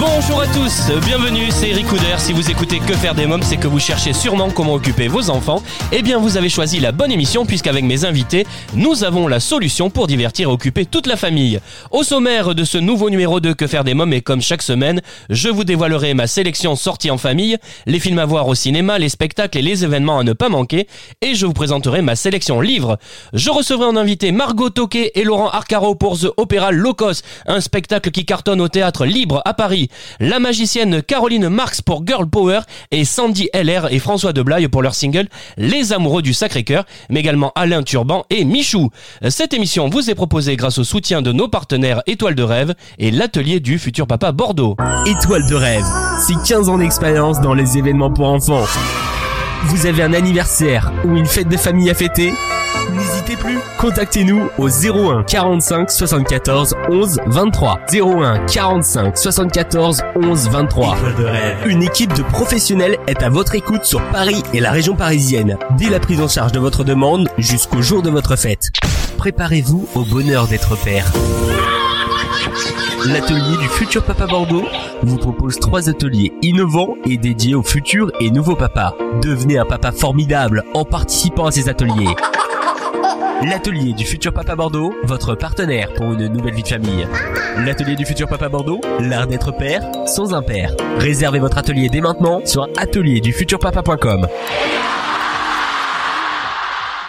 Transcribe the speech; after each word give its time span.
Bonjour 0.00 0.40
à 0.40 0.46
tous, 0.48 0.90
bienvenue, 1.06 1.50
c'est 1.50 1.68
Eric 1.68 1.86
Couder. 1.86 2.16
Si 2.18 2.32
vous 2.32 2.50
écoutez 2.50 2.80
Que 2.80 2.94
faire 2.94 3.14
des 3.14 3.26
mômes, 3.26 3.42
c'est 3.44 3.56
que 3.56 3.68
vous 3.68 3.78
cherchez 3.78 4.12
sûrement 4.12 4.50
comment 4.50 4.74
occuper 4.74 5.06
vos 5.06 5.30
enfants. 5.30 5.62
Eh 5.92 6.02
bien, 6.02 6.18
vous 6.18 6.36
avez 6.36 6.48
choisi 6.48 6.80
la 6.80 6.90
bonne 6.90 7.12
émission 7.12 7.46
puisqu'avec 7.46 7.84
mes 7.84 8.04
invités, 8.04 8.44
nous 8.74 9.04
avons 9.04 9.28
la 9.28 9.38
solution 9.38 9.90
pour 9.90 10.08
divertir 10.08 10.48
et 10.48 10.52
occuper 10.52 10.84
toute 10.84 11.06
la 11.06 11.16
famille. 11.16 11.60
Au 11.92 12.02
sommaire 12.02 12.56
de 12.56 12.64
ce 12.64 12.76
nouveau 12.76 13.08
numéro 13.08 13.38
de 13.38 13.52
Que 13.52 13.68
faire 13.68 13.84
des 13.84 13.94
mômes 13.94 14.12
et 14.12 14.20
comme 14.20 14.42
chaque 14.42 14.62
semaine, 14.62 15.00
je 15.30 15.48
vous 15.48 15.62
dévoilerai 15.62 16.14
ma 16.14 16.26
sélection 16.26 16.74
sortie 16.74 17.12
en 17.12 17.18
famille, 17.18 17.56
les 17.86 18.00
films 18.00 18.18
à 18.18 18.26
voir 18.26 18.48
au 18.48 18.56
cinéma, 18.56 18.98
les 18.98 19.08
spectacles 19.08 19.58
et 19.58 19.62
les 19.62 19.84
événements 19.84 20.18
à 20.18 20.24
ne 20.24 20.32
pas 20.32 20.48
manquer 20.48 20.88
et 21.20 21.36
je 21.36 21.46
vous 21.46 21.52
présenterai 21.52 22.02
ma 22.02 22.16
sélection 22.16 22.60
livre. 22.60 22.98
Je 23.32 23.50
recevrai 23.50 23.86
en 23.86 23.96
invité 23.96 24.32
Margot 24.32 24.70
Toquet 24.70 25.12
et 25.14 25.22
Laurent 25.22 25.50
Arcaro 25.50 25.94
pour 25.94 26.18
The 26.18 26.32
Opéra 26.36 26.72
Locos, 26.72 27.22
un 27.46 27.60
spectacle 27.60 28.10
qui 28.10 28.24
cartonne 28.24 28.60
au 28.60 28.68
théâtre 28.68 29.06
libre 29.06 29.40
à 29.44 29.54
Paris 29.54 29.83
la 30.20 30.38
magicienne 30.38 31.02
Caroline 31.02 31.48
Marx 31.48 31.82
pour 31.82 32.06
Girl 32.06 32.28
Power 32.28 32.60
et 32.90 33.04
Sandy 33.04 33.48
LR 33.54 33.92
et 33.92 33.98
François 33.98 34.32
Deblaye 34.32 34.68
pour 34.68 34.82
leur 34.82 34.94
single 34.94 35.28
Les 35.56 35.92
Amoureux 35.92 36.22
du 36.22 36.34
Sacré-Cœur, 36.34 36.84
mais 37.10 37.20
également 37.20 37.52
Alain 37.54 37.82
Turban 37.82 38.24
et 38.30 38.44
Michou. 38.44 38.90
Cette 39.28 39.54
émission 39.54 39.88
vous 39.88 40.10
est 40.10 40.14
proposée 40.14 40.56
grâce 40.56 40.78
au 40.78 40.84
soutien 40.84 41.22
de 41.22 41.32
nos 41.32 41.48
partenaires 41.48 42.02
Étoile 42.06 42.34
de 42.34 42.42
Rêve 42.42 42.74
et 42.98 43.10
l'atelier 43.10 43.60
du 43.60 43.78
futur 43.78 44.06
papa 44.06 44.32
Bordeaux. 44.32 44.76
Étoile 45.06 45.48
de 45.48 45.54
Rêve, 45.54 45.84
c'est 46.26 46.34
15 46.46 46.68
ans 46.68 46.78
d'expérience 46.78 47.40
dans 47.40 47.54
les 47.54 47.78
événements 47.78 48.12
pour 48.12 48.26
enfants. 48.26 48.64
Vous 49.66 49.86
avez 49.86 50.02
un 50.02 50.12
anniversaire 50.12 50.92
ou 51.04 51.16
une 51.16 51.26
fête 51.26 51.48
de 51.48 51.56
famille 51.56 51.90
à 51.90 51.94
fêter? 51.94 52.32
Plus, 53.36 53.58
contactez-nous 53.78 54.48
au 54.58 54.68
01 54.68 55.24
45 55.24 55.90
74 55.90 56.74
11 56.88 57.20
23. 57.26 57.80
01 57.92 58.46
45 58.46 59.16
74 59.16 60.02
11 60.16 60.48
23. 60.50 60.96
Une 61.66 61.82
équipe 61.82 62.12
de 62.14 62.22
professionnels 62.22 62.96
est 63.06 63.22
à 63.22 63.30
votre 63.30 63.54
écoute 63.54 63.84
sur 63.84 64.02
Paris 64.10 64.42
et 64.52 64.60
la 64.60 64.70
région 64.70 64.94
parisienne, 64.94 65.58
dès 65.78 65.90
la 65.90 66.00
prise 66.00 66.20
en 66.20 66.28
charge 66.28 66.52
de 66.52 66.60
votre 66.60 66.84
demande 66.84 67.28
jusqu'au 67.38 67.82
jour 67.82 68.02
de 68.02 68.10
votre 68.10 68.36
fête. 68.36 68.70
Préparez-vous 69.16 69.88
au 69.94 70.04
bonheur 70.04 70.46
d'être 70.46 70.76
père. 70.76 71.10
L'atelier 73.06 73.56
du 73.60 73.68
futur 73.68 74.02
papa 74.02 74.26
Bordeaux 74.26 74.64
vous 75.02 75.18
propose 75.18 75.58
trois 75.58 75.88
ateliers 75.90 76.32
innovants 76.42 76.94
et 77.04 77.16
dédiés 77.16 77.54
aux 77.54 77.62
futurs 77.62 78.10
et 78.20 78.30
nouveaux 78.30 78.56
papas. 78.56 78.94
Devenez 79.22 79.58
un 79.58 79.66
papa 79.66 79.92
formidable 79.92 80.64
en 80.72 80.84
participant 80.84 81.46
à 81.46 81.50
ces 81.50 81.68
ateliers. 81.68 82.14
L'atelier 83.42 83.92
du 83.92 84.04
futur 84.04 84.32
papa 84.32 84.56
Bordeaux, 84.56 84.94
votre 85.04 85.34
partenaire 85.34 85.92
pour 85.94 86.12
une 86.12 86.28
nouvelle 86.28 86.54
vie 86.54 86.62
de 86.62 86.68
famille. 86.68 87.06
L'atelier 87.58 87.96
du 87.96 88.06
futur 88.06 88.28
papa 88.28 88.48
Bordeaux, 88.48 88.80
l'art 89.00 89.26
d'être 89.26 89.50
père 89.52 89.82
sans 90.06 90.34
un 90.34 90.42
père. 90.42 90.74
Réservez 90.98 91.38
votre 91.38 91.58
atelier 91.58 91.88
dès 91.88 92.00
maintenant 92.00 92.40
sur 92.44 92.68
atelierdufuturpapa.com. 92.76 94.26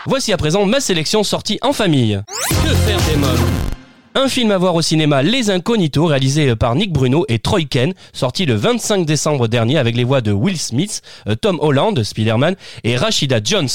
Voici 0.08 0.34
à 0.34 0.38
présent 0.38 0.66
ma 0.66 0.80
sélection 0.80 1.24
sortie 1.24 1.58
en 1.62 1.74
famille. 1.74 2.22
Que 2.50 2.74
faire 2.74 3.00
des 3.10 3.18
mômes? 3.18 3.75
Un 4.18 4.30
film 4.30 4.52
à 4.52 4.58
voir 4.58 4.76
au 4.76 4.82
cinéma 4.82 5.22
Les 5.22 5.50
Incognitos 5.50 6.06
réalisé 6.06 6.56
par 6.56 6.74
Nick 6.76 6.94
Bruno 6.94 7.26
et 7.28 7.38
Troy 7.38 7.66
Ken, 7.70 7.94
sorti 8.14 8.46
le 8.46 8.56
25 8.56 9.06
décembre 9.06 9.50
dernier 9.50 9.78
avec 9.78 9.98
les 9.98 10.06
voix 10.06 10.22
de 10.22 10.32
Will 10.32 10.58
Smith, 10.58 11.02
euh, 11.28 11.36
Tom 11.36 11.58
Holland, 11.60 12.02
Spider-Man 12.02 12.56
et 12.86 12.96
Rashida 12.96 13.42
Jones. 13.44 13.68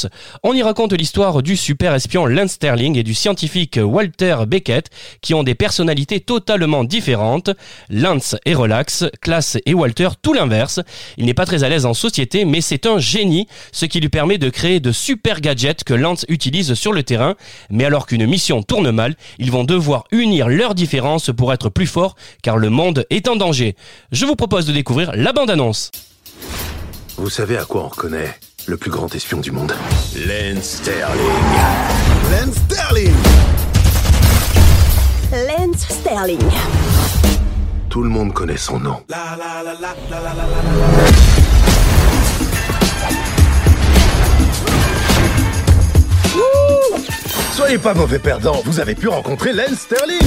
On 0.43 0.55
y 0.55 0.63
raconte 0.63 0.95
l'histoire 0.95 1.43
du 1.43 1.59
super 1.59 1.95
espion 1.95 2.25
Lance 2.25 2.53
Sterling 2.53 2.97
et 2.97 3.03
du 3.03 3.13
scientifique 3.13 3.79
Walter 3.83 4.37
Beckett 4.49 4.89
qui 5.21 5.35
ont 5.35 5.43
des 5.43 5.55
personnalités 5.55 6.21
totalement 6.21 6.85
différentes. 6.85 7.51
Lance 7.91 8.35
est 8.47 8.55
relax, 8.55 9.05
Classe 9.21 9.59
et 9.67 9.75
Walter 9.75 10.09
tout 10.23 10.33
l'inverse. 10.33 10.81
Il 11.19 11.27
n'est 11.27 11.35
pas 11.35 11.45
très 11.45 11.65
à 11.65 11.69
l'aise 11.69 11.85
en 11.85 11.93
société 11.93 12.47
mais 12.47 12.63
c'est 12.63 12.87
un 12.87 12.99
génie, 12.99 13.47
ce 13.73 13.85
qui 13.85 14.01
lui 14.01 14.09
permet 14.09 14.39
de 14.39 14.49
créer 14.49 14.81
de 14.81 14.91
super 14.91 15.43
gadgets 15.43 15.85
que 15.85 15.93
Lance 15.93 16.25
utilise 16.31 16.73
sur 16.73 16.95
le 16.95 17.03
terrain. 17.03 17.35
Mais 17.69 17.85
alors 17.85 18.07
qu'une 18.07 18.25
mission 18.25 18.63
tourne 18.63 18.91
mal, 18.91 19.17
ils 19.39 19.51
vont 19.51 19.65
devoir 19.65 20.05
unir 20.31 20.49
leurs 20.49 20.77
différences 20.77 21.31
pour 21.37 21.53
être 21.53 21.69
plus 21.71 21.89
forts 21.89 22.15
car 22.43 22.57
le 22.57 22.71
monde 22.71 23.05
est 23.11 23.27
en 23.27 23.35
danger. 23.35 23.75
Je 24.13 24.27
vous 24.27 24.37
propose 24.37 24.65
de 24.65 24.73
découvrir 24.73 25.11
la 25.17 25.33
bande-annonce. 25.33 25.91
Vous 27.17 27.31
savez 27.31 27.59
à 27.59 27.65
quoi 27.65 27.83
on 27.83 27.89
reconnaît 27.89 28.39
le 28.67 28.77
plus 28.77 28.93
grand 28.93 29.13
espion 29.13 29.41
du 29.41 29.51
monde? 29.51 29.73
Lance 30.15 30.81
Sterling. 30.83 31.19
Lance 32.31 32.55
Sterling 32.69 33.15
Lance 35.33 35.87
Sterling. 35.89 36.39
Tout 37.89 38.03
le 38.05 38.09
monde 38.09 38.33
connaît 38.33 38.57
son 38.57 38.79
nom. 38.79 38.99
Soyez 47.61 47.77
pas 47.77 47.93
mauvais 47.93 48.19
perdant, 48.19 48.63
vous 48.65 48.81
avez 48.81 48.95
pu 48.95 49.07
rencontrer 49.07 49.53
Lance 49.53 49.81
Sterling 49.81 50.19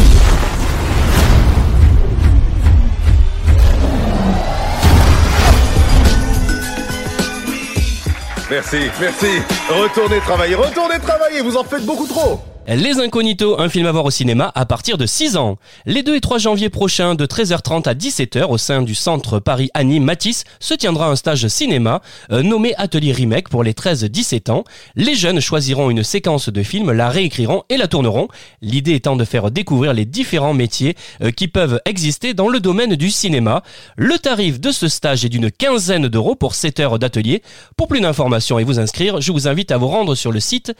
Merci, 8.52 8.78
merci. 9.00 9.26
Retournez 9.68 10.20
travailler, 10.20 10.54
retournez 10.54 11.00
travailler, 11.00 11.42
vous 11.42 11.58
en 11.58 11.64
faites 11.64 11.88
beaucoup 11.88 12.06
trop 12.06 12.40
Les 12.66 13.01
Incognitos, 13.01 13.59
un 13.59 13.68
film 13.68 13.88
à 13.88 13.91
voir 13.91 14.06
au 14.06 14.09
cinéma 14.09 14.50
à 14.56 14.66
partir 14.66 14.97
de 14.97 15.06
6 15.06 15.35
ans. 15.35 15.57
Les 15.85 16.01
2 16.01 16.16
et 16.16 16.22
3 16.22 16.38
janvier 16.38 16.69
prochains, 16.69 17.13
de 17.13 17.25
13h30 17.25 17.90
à 17.90 17.94
17h, 17.94 18.46
au 18.46 18.57
sein 18.57 18.81
du 18.81 18.96
centre 18.96 19.40
Paris 19.40 19.69
Anime 19.74 20.06
Matisse, 20.06 20.46
se 20.62 20.74
tiendra 20.74 21.09
un 21.09 21.18
stage 21.18 21.46
cinéma 21.50 22.01
euh, 22.31 22.41
nommé 22.41 22.74
Atelier 22.78 23.12
Remake 23.12 23.50
pour 23.50 23.63
les 23.63 23.74
13-17 23.74 24.50
ans. 24.50 24.63
Les 24.96 25.13
jeunes 25.13 25.41
choisiront 25.41 25.90
une 25.90 26.03
séquence 26.03 26.47
de 26.47 26.63
film, 26.63 26.94
la 26.94 27.09
réécriront 27.09 27.63
et 27.68 27.75
la 27.75 27.90
tourneront. 27.90 28.29
L'idée 28.62 28.94
étant 28.94 29.18
de 29.18 29.25
faire 29.25 29.51
découvrir 29.51 29.94
les 29.94 30.06
différents 30.06 30.53
métiers 30.53 30.95
euh, 31.22 31.31
qui 31.31 31.50
peuvent 31.50 31.81
exister 31.84 32.34
dans 32.34 32.47
le 32.47 32.62
domaine 32.62 32.95
du 32.95 33.12
cinéma. 33.12 33.62
Le 33.97 34.18
tarif 34.18 34.62
de 34.62 34.72
ce 34.72 34.88
stage 34.88 35.25
est 35.25 35.30
d'une 35.30 35.51
quinzaine 35.51 36.07
d'euros 36.07 36.35
pour 36.35 36.56
7 36.56 36.80
heures 36.80 36.97
d'atelier. 36.97 37.44
Pour 37.75 37.90
plus 37.90 38.00
d'informations 38.00 38.57
et 38.57 38.63
vous 38.63 38.80
inscrire, 38.80 39.19
je 39.19 39.34
vous 39.34 39.50
invite 39.50 39.74
à 39.74 39.78
vous 39.78 39.90
rendre 39.90 40.16
sur 40.16 40.31
le 40.31 40.40
site 40.40 40.72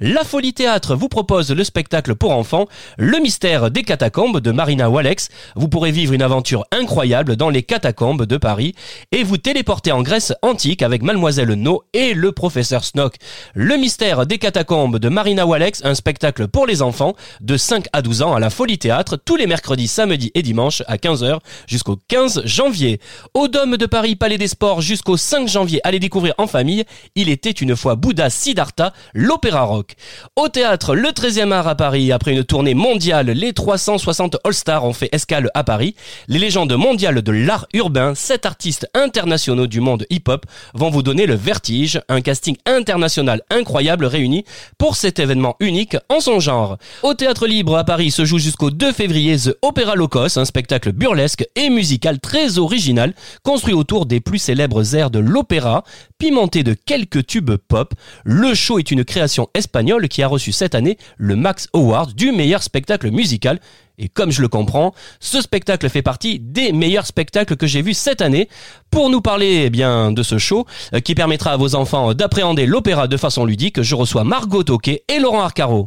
La 0.00 0.24
Folie 0.24 0.54
Théâtre 0.54 0.96
vous 0.96 1.08
propose 1.08 1.50
le 1.50 1.64
spectacle 1.64 2.14
pour 2.14 2.30
enfants 2.30 2.66
Le 2.96 3.18
mystère 3.18 3.70
des 3.70 3.82
catacombes 3.82 4.40
de 4.40 4.50
Marina 4.52 4.88
Walex. 4.88 5.28
Vous 5.54 5.68
pourrez 5.68 5.90
vivre 5.90 6.14
une 6.14 6.22
aventure 6.22 6.64
incroyable 6.72 7.36
dans 7.36 7.50
les 7.50 7.62
catacombes 7.62 8.24
de 8.24 8.36
Paris 8.38 8.74
et 9.12 9.22
vous 9.22 9.36
téléporter 9.36 9.92
en 9.92 10.00
Grèce 10.02 10.32
antique 10.40 10.80
avec 10.80 11.02
Mademoiselle 11.02 11.52
No 11.52 11.84
et 11.92 12.14
le 12.14 12.32
professeur 12.32 12.84
Snock. 12.84 13.16
Le 13.54 13.76
mystère 13.76 14.24
des 14.24 14.38
catacombes 14.38 14.98
de 14.98 15.08
Marina 15.10 15.46
Walex, 15.46 15.82
un 15.84 15.94
spectacle 15.94 16.48
pour 16.48 16.66
les 16.66 16.80
enfants 16.80 17.14
de 17.42 17.58
5 17.58 17.86
à 17.92 18.00
12 18.00 18.22
ans 18.22 18.34
à 18.34 18.40
la 18.40 18.48
Folie 18.48 18.78
Théâtre 18.78 19.18
tous 19.22 19.36
les 19.36 19.46
mercredis, 19.46 19.88
samedis 19.88 20.30
et 20.34 20.42
dimanches 20.42 20.82
à 20.86 20.96
15h 20.96 21.40
jusqu'au 21.66 21.98
15 22.08 22.42
janvier. 22.46 22.98
Au 23.34 23.48
Dôme 23.48 23.76
de 23.76 23.86
Paris, 23.86 24.16
Palais 24.16 24.38
des 24.38 24.48
Sports 24.48 24.80
jusqu'au 24.80 25.18
5 25.18 25.48
janvier, 25.48 25.80
allez 25.84 25.98
découvrir 25.98 26.34
en 26.38 26.46
famille. 26.46 26.84
Il 27.14 27.28
était 27.28 27.50
une 27.50 27.76
fois 27.76 27.94
Bouddha 27.94 28.30
Siddhartha, 28.30 28.85
l'opéra 29.14 29.62
rock. 29.62 29.94
Au 30.36 30.48
théâtre, 30.48 30.94
le 30.94 31.08
13e 31.08 31.52
art 31.52 31.68
à 31.68 31.74
Paris, 31.74 32.12
après 32.12 32.32
une 32.32 32.44
tournée 32.44 32.74
mondiale, 32.74 33.28
les 33.28 33.52
360 33.52 34.36
All-Stars 34.44 34.84
ont 34.84 34.92
fait 34.92 35.08
escale 35.12 35.50
à 35.54 35.64
Paris. 35.64 35.94
Les 36.28 36.38
légendes 36.38 36.72
mondiales 36.72 37.22
de 37.22 37.32
l'art 37.32 37.66
urbain, 37.72 38.14
sept 38.14 38.46
artistes 38.46 38.88
internationaux 38.94 39.66
du 39.66 39.80
monde 39.80 40.06
hip-hop 40.10 40.46
vont 40.74 40.90
vous 40.90 41.02
donner 41.02 41.26
le 41.26 41.34
vertige, 41.34 42.00
un 42.08 42.20
casting 42.20 42.56
international 42.66 43.42
incroyable 43.50 44.04
réuni 44.04 44.44
pour 44.78 44.96
cet 44.96 45.18
événement 45.18 45.56
unique 45.60 45.96
en 46.08 46.20
son 46.20 46.40
genre. 46.40 46.78
Au 47.02 47.14
théâtre 47.14 47.46
libre 47.46 47.76
à 47.76 47.84
Paris 47.84 48.10
se 48.10 48.24
joue 48.24 48.38
jusqu'au 48.38 48.70
2 48.70 48.92
février 48.92 49.36
The 49.36 49.56
Opera 49.62 49.94
Locos, 49.94 50.38
un 50.38 50.44
spectacle 50.44 50.92
burlesque 50.92 51.46
et 51.54 51.70
musical 51.70 52.20
très 52.20 52.58
original, 52.58 53.14
construit 53.42 53.74
autour 53.74 54.06
des 54.06 54.20
plus 54.20 54.38
célèbres 54.38 54.94
airs 54.94 55.10
de 55.10 55.18
l'opéra, 55.18 55.84
pimenté 56.18 56.62
de 56.62 56.74
quelques 56.74 57.26
tubes 57.26 57.56
pop. 57.56 57.94
Le 58.24 58.54
show 58.54 58.75
Est 58.78 58.90
une 58.90 59.04
création 59.04 59.48
espagnole 59.54 60.08
qui 60.08 60.22
a 60.22 60.28
reçu 60.28 60.52
cette 60.52 60.74
année 60.74 60.98
le 61.16 61.34
Max 61.34 61.68
Award 61.72 62.14
du 62.14 62.30
meilleur 62.30 62.62
spectacle 62.62 63.10
musical. 63.10 63.58
Et 63.98 64.08
comme 64.08 64.30
je 64.30 64.42
le 64.42 64.48
comprends, 64.48 64.92
ce 65.20 65.40
spectacle 65.40 65.88
fait 65.88 66.02
partie 66.02 66.38
des 66.38 66.72
meilleurs 66.72 67.06
spectacles 67.06 67.56
que 67.56 67.66
j'ai 67.66 67.80
vus 67.80 67.94
cette 67.94 68.20
année. 68.20 68.48
Pour 68.90 69.08
nous 69.08 69.22
parler 69.22 69.64
eh 69.66 69.70
bien 69.70 70.12
de 70.12 70.22
ce 70.22 70.36
show 70.36 70.66
euh, 70.92 71.00
qui 71.00 71.14
permettra 71.14 71.52
à 71.52 71.56
vos 71.56 71.74
enfants 71.74 72.12
d'appréhender 72.12 72.66
l'opéra 72.66 73.08
de 73.08 73.16
façon 73.16 73.46
ludique, 73.46 73.80
je 73.80 73.94
reçois 73.94 74.24
Margot 74.24 74.62
Toquet 74.62 75.02
et 75.08 75.18
Laurent 75.18 75.40
Arcaro. 75.40 75.86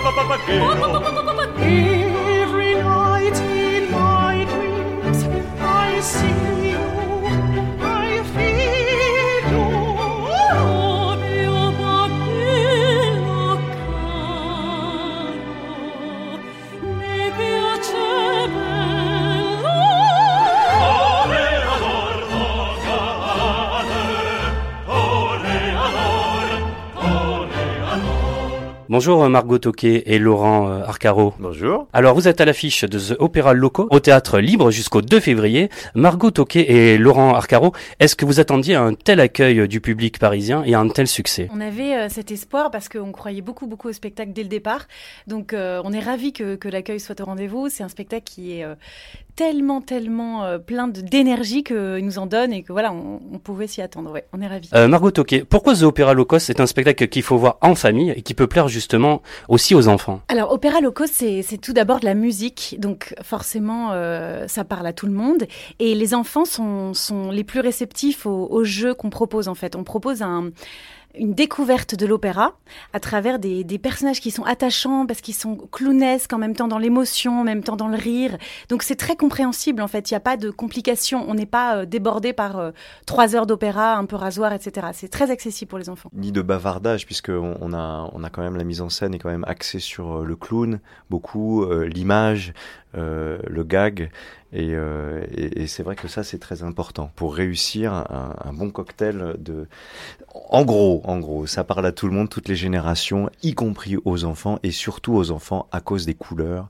Bonjour 28.91 29.23
euh, 29.23 29.29
Margot 29.29 29.57
Toquet 29.57 30.03
et 30.05 30.19
Laurent 30.19 30.69
euh, 30.69 30.83
Arcaro. 30.83 31.33
Bonjour. 31.39 31.87
Alors 31.93 32.13
vous 32.13 32.27
êtes 32.27 32.41
à 32.41 32.45
l'affiche 32.45 32.83
de 32.83 32.99
The 32.99 33.15
Opera 33.19 33.53
Loco 33.53 33.87
au 33.89 34.01
théâtre 34.01 34.39
libre 34.39 34.69
jusqu'au 34.69 35.01
2 35.01 35.21
février. 35.21 35.69
Margot 35.95 36.29
Toquet 36.29 36.69
et 36.69 36.97
Laurent 36.97 37.33
Arcaro, 37.33 37.71
est-ce 38.01 38.17
que 38.17 38.25
vous 38.25 38.41
attendiez 38.41 38.75
un 38.75 38.93
tel 38.93 39.21
accueil 39.21 39.65
du 39.69 39.79
public 39.79 40.19
parisien 40.19 40.61
et 40.65 40.73
un 40.73 40.89
tel 40.89 41.07
succès? 41.07 41.47
On 41.53 41.61
avait 41.61 41.95
euh, 41.95 42.09
cet 42.09 42.31
espoir 42.31 42.69
parce 42.69 42.89
qu'on 42.89 43.13
croyait 43.13 43.39
beaucoup 43.39 43.65
beaucoup 43.65 43.87
au 43.87 43.93
spectacle 43.93 44.33
dès 44.33 44.43
le 44.43 44.49
départ. 44.49 44.89
Donc 45.25 45.53
euh, 45.53 45.81
on 45.85 45.93
est 45.93 46.01
ravis 46.01 46.33
que, 46.33 46.55
que 46.55 46.67
l'accueil 46.67 46.99
soit 46.99 47.21
au 47.21 47.23
rendez-vous. 47.23 47.69
C'est 47.69 47.83
un 47.83 47.89
spectacle 47.89 48.25
qui 48.25 48.57
est 48.57 48.65
euh, 48.65 48.75
tellement 49.35 49.81
tellement 49.81 50.43
euh, 50.43 50.57
plein 50.57 50.87
d'énergie 50.87 51.63
qu'il 51.63 52.03
nous 52.03 52.19
en 52.19 52.25
donne 52.25 52.53
et 52.53 52.63
que 52.63 52.71
voilà, 52.71 52.93
on, 52.93 53.21
on 53.33 53.39
pouvait 53.39 53.67
s'y 53.67 53.81
attendre. 53.81 54.11
Ouais, 54.11 54.25
on 54.33 54.41
est 54.41 54.47
ravis. 54.47 54.69
Euh, 54.73 54.87
Margot 54.87 55.11
Toquet, 55.11 55.43
pourquoi 55.43 55.75
The 55.75 55.83
Opera 55.83 56.13
Loco 56.13 56.39
c'est 56.39 56.59
un 56.59 56.67
spectacle 56.67 57.07
qu'il 57.07 57.23
faut 57.23 57.37
voir 57.37 57.57
en 57.61 57.75
famille 57.75 58.11
et 58.11 58.21
qui 58.21 58.33
peut 58.33 58.47
plaire 58.47 58.67
justement 58.67 59.21
aussi 59.47 59.75
aux 59.75 59.87
enfants? 59.87 60.21
Alors, 60.27 60.51
Opéra 60.51 60.81
Loco, 60.81 61.05
c'est 61.07 61.41
c'est 61.41 61.57
tout 61.57 61.73
d'abord 61.73 61.99
de 61.99 62.05
la 62.05 62.13
musique, 62.13 62.75
donc 62.79 63.13
forcément, 63.21 63.89
euh, 63.91 64.47
ça 64.47 64.63
parle 64.63 64.87
à 64.87 64.93
tout 64.93 65.05
le 65.05 65.13
monde. 65.13 65.43
Et 65.79 65.95
les 65.95 66.13
enfants 66.13 66.45
sont, 66.45 66.93
sont 66.93 67.31
les 67.31 67.43
plus 67.43 67.59
réceptifs 67.59 68.25
au, 68.25 68.47
au 68.49 68.63
jeu 68.63 68.93
qu'on 68.93 69.09
propose, 69.09 69.47
en 69.47 69.55
fait. 69.55 69.75
On 69.75 69.83
propose 69.83 70.21
un, 70.21 70.51
une 71.15 71.33
découverte 71.33 71.95
de 71.95 72.05
l'opéra 72.05 72.55
à 72.93 72.99
travers 72.99 73.39
des, 73.39 73.63
personnages 73.79 74.21
qui 74.21 74.31
sont 74.31 74.43
attachants, 74.43 75.05
parce 75.05 75.21
qu'ils 75.21 75.35
sont 75.35 75.55
clownesques 75.55 76.33
en 76.33 76.37
même 76.37 76.55
temps 76.55 76.67
dans 76.67 76.77
l'émotion, 76.77 77.41
en 77.41 77.43
même 77.43 77.63
temps 77.63 77.75
dans 77.75 77.87
le 77.87 77.97
rire. 77.97 78.37
Donc, 78.69 78.83
c'est 78.83 78.95
très 78.95 79.15
compréhensible, 79.15 79.81
en 79.81 79.87
fait. 79.87 80.11
Il 80.11 80.13
n'y 80.13 80.17
a 80.17 80.21
pas 80.21 80.37
de 80.37 80.49
complications. 80.49 81.25
On 81.27 81.33
n'est 81.33 81.45
pas 81.45 81.77
euh, 81.77 81.85
débordé 81.85 82.33
par 82.33 82.59
euh, 82.59 82.71
trois 83.05 83.35
heures 83.35 83.47
d'opéra, 83.47 83.95
un 83.95 84.05
peu 84.05 84.15
rasoir, 84.15 84.53
etc. 84.53 84.87
C'est 84.93 85.09
très 85.09 85.31
accessible 85.31 85.69
pour 85.69 85.79
les 85.79 85.89
enfants. 85.89 86.09
ni 86.13 86.31
de 86.31 86.41
bavardage 86.41 87.05
puisque 87.05 87.29
on, 87.29 87.73
a 87.73 88.11
a 88.23 88.29
quand 88.29 88.41
même 88.41 88.55
la 88.55 88.63
mise 88.63 88.81
en 88.81 88.89
scène 88.89 89.13
est 89.13 89.19
quand 89.19 89.29
même 89.29 89.45
axée 89.47 89.79
sur 89.79 90.19
euh, 90.19 90.25
le 90.25 90.35
clown 90.35 90.79
beaucoup 91.09 91.65
l'image 91.65 92.53
euh, 92.95 93.37
le 93.47 93.63
gag. 93.63 94.09
Et, 94.53 94.75
euh, 94.75 95.23
et, 95.31 95.65
c'est 95.67 95.81
vrai 95.81 95.95
que 95.95 96.09
ça 96.09 96.23
c'est 96.23 96.37
très 96.37 96.61
important 96.63 97.09
pour 97.15 97.33
réussir 97.35 97.93
un, 97.93 98.35
un 98.43 98.51
bon 98.51 98.69
cocktail 98.69 99.35
de 99.39 99.67
en 100.33 100.65
gros 100.65 101.01
en 101.05 101.19
gros 101.19 101.47
ça 101.47 101.63
parle 101.63 101.85
à 101.85 101.93
tout 101.93 102.05
le 102.05 102.13
monde 102.13 102.27
toutes 102.27 102.49
les 102.49 102.57
générations 102.57 103.29
y 103.43 103.53
compris 103.53 103.95
aux 104.03 104.25
enfants 104.25 104.59
et 104.63 104.71
surtout 104.71 105.13
aux 105.13 105.31
enfants 105.31 105.69
à 105.71 105.79
cause 105.79 106.05
des 106.05 106.15
couleurs 106.15 106.67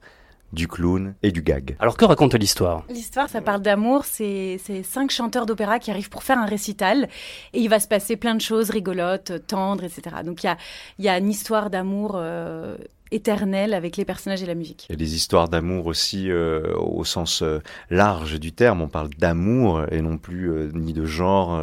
du 0.54 0.68
clown 0.68 1.14
et 1.24 1.32
du 1.32 1.42
gag 1.42 1.76
Alors 1.80 1.98
que 1.98 2.06
raconte 2.06 2.34
l'histoire? 2.36 2.84
L'histoire, 2.90 3.30
ça 3.30 3.42
parle 3.42 3.62
d'amour. 3.62 4.06
C'est 4.06 4.60
cinq 4.84 5.12
chanteurs 5.12 5.46
d'opéra 5.46 5.80
qui 5.80 5.92
arrivent 5.92 6.10
pour 6.10 6.24
faire 6.24 6.38
un 6.38 6.46
récital. 6.46 7.08
Et 7.54 7.60
il 7.60 7.70
va 7.70 7.80
se 7.80 7.88
passer 7.88 8.18
plein 8.18 8.36
de 8.36 8.42
choses 8.42 8.70
rigolotes, 8.70 9.46
tendres, 9.48 9.84
etc. 9.84 10.18
Donc 10.26 10.44
il 10.44 10.48
y 10.48 10.50
a, 10.50 10.58
il 11.00 11.06
y 11.06 11.10
a 11.10 11.18
une 11.18 11.30
histoire 11.30 11.70
d'amour 11.70 12.14
euh, 12.16 12.76
éternelle 13.14 13.74
avec 13.74 13.98
les 13.98 14.06
personnages 14.06 14.42
et 14.42 14.46
la 14.46 14.56
musique. 14.56 14.88
A 14.90 14.96
des 14.96 15.16
histoires 15.16 15.50
d'amour 15.50 15.88
aussi 15.88 16.32
euh, 16.32 16.74
au 16.78 17.04
sens 17.04 17.42
euh, 17.42 17.60
large 17.90 18.40
du 18.40 18.54
terme. 18.54 18.82
On 18.82 18.88
parle 18.88 19.10
d'amour 19.18 19.84
et 19.92 20.02
non 20.02 20.18
plus 20.18 20.50
euh, 20.50 20.72
ni 20.74 20.94
de 20.94 21.06
genre, 21.06 21.62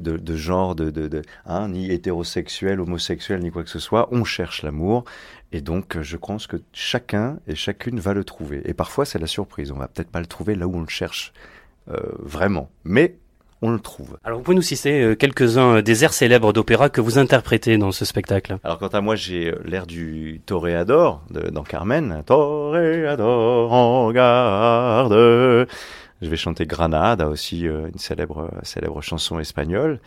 de, 0.00 0.16
de 0.16 0.36
genre, 0.36 0.74
de, 0.74 0.90
de, 0.90 1.08
de- 1.08 1.22
hein, 1.46 1.68
ni 1.68 1.90
hétérosexuel, 1.90 2.80
homosexuel, 2.80 3.40
ni 3.40 3.50
quoi 3.50 3.64
que 3.64 3.70
ce 3.70 3.78
soit. 3.78 4.08
On 4.12 4.24
cherche 4.24 4.62
l'amour 4.62 5.04
et 5.52 5.60
donc 5.60 5.96
euh, 5.96 6.02
je 6.02 6.16
pense 6.16 6.46
que 6.46 6.56
chacun 6.72 7.38
et 7.46 7.54
chacune 7.54 8.00
va 8.00 8.14
le 8.14 8.24
trouver. 8.24 8.62
Et 8.64 8.74
parfois 8.74 9.04
c'est 9.04 9.18
la 9.18 9.26
surprise. 9.26 9.72
On 9.72 9.78
va 9.78 9.88
peut-être 9.88 10.10
pas 10.10 10.20
le 10.20 10.26
trouver 10.26 10.54
là 10.54 10.66
où 10.66 10.76
on 10.76 10.80
le 10.80 10.88
cherche 10.88 11.32
euh, 11.90 11.96
vraiment, 12.18 12.70
mais 12.84 13.16
on 13.62 13.70
le 13.70 13.80
trouve. 13.80 14.18
Alors 14.24 14.38
vous 14.38 14.44
pouvez 14.44 14.56
nous 14.56 14.62
citer 14.62 15.02
euh, 15.02 15.14
quelques-uns 15.14 15.76
euh, 15.76 15.82
des 15.82 16.04
airs 16.04 16.12
célèbres 16.12 16.52
d'opéra 16.52 16.90
que 16.90 17.00
vous 17.00 17.18
interprétez 17.18 17.76
dans 17.76 17.92
ce 17.92 18.04
spectacle 18.04 18.58
Alors 18.62 18.78
quant 18.78 18.88
à 18.88 19.00
moi, 19.00 19.16
j'ai 19.16 19.52
l'air 19.64 19.86
du 19.86 20.40
Toréador 20.46 21.22
de, 21.30 21.48
dans 21.50 21.64
Carmen. 21.64 22.22
Toréador 22.26 23.72
en 23.72 24.12
garde. 24.12 25.66
Je 26.20 26.28
vais 26.28 26.36
chanter 26.36 26.66
Granada 26.66 27.28
aussi, 27.28 27.68
euh, 27.68 27.88
une 27.92 27.98
célèbre 27.98 28.50
célèbre 28.62 29.00
chanson 29.02 29.38
espagnole. 29.38 30.00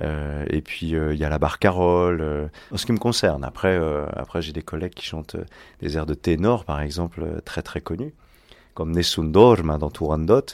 Euh, 0.00 0.44
et 0.48 0.62
puis 0.62 0.94
euh, 0.94 1.12
il 1.12 1.20
y 1.20 1.24
a 1.24 1.28
la 1.28 1.38
barcarolle. 1.38 2.20
euh, 2.22 2.46
en 2.72 2.76
ce 2.78 2.86
qui 2.86 2.92
me 2.92 2.98
concerne, 2.98 3.44
après 3.44 3.76
euh, 3.76 4.06
après 4.16 4.40
j'ai 4.40 4.52
des 4.52 4.62
collègues 4.62 4.94
qui 4.94 5.04
chantent 5.04 5.36
des 5.82 5.96
airs 5.96 6.06
de 6.06 6.14
ténor 6.14 6.64
par 6.64 6.80
exemple 6.80 7.42
très 7.44 7.60
très 7.60 7.80
connus, 7.82 8.14
comme 8.72 8.92
Nessun 8.92 9.24
Dorma 9.24 9.76
dans 9.76 9.90
Turandot. 9.90 10.46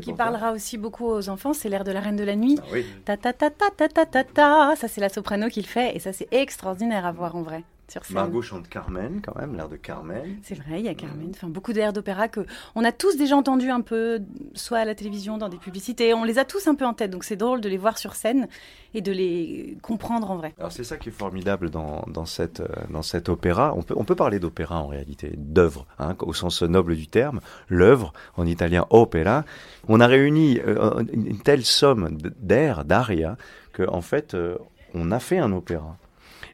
Qui 0.00 0.12
parlera 0.12 0.52
aussi 0.52 0.78
beaucoup 0.78 1.06
aux 1.06 1.28
enfants, 1.28 1.52
c'est 1.52 1.68
l'air 1.68 1.84
de 1.84 1.90
la 1.92 2.00
Reine 2.00 2.16
de 2.16 2.24
la 2.24 2.36
Nuit. 2.36 2.58
Ah 2.62 2.66
oui. 2.72 2.86
Ta 3.04 3.16
ta 3.16 3.32
ta 3.32 3.50
ta 3.50 3.70
ta 3.76 3.88
ta 3.88 4.06
ta 4.06 4.24
ta. 4.24 4.74
Ça, 4.76 4.88
c'est 4.88 5.00
la 5.02 5.08
soprano 5.10 5.48
qui 5.48 5.60
le 5.60 5.66
fait. 5.66 5.94
Et 5.94 5.98
ça, 5.98 6.12
c'est 6.14 6.28
extraordinaire 6.32 7.04
à 7.04 7.12
voir 7.12 7.36
en 7.36 7.42
vrai. 7.42 7.62
Sur 7.92 8.04
scène. 8.04 8.14
Margot 8.14 8.42
chante 8.42 8.68
Carmen 8.68 9.20
quand 9.22 9.36
même, 9.38 9.54
l'air 9.54 9.68
de 9.68 9.76
Carmen. 9.76 10.36
C'est 10.42 10.54
vrai, 10.54 10.80
il 10.80 10.84
y 10.86 10.88
a 10.88 10.94
Carmen, 10.94 11.30
enfin 11.30 11.48
beaucoup 11.48 11.72
d'airs 11.72 11.92
d'opéra 11.92 12.28
que 12.28 12.40
on 12.74 12.84
a 12.84 12.92
tous 12.92 13.16
déjà 13.16 13.36
entendus 13.36 13.70
un 13.70 13.82
peu, 13.82 14.20
soit 14.54 14.78
à 14.78 14.84
la 14.84 14.94
télévision, 14.94 15.36
dans 15.38 15.48
des 15.48 15.58
publicités, 15.58 16.14
on 16.14 16.24
les 16.24 16.38
a 16.38 16.44
tous 16.44 16.66
un 16.68 16.74
peu 16.74 16.86
en 16.86 16.94
tête, 16.94 17.10
donc 17.10 17.24
c'est 17.24 17.36
drôle 17.36 17.60
de 17.60 17.68
les 17.68 17.76
voir 17.76 17.98
sur 17.98 18.14
scène 18.14 18.48
et 18.94 19.00
de 19.00 19.12
les 19.12 19.76
comprendre 19.82 20.30
en 20.30 20.36
vrai. 20.36 20.54
Alors 20.58 20.72
c'est 20.72 20.84
ça 20.84 20.96
qui 20.96 21.10
est 21.10 21.12
formidable 21.12 21.70
dans, 21.70 22.04
dans, 22.08 22.24
cette, 22.26 22.60
euh, 22.60 22.66
dans 22.90 23.02
opéra. 23.28 23.74
On 23.76 23.82
peut, 23.82 23.94
on 23.96 24.04
peut 24.04 24.14
parler 24.14 24.38
d'opéra 24.38 24.80
en 24.80 24.86
réalité, 24.86 25.32
d'œuvre, 25.36 25.86
hein, 25.98 26.16
au 26.20 26.32
sens 26.32 26.62
noble 26.62 26.96
du 26.96 27.06
terme. 27.06 27.40
L'œuvre, 27.68 28.12
en 28.36 28.46
italien 28.46 28.86
opera. 28.90 29.44
On 29.88 30.00
a 30.00 30.06
réuni 30.06 30.60
euh, 30.60 31.02
une 31.12 31.38
telle 31.38 31.64
somme 31.64 32.16
d- 32.16 32.30
d'airs, 32.38 32.84
d'aria, 32.84 33.36
que 33.72 33.88
en 33.88 34.00
fait, 34.00 34.34
euh, 34.34 34.56
on 34.94 35.10
a 35.10 35.18
fait 35.18 35.38
un 35.38 35.52
opéra. 35.52 35.96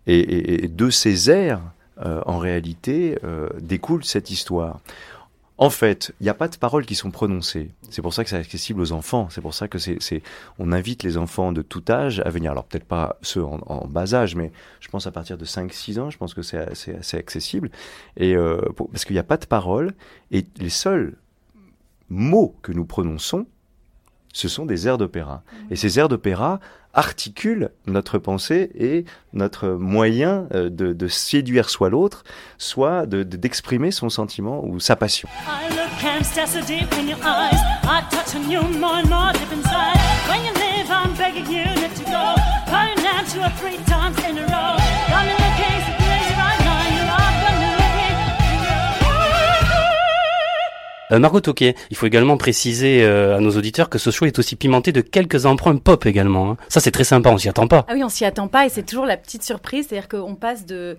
Et, 0.09 0.69
de 0.69 0.91
ces 0.91 1.31
airs, 1.31 1.61
euh, 2.00 2.23
en 2.25 2.38
réalité, 2.38 3.19
euh, 3.25 3.49
découle 3.61 4.05
cette 4.05 4.31
histoire. 4.31 4.81
En 5.61 5.71
fait, 5.71 6.15
il 6.21 6.23
n'y 6.23 6.29
a 6.31 6.35
pas 6.35 6.47
de 6.47 6.57
paroles 6.57 6.87
qui 6.87 6.95
sont 6.95 7.11
prononcées. 7.11 7.73
C'est 7.91 8.00
pour 8.00 8.15
ça 8.15 8.23
que 8.23 8.31
c'est 8.31 8.37
accessible 8.37 8.81
aux 8.81 8.93
enfants. 8.93 9.29
C'est 9.29 9.41
pour 9.41 9.55
ça 9.55 9.67
que 9.67 9.79
c'est, 9.79 10.23
on 10.61 10.71
invite 10.71 11.03
les 11.03 11.19
enfants 11.19 11.50
de 11.50 11.62
tout 11.62 11.83
âge 11.91 12.21
à 12.25 12.31
venir. 12.31 12.53
Alors 12.53 12.65
peut-être 12.65 12.85
pas 12.85 13.19
ceux 13.23 13.45
en, 13.45 13.87
bas 13.88 14.15
âge, 14.15 14.37
mais 14.37 14.53
je 14.79 14.88
pense 14.88 15.09
à 15.09 15.11
partir 15.11 15.37
de 15.37 15.45
5-6 15.45 15.99
ans, 15.99 16.11
je 16.11 16.17
pense 16.17 16.33
que 16.33 16.43
c'est 16.43 16.59
assez, 16.59 16.95
assez 16.95 17.17
accessible. 17.17 17.71
Et 18.17 18.37
euh, 18.37 18.61
parce 18.93 19.05
qu'il 19.05 19.15
n'y 19.15 19.21
a 19.21 19.25
pas 19.25 19.37
de 19.37 19.47
paroles 19.47 19.95
et 20.31 20.47
les 20.59 20.71
seuls 20.71 21.17
mots 22.09 22.57
que 22.62 22.71
nous 22.71 22.85
prononçons, 22.85 23.47
ce 24.32 24.49
sont 24.49 24.66
des 24.66 24.87
airs 24.87 24.99
d'opéra. 24.99 25.42
Et 25.70 25.76
ces 25.76 25.99
airs 25.99 26.08
d'opéra 26.08 26.61
articulent 26.94 27.70
notre 27.87 28.18
pensée 28.18 28.70
et 28.75 29.04
notre 29.32 29.68
moyen 29.68 30.47
euh, 30.54 30.68
de, 30.70 30.92
de 30.92 31.08
séduire 31.08 31.70
soit 31.70 31.90
l'autre, 31.90 32.25
soit 32.56 33.06
de- 33.06 33.23
de- 33.23 33.37
d'exprimer 33.37 33.90
son 33.90 34.08
sentiment 34.08 34.64
ou 34.64 34.80
sa 34.80 34.97
passion. 34.97 35.28
I 44.80 44.88
Euh, 51.11 51.19
Margot 51.19 51.41
Toquet, 51.41 51.75
il 51.91 51.97
faut 51.97 52.07
également 52.07 52.37
préciser 52.37 53.03
euh, 53.03 53.37
à 53.37 53.41
nos 53.41 53.50
auditeurs 53.57 53.88
que 53.88 53.99
ce 53.99 54.11
show 54.11 54.27
est 54.27 54.38
aussi 54.38 54.57
pimenté 54.57 54.93
de 54.93 55.00
quelques 55.00 55.47
emprunts 55.47 55.77
pop 55.77 56.05
également. 56.07 56.50
hein. 56.50 56.57
Ça 56.69 56.81
c'est 56.81 56.91
très 56.91 57.05
sympa, 57.05 57.31
on 57.31 57.38
s'y 57.38 57.49
attend 57.49 57.67
pas. 57.67 57.85
Ah 57.88 57.93
oui, 57.95 58.05
on 58.05 58.09
s'y 58.09 58.25
attend 58.25 58.49
pas 58.49 58.67
et 58.67 58.69
c'est 58.69 58.83
toujours 58.83 59.07
la 59.07 59.17
petite 59.17 59.43
surprise, 59.43 59.87
c'est-à-dire 59.88 60.09
qu'on 60.09 60.35
passe 60.35 60.67
de, 60.67 60.97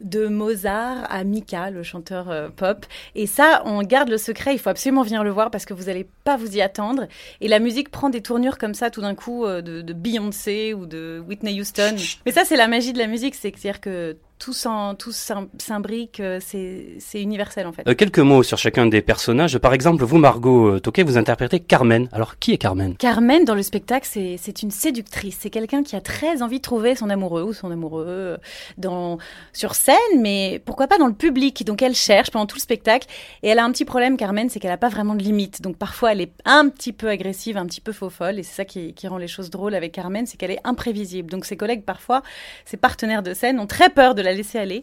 de 0.00 0.26
Mozart 0.26 1.06
à 1.08 1.22
Mika, 1.24 1.70
le 1.70 1.82
chanteur 1.82 2.30
euh, 2.30 2.48
pop. 2.48 2.86
Et 3.14 3.26
ça, 3.26 3.62
on 3.64 3.82
garde 3.82 4.08
le 4.08 4.18
secret, 4.18 4.54
il 4.54 4.58
faut 4.58 4.70
absolument 4.70 5.02
venir 5.02 5.22
le 5.22 5.30
voir 5.30 5.50
parce 5.50 5.64
que 5.64 5.74
vous 5.74 5.84
n'allez 5.84 6.06
pas 6.24 6.36
vous 6.36 6.56
y 6.56 6.60
attendre. 6.60 7.06
Et 7.40 7.48
la 7.48 7.60
musique 7.60 7.90
prend 7.90 8.10
des 8.10 8.20
tournures 8.20 8.58
comme 8.58 8.74
ça 8.74 8.90
tout 8.90 9.00
d'un 9.00 9.14
coup 9.14 9.44
euh, 9.44 9.62
de, 9.62 9.80
de 9.82 9.92
Beyoncé 9.92 10.74
ou 10.74 10.86
de 10.86 11.22
Whitney 11.28 11.60
Houston. 11.60 11.94
Mais 12.26 12.32
ça, 12.32 12.44
c'est 12.44 12.56
la 12.56 12.66
magie 12.68 12.92
de 12.92 12.98
la 12.98 13.06
musique, 13.06 13.34
c'est-à-dire 13.36 13.80
que 13.80 14.16
tout 14.42 15.12
s'imbrique, 15.12 16.18
euh, 16.18 16.40
c'est 16.40 17.20
universel 17.20 17.66
en 17.66 17.72
fait. 17.72 17.86
Euh, 17.86 17.94
quelques 17.94 18.18
mots 18.18 18.42
sur 18.42 18.58
chacun 18.58 18.86
des 18.86 19.00
personnages. 19.00 19.56
Par 19.58 19.72
exemple, 19.72 20.04
vous 20.04 20.18
Margot 20.18 20.66
euh, 20.66 20.80
Toquet, 20.80 21.04
vous 21.04 21.16
interprétez 21.16 21.60
Carmen. 21.60 22.08
Alors 22.12 22.38
qui 22.38 22.52
est 22.52 22.58
Carmen? 22.58 22.96
Carmen, 22.96 23.44
dans 23.44 23.54
le 23.54 23.62
spectacle, 23.62 24.08
c'est 24.10 24.62
une 24.62 24.72
séductrice. 24.72 25.38
C'est 25.40 25.50
quelqu'un 25.50 25.84
qui 25.84 25.94
a 25.94 26.00
très 26.00 26.42
envie 26.42 26.56
de 26.56 26.62
trouver 26.62 26.96
son 26.96 27.08
amoureux 27.08 27.42
ou 27.42 27.52
son 27.52 27.70
amoureux 27.70 28.38
dans, 28.78 29.18
sur 29.52 29.74
scène, 29.76 29.94
mais 30.18 30.60
pourquoi 30.64 30.88
pas 30.88 30.98
dans 30.98 31.06
le 31.06 31.14
public. 31.14 31.64
Donc 31.64 31.80
elle 31.82 31.94
cherche 31.94 32.30
pendant 32.30 32.46
tout 32.46 32.56
le 32.56 32.62
spectacle. 32.62 33.06
Et 33.44 33.48
elle 33.48 33.60
a 33.60 33.64
un 33.64 33.70
petit 33.70 33.84
problème, 33.84 34.16
Carmen, 34.16 34.48
c'est 34.48 34.58
qu'elle 34.58 34.70
n'a 34.70 34.76
pas 34.76 34.88
vraiment 34.88 35.14
de 35.14 35.22
limite. 35.22 35.62
Donc 35.62 35.76
parfois, 35.76 36.12
elle 36.12 36.20
est 36.20 36.32
un 36.44 36.68
petit 36.68 36.92
peu 36.92 37.08
agressive, 37.08 37.56
un 37.56 37.66
petit 37.66 37.80
peu 37.80 37.92
faux 37.92 38.10
folle. 38.10 38.40
Et 38.40 38.42
c'est 38.42 38.56
ça 38.56 38.64
qui, 38.64 38.92
qui 38.94 39.06
rend 39.06 39.18
les 39.18 39.28
choses 39.28 39.50
drôles 39.50 39.74
avec 39.74 39.92
Carmen, 39.92 40.26
c'est 40.26 40.36
qu'elle 40.36 40.50
est 40.50 40.60
imprévisible. 40.64 41.30
Donc 41.30 41.44
ses 41.44 41.56
collègues, 41.56 41.84
parfois, 41.84 42.22
ses 42.64 42.76
partenaires 42.76 43.22
de 43.22 43.34
scène, 43.34 43.60
ont 43.60 43.66
très 43.66 43.88
peur 43.88 44.16
de 44.16 44.22
la 44.22 44.31
laisser 44.34 44.58
aller. 44.58 44.82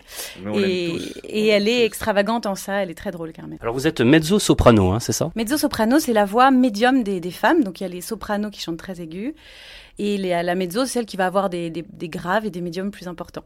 Et, 0.56 1.48
elle 1.48 1.68
est 1.68 1.86
extravagante 1.86 2.46
en 2.46 2.56
ça. 2.56 2.82
Elle 2.84 2.90
est 2.92 2.96
très 2.96 3.12
drôle, 3.12 3.32
Carmen. 3.32 3.58
Alors 3.62 3.74
vous 3.74 3.88
êtes 3.88 4.02
mezzo-soprano, 4.02 4.92
hein, 4.92 5.00
c'est 5.00 5.14
ça? 5.14 5.32
Mezzo-soprano, 5.36 6.00
c'est 6.00 6.14
la 6.14 6.26
voix 6.26 6.52
médium 6.52 7.04
des, 7.04 7.20
des 7.20 7.32
femmes. 7.32 7.64
Donc 7.64 7.80
il 7.82 7.84
y 7.84 7.86
a 7.86 7.90
les 7.90 8.02
sopranos 8.02 8.50
qui 8.52 8.62
chantent 8.62 8.78
très 8.78 9.02
aigus. 9.02 9.34
Et 9.98 10.18
les- 10.18 10.30
la 10.44 10.56
mezzo, 10.56 10.86
c'est 10.86 10.94
celle 10.94 11.06
qui 11.06 11.18
va 11.18 11.26
avoir 11.26 11.50
des, 11.50 11.70
des- 11.70 11.86
des 11.92 12.10
graves 12.10 12.46
et 12.46 12.50
des 12.50 12.62
médiums 12.62 12.92
plus 12.92 13.08
importants. 13.08 13.44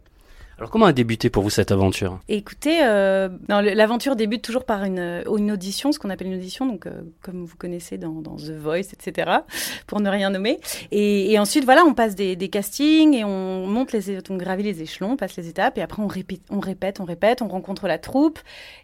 Alors 0.57 0.69
comment 0.69 0.85
a 0.85 0.93
débuté 0.93 1.29
pour 1.29 1.43
vous 1.43 1.49
cette 1.49 1.71
aventure? 1.71 2.19
Écoutez, 2.29 2.83
euh, 2.83 3.29
l'aventure 3.49 4.15
débute 4.15 4.43
toujours 4.43 4.65
par 4.65 4.83
une, 4.83 4.99
euh, 4.99 5.37
une 5.37 5.51
audition, 5.51 5.91
ce 5.91 5.99
qu'on 5.99 6.09
appelle 6.09 6.27
une 6.27 6.35
audition, 6.35 6.65
donc 6.65 6.85
euh, 6.85 7.01
comme 7.21 7.43
vous 7.43 7.55
connaissez 7.57 7.97
dans, 7.97 8.21
The 8.21 8.51
Voice, 8.51 8.93
etc., 8.93 9.31
pour 9.87 9.99
ne 9.99 10.09
rien 10.09 10.29
nommer. 10.29 10.59
Et, 10.91 11.37
ensuite, 11.39 11.65
voilà, 11.65 11.83
on 11.83 11.93
passe 11.93 12.15
des, 12.15 12.35
castings 12.49 13.15
et 13.15 13.23
on 13.23 13.65
monte 13.65 13.93
les, 13.93 14.19
on 14.29 14.37
gravit 14.37 14.63
les 14.63 14.81
échelons, 14.81 15.13
on 15.13 15.17
passe 15.17 15.35
les 15.37 15.47
étapes, 15.49 15.77
et 15.77 15.81
après 15.81 16.03
on 16.03 16.07
répète, 16.07 16.41
on 16.49 16.59
répète, 16.59 16.99
on 16.99 17.05
répète, 17.05 17.41
on 17.41 17.47
rencontre 17.47 17.87
la 17.87 17.97
troupe, 17.97 18.39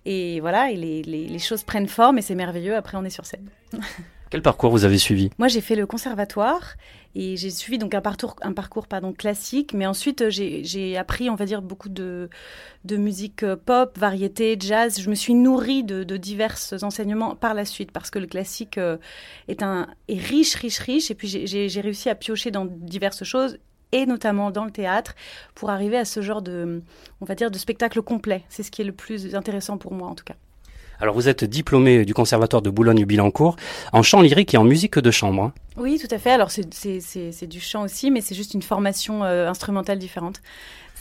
et 0.05 0.39
voilà, 0.39 0.71
les 0.71 1.39
choses 1.39 1.63
prennent 1.63 1.87
forme 1.87 2.17
et 2.17 2.21
c'est 2.21 2.35
merveilleux. 2.35 2.75
Après, 2.75 2.97
on 2.97 3.03
est 3.03 3.09
sur 3.09 3.25
scène. 3.25 3.47
Quel 4.29 4.43
parcours 4.43 4.69
vous 4.69 4.85
avez 4.85 4.99
suivi? 4.99 5.31
Moi, 5.39 5.47
j'ai 5.47 5.61
fait 5.61 5.75
le 5.75 5.87
conservatoire 5.87 6.75
et 7.15 7.35
j'ai 7.35 7.49
suivi 7.49 7.79
donc 7.79 7.95
un 7.95 8.01
parcours, 8.01 8.35
un 8.43 8.53
parcours 8.53 8.87
classique, 9.17 9.73
mais 9.73 9.87
ensuite 9.87 10.21
euh, 10.21 10.29
j'ai 10.29 10.97
appris, 10.97 11.29
on 11.29 11.35
va 11.35 11.45
dire, 11.45 11.63
beaucoup 11.63 11.89
de, 11.89 12.29
musique 12.87 13.41
euh, 13.41 13.55
pop, 13.55 13.97
variété, 13.97 14.55
jazz. 14.59 14.99
Je 15.01 15.09
me 15.09 15.15
suis 15.15 15.33
nourrie 15.33 15.83
de, 15.83 16.03
divers 16.17 16.57
enseignements 16.83 17.35
par 17.35 17.55
la 17.55 17.65
suite 17.65 17.91
parce 17.91 18.11
que 18.11 18.19
le 18.19 18.27
classique 18.27 18.77
euh, 18.77 18.97
est, 19.47 19.63
un, 19.63 19.87
est 20.07 20.19
riche, 20.19 20.53
riche, 20.55 20.79
riche. 20.79 21.09
Et 21.09 21.15
puis 21.15 21.27
j'ai 21.27 21.81
réussi 21.81 22.09
à 22.09 22.15
piocher 22.15 22.51
dans 22.51 22.65
diverses 22.65 23.23
choses 23.23 23.57
et 23.91 24.05
notamment 24.05 24.51
dans 24.51 24.65
le 24.65 24.71
théâtre 24.71 25.15
pour 25.55 25.71
arriver 25.71 25.97
à 25.97 26.05
ce 26.05 26.21
genre 26.21 26.43
de, 26.43 26.83
on 27.21 27.25
va 27.25 27.33
dire, 27.33 27.49
de 27.49 27.57
spectacle 27.57 28.03
complet. 28.03 28.43
C'est 28.49 28.61
ce 28.61 28.69
qui 28.69 28.83
est 28.83 28.85
le 28.85 28.93
plus 28.93 29.33
intéressant 29.33 29.79
pour 29.79 29.93
moi 29.93 30.07
en 30.07 30.13
tout 30.13 30.25
cas. 30.25 30.35
Alors 31.01 31.15
vous 31.15 31.29
êtes 31.29 31.43
diplômé 31.45 32.03
du 32.05 32.13
conservatoire 32.13 32.61
de 32.61 32.69
Boulogne-Billancourt 32.69 33.55
en 33.93 34.03
chant 34.03 34.21
lyrique 34.21 34.53
et 34.53 34.57
en 34.57 34.63
musique 34.65 34.99
de 34.99 35.11
chambre. 35.11 35.43
hein. 35.43 35.53
Oui, 35.77 35.97
tout 35.97 36.13
à 36.13 36.17
fait. 36.19 36.31
Alors, 36.31 36.51
c'est- 36.51 37.47
du 37.47 37.61
chant 37.61 37.83
aussi, 37.83 38.11
mais 38.11 38.19
c'est 38.19 38.35
juste 38.35 38.53
une 38.53 38.61
formation 38.61 39.23
euh, 39.23 39.47
instrumentale 39.49 39.97
différente. 39.97 40.41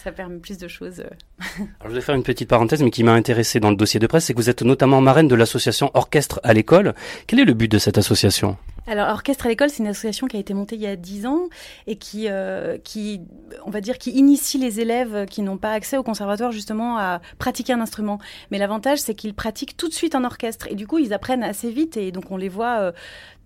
Ça 0.02 0.12
permet 0.12 0.38
plus 0.38 0.58
de 0.58 0.68
choses. 0.68 1.00
euh. 1.00 1.10
Alors, 1.80 1.90
je 1.90 1.94
vais 1.94 2.00
faire 2.00 2.14
une 2.14 2.22
petite 2.22 2.48
parenthèse, 2.48 2.82
mais 2.82 2.90
qui 2.90 3.02
m'a 3.02 3.12
intéressé 3.12 3.60
dans 3.60 3.70
le 3.70 3.76
dossier 3.76 3.98
de 3.98 4.06
presse, 4.06 4.26
c'est 4.26 4.32
que 4.32 4.38
vous 4.38 4.50
êtes 4.50 4.62
notamment 4.62 5.00
marraine 5.00 5.28
de 5.28 5.34
l'association 5.34 5.90
Orchestre 5.94 6.40
à 6.44 6.54
l'école. 6.54 6.94
Quel 7.26 7.40
est 7.40 7.44
le 7.44 7.54
but 7.54 7.70
de 7.70 7.78
cette 7.78 7.98
association? 7.98 8.56
Alors, 8.86 9.08
Orchestre 9.08 9.46
à 9.46 9.48
l'école, 9.50 9.68
c'est 9.68 9.82
une 9.82 9.88
association 9.88 10.28
qui 10.28 10.36
a 10.38 10.40
été 10.40 10.54
montée 10.54 10.76
il 10.76 10.80
y 10.80 10.86
a 10.86 10.96
10 10.96 11.26
ans 11.26 11.48
et 11.86 11.96
qui, 11.96 12.26
euh, 12.28 12.78
qui, 12.82 13.20
on 13.66 13.70
va 13.70 13.82
dire, 13.82 13.98
qui 13.98 14.12
initie 14.12 14.56
les 14.56 14.80
élèves 14.80 15.26
qui 15.26 15.42
n'ont 15.42 15.58
pas 15.58 15.72
accès 15.72 15.98
au 15.98 16.02
conservatoire 16.02 16.52
justement 16.52 16.96
à 16.96 17.20
pratiquer 17.38 17.74
un 17.74 17.80
instrument. 17.82 18.18
Mais 18.50 18.56
l'avantage, 18.56 18.98
c'est 18.98 19.14
qu'ils 19.14 19.34
pratiquent 19.34 19.76
tout 19.76 19.88
de 19.88 19.94
suite 19.94 20.14
en 20.14 20.24
orchestre 20.24 20.68
et 20.70 20.74
du 20.74 20.86
coup, 20.86 20.98
ils 20.98 21.12
apprennent 21.12 21.42
assez 21.42 21.70
vite 21.70 21.98
et 21.98 22.12
donc 22.12 22.30
on 22.30 22.38
les 22.38 22.48
voit 22.48 22.78
euh, 22.80 22.92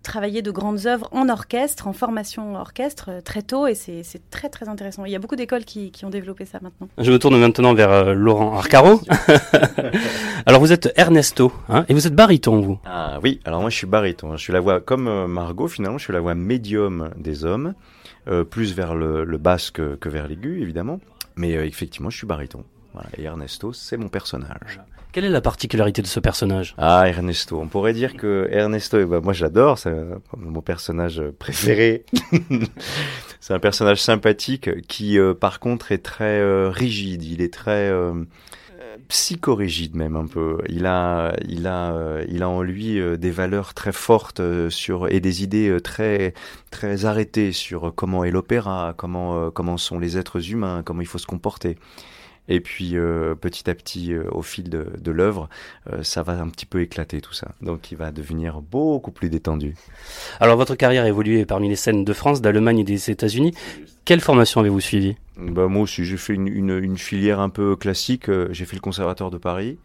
travailler 0.02 0.42
de 0.42 0.50
grandes 0.50 0.86
œuvres 0.86 1.08
en 1.12 1.28
orchestre, 1.28 1.88
en 1.88 1.92
formation 1.92 2.56
orchestre 2.56 3.06
euh, 3.10 3.20
très 3.20 3.42
tôt 3.42 3.66
et 3.66 3.74
c'est 3.74 4.02
très 4.30 4.48
très 4.48 4.68
intéressant. 4.68 5.04
Il 5.04 5.12
y 5.12 5.16
a 5.16 5.18
beaucoup 5.18 5.36
d'écoles 5.36 5.64
qui, 5.64 5.90
qui 5.90 6.04
ont 6.04 6.10
développé 6.10 6.44
ça 6.44 6.58
maintenant. 6.62 6.88
Je 6.98 7.10
me 7.10 7.18
tourne 7.18 7.38
maintenant 7.38 7.74
vers 7.74 7.90
euh, 7.90 8.12
Laurent 8.12 8.56
Arcaro. 8.56 9.00
Alors 10.46 10.60
vous 10.60 10.72
êtes 10.72 10.92
Ernesto, 10.96 11.52
hein, 11.68 11.84
et 11.88 11.94
vous 11.94 12.06
êtes 12.06 12.14
baryton, 12.14 12.60
vous. 12.60 12.78
Ah 12.84 13.20
oui, 13.22 13.40
alors 13.44 13.60
moi 13.60 13.70
je 13.70 13.76
suis 13.76 13.86
baryton. 13.86 14.36
Je 14.36 14.42
suis 14.42 14.52
la 14.52 14.60
voix, 14.60 14.80
comme 14.80 15.06
euh, 15.06 15.28
Margot 15.28 15.68
finalement, 15.68 15.98
je 15.98 16.04
suis 16.04 16.12
la 16.12 16.20
voix 16.20 16.34
médium 16.34 17.10
des 17.16 17.44
hommes, 17.44 17.74
euh, 18.28 18.44
plus 18.44 18.74
vers 18.74 18.94
le, 18.94 19.24
le 19.24 19.38
basse 19.38 19.70
que, 19.70 19.94
que 19.94 20.08
vers 20.08 20.26
l'aigu 20.26 20.60
évidemment. 20.60 21.00
Mais 21.36 21.56
euh, 21.56 21.64
effectivement, 21.64 22.10
je 22.10 22.16
suis 22.16 22.26
baryton. 22.26 22.64
Voilà. 22.92 23.08
Et 23.16 23.24
Ernesto, 23.24 23.72
c'est 23.72 23.96
mon 23.96 24.08
personnage. 24.08 24.80
Quelle 25.12 25.26
est 25.26 25.30
la 25.30 25.42
particularité 25.42 26.00
de 26.00 26.06
ce 26.06 26.20
personnage? 26.20 26.74
Ah, 26.78 27.06
Ernesto. 27.06 27.60
On 27.60 27.68
pourrait 27.68 27.92
dire 27.92 28.16
que 28.16 28.48
Ernesto, 28.50 28.98
eh 28.98 29.04
ben, 29.04 29.20
moi 29.20 29.34
j'adore, 29.34 29.78
c'est 29.78 29.90
euh, 29.90 30.16
mon 30.36 30.62
personnage 30.62 31.22
préféré. 31.38 32.04
c'est 33.40 33.52
un 33.52 33.58
personnage 33.58 34.00
sympathique 34.00 34.70
qui, 34.88 35.18
euh, 35.18 35.34
par 35.34 35.60
contre, 35.60 35.92
est 35.92 36.02
très 36.02 36.40
euh, 36.40 36.70
rigide. 36.70 37.24
Il 37.24 37.42
est 37.42 37.52
très 37.52 37.90
euh, 37.90 38.24
psychorigide 39.08 39.94
même 39.94 40.16
un 40.16 40.26
peu. 40.26 40.58
Il 40.68 40.86
a, 40.86 41.34
il 41.46 41.66
a, 41.66 41.92
euh, 41.92 42.24
il 42.28 42.42
a 42.42 42.48
en 42.48 42.62
lui 42.62 42.98
euh, 42.98 43.16
des 43.16 43.30
valeurs 43.30 43.74
très 43.74 43.92
fortes 43.92 44.40
euh, 44.40 44.70
sur 44.70 45.08
et 45.08 45.20
des 45.20 45.42
idées 45.42 45.68
euh, 45.68 45.80
très, 45.80 46.34
très 46.70 47.04
arrêtées 47.04 47.52
sur 47.52 47.92
comment 47.94 48.24
est 48.24 48.30
l'opéra, 48.30 48.94
comment, 48.96 49.36
euh, 49.36 49.50
comment 49.50 49.76
sont 49.76 49.98
les 49.98 50.18
êtres 50.18 50.50
humains, 50.50 50.82
comment 50.84 51.02
il 51.02 51.06
faut 51.06 51.18
se 51.18 51.26
comporter. 51.26 51.76
Et 52.48 52.60
puis 52.60 52.96
euh, 52.96 53.34
petit 53.34 53.70
à 53.70 53.74
petit, 53.74 54.12
euh, 54.12 54.24
au 54.32 54.42
fil 54.42 54.68
de, 54.68 54.86
de 54.98 55.10
l'œuvre, 55.12 55.48
euh, 55.92 56.02
ça 56.02 56.22
va 56.22 56.32
un 56.32 56.48
petit 56.48 56.66
peu 56.66 56.80
éclater 56.80 57.20
tout 57.20 57.32
ça. 57.32 57.52
Donc 57.60 57.92
il 57.92 57.98
va 57.98 58.10
devenir 58.10 58.60
beaucoup 58.60 59.12
plus 59.12 59.30
détendu. 59.30 59.74
Alors 60.40 60.56
votre 60.56 60.74
carrière 60.74 61.04
a 61.04 61.08
évolué 61.08 61.46
parmi 61.46 61.68
les 61.68 61.76
scènes 61.76 62.04
de 62.04 62.12
France, 62.12 62.40
d'Allemagne 62.40 62.80
et 62.80 62.84
des 62.84 63.10
États-Unis. 63.10 63.54
Quelle 64.04 64.20
formation 64.20 64.60
avez-vous 64.60 64.80
suivi 64.80 65.16
Bah, 65.36 65.68
moi 65.68 65.82
aussi, 65.82 66.04
j'ai 66.04 66.16
fait 66.16 66.34
une, 66.34 66.48
une, 66.48 66.76
une 66.78 66.98
filière 66.98 67.38
un 67.38 67.48
peu 67.48 67.76
classique. 67.76 68.28
J'ai 68.50 68.64
fait 68.64 68.76
le 68.76 68.80
conservatoire 68.80 69.30
de 69.30 69.38
Paris 69.38 69.78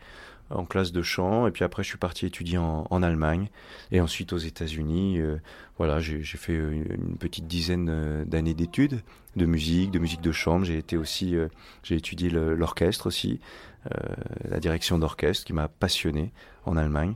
en 0.49 0.65
classe 0.65 0.91
de 0.91 1.01
chant, 1.01 1.47
et 1.47 1.51
puis 1.51 1.63
après 1.63 1.83
je 1.83 1.89
suis 1.89 1.97
parti 1.97 2.25
étudier 2.25 2.57
en, 2.57 2.87
en 2.89 3.03
Allemagne, 3.03 3.49
et 3.91 4.01
ensuite 4.01 4.33
aux 4.33 4.37
États-Unis. 4.37 5.19
Euh, 5.19 5.37
voilà, 5.77 5.99
j'ai 5.99 6.23
fait 6.23 6.55
une, 6.55 6.85
une 6.89 7.17
petite 7.17 7.47
dizaine 7.47 7.89
euh, 7.89 8.25
d'années 8.25 8.55
d'études 8.55 9.01
de 9.35 9.45
musique, 9.45 9.91
de 9.91 9.99
musique 9.99 10.21
de 10.21 10.31
chambre. 10.31 10.65
J'ai 10.65 10.77
été 10.77 10.97
aussi, 10.97 11.35
euh, 11.35 11.47
j'ai 11.83 11.95
étudié 11.95 12.29
l'orchestre 12.31 13.05
aussi, 13.05 13.39
euh, 13.85 14.15
la 14.49 14.59
direction 14.59 14.97
d'orchestre 14.97 15.45
qui 15.45 15.53
m'a 15.53 15.67
passionné 15.67 16.31
en 16.65 16.77
Allemagne. 16.77 17.13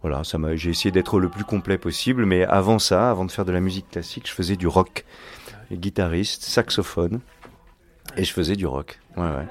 Voilà, 0.00 0.24
ça 0.24 0.38
m'a, 0.38 0.56
j'ai 0.56 0.70
essayé 0.70 0.90
d'être 0.90 1.20
le 1.20 1.28
plus 1.28 1.44
complet 1.44 1.78
possible, 1.78 2.24
mais 2.24 2.44
avant 2.44 2.78
ça, 2.78 3.10
avant 3.10 3.24
de 3.24 3.30
faire 3.30 3.44
de 3.44 3.52
la 3.52 3.60
musique 3.60 3.90
classique, 3.90 4.26
je 4.26 4.32
faisais 4.32 4.56
du 4.56 4.66
rock, 4.66 5.04
guitariste, 5.70 6.42
saxophone, 6.42 7.20
et 8.16 8.24
je 8.24 8.32
faisais 8.32 8.56
du 8.56 8.66
rock. 8.66 8.98
Ouais, 9.16 9.22
ouais. 9.22 9.46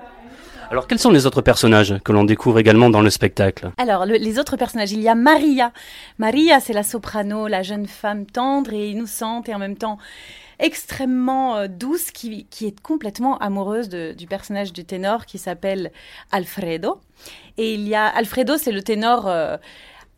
Alors 0.71 0.87
quels 0.87 0.99
sont 0.99 1.11
les 1.11 1.25
autres 1.25 1.41
personnages 1.41 1.99
que 2.05 2.13
l'on 2.13 2.23
découvre 2.23 2.57
également 2.57 2.89
dans 2.89 3.01
le 3.01 3.09
spectacle? 3.09 3.71
Alors, 3.77 4.05
le- 4.05 4.15
les 4.15 4.39
autres 4.39 4.55
personnages, 4.55 4.93
il 4.93 5.01
y 5.01 5.09
a 5.09 5.15
Maria. 5.15 5.73
Maria, 6.17 6.61
c'est 6.61 6.71
la 6.71 6.83
soprano, 6.83 7.49
la 7.49 7.61
jeune 7.61 7.87
femme 7.87 8.25
tendre 8.25 8.71
et 8.71 8.89
innocente 8.89 9.49
et 9.49 9.53
en 9.53 9.59
même 9.59 9.75
temps 9.75 9.97
extrêmement 10.59 11.57
euh, 11.57 11.67
douce 11.67 12.11
qui, 12.11 12.45
qui 12.45 12.67
est 12.67 12.79
complètement 12.79 13.37
amoureuse 13.39 13.89
du 13.89 14.27
personnage 14.27 14.71
du 14.71 14.85
ténor 14.85 15.25
qui 15.25 15.39
s'appelle 15.39 15.91
Alfredo. 16.31 17.01
Et 17.57 17.73
il 17.73 17.85
y 17.85 17.93
a 17.93 18.05
Alfredo, 18.05 18.57
c'est 18.57 18.71
le 18.71 18.81
ténor 18.81 19.27
euh, 19.27 19.57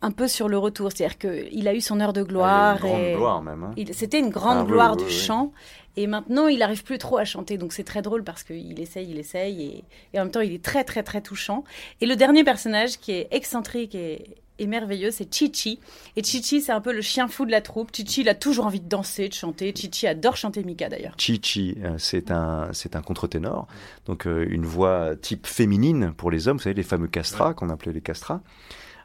un 0.04 0.10
peu 0.10 0.28
sur 0.28 0.48
le 0.48 0.58
retour, 0.58 0.90
c'est-à-dire 0.92 1.18
qu'il 1.18 1.66
a 1.68 1.74
eu 1.74 1.80
son 1.80 2.00
heure 2.00 2.12
de 2.12 2.22
gloire. 2.22 2.78
Elle 2.84 2.86
a 2.86 2.88
une 2.88 2.96
grande 2.96 3.02
et 3.06 3.14
gloire 3.14 3.42
même. 3.42 3.64
hein. 3.64 3.74
C'était 3.92 4.18
une 4.18 4.30
grande 4.30 4.58
Ah 4.60 4.64
gloire 4.64 4.92
oui, 4.92 4.98
du 4.98 5.04
oui, 5.04 5.10
chant. 5.10 5.52
Et 5.96 6.06
maintenant, 6.06 6.48
il 6.48 6.62
arrive 6.62 6.82
plus 6.82 6.98
trop 6.98 7.18
à 7.18 7.24
chanter. 7.24 7.56
Donc, 7.56 7.72
c'est 7.72 7.84
très 7.84 8.02
drôle 8.02 8.24
parce 8.24 8.42
qu'il 8.42 8.78
essaye, 8.80 9.08
il 9.10 9.18
essaye. 9.18 9.62
Et, 9.62 9.84
et 10.12 10.20
en 10.20 10.24
même 10.24 10.32
temps, 10.32 10.40
il 10.40 10.52
est 10.52 10.62
très, 10.62 10.84
très, 10.84 11.02
très 11.02 11.20
touchant. 11.20 11.64
Et 12.00 12.06
le 12.06 12.16
dernier 12.16 12.42
personnage 12.44 12.98
qui 12.98 13.12
est 13.12 13.28
excentrique 13.30 13.94
et, 13.94 14.24
et 14.58 14.66
merveilleux, 14.66 15.12
c'est 15.12 15.32
Chichi. 15.32 15.78
Et 16.16 16.22
Chichi, 16.24 16.60
c'est 16.60 16.72
un 16.72 16.80
peu 16.80 16.92
le 16.92 17.00
chien 17.00 17.28
fou 17.28 17.46
de 17.46 17.52
la 17.52 17.60
troupe. 17.60 17.94
Chichi, 17.94 18.22
il 18.22 18.28
a 18.28 18.34
toujours 18.34 18.66
envie 18.66 18.80
de 18.80 18.88
danser, 18.88 19.28
de 19.28 19.34
chanter. 19.34 19.72
Chichi 19.74 20.08
adore 20.08 20.36
chanter 20.36 20.64
Mika 20.64 20.88
d'ailleurs. 20.88 21.14
Chichi, 21.16 21.76
euh, 21.84 21.94
c'est 21.98 22.32
un, 22.32 22.68
c'est 22.72 22.96
un 22.96 23.02
contre-ténor, 23.02 23.66
donc 24.06 24.26
euh, 24.26 24.44
une 24.50 24.66
voix 24.66 25.14
type 25.16 25.46
féminine 25.46 26.12
pour 26.16 26.30
les 26.32 26.46
hommes, 26.48 26.56
vous 26.56 26.62
savez, 26.64 26.74
les 26.74 26.82
fameux 26.82 27.08
castrats 27.08 27.54
qu'on 27.54 27.68
appelait 27.70 27.92
les 27.92 28.00
castrats. 28.00 28.42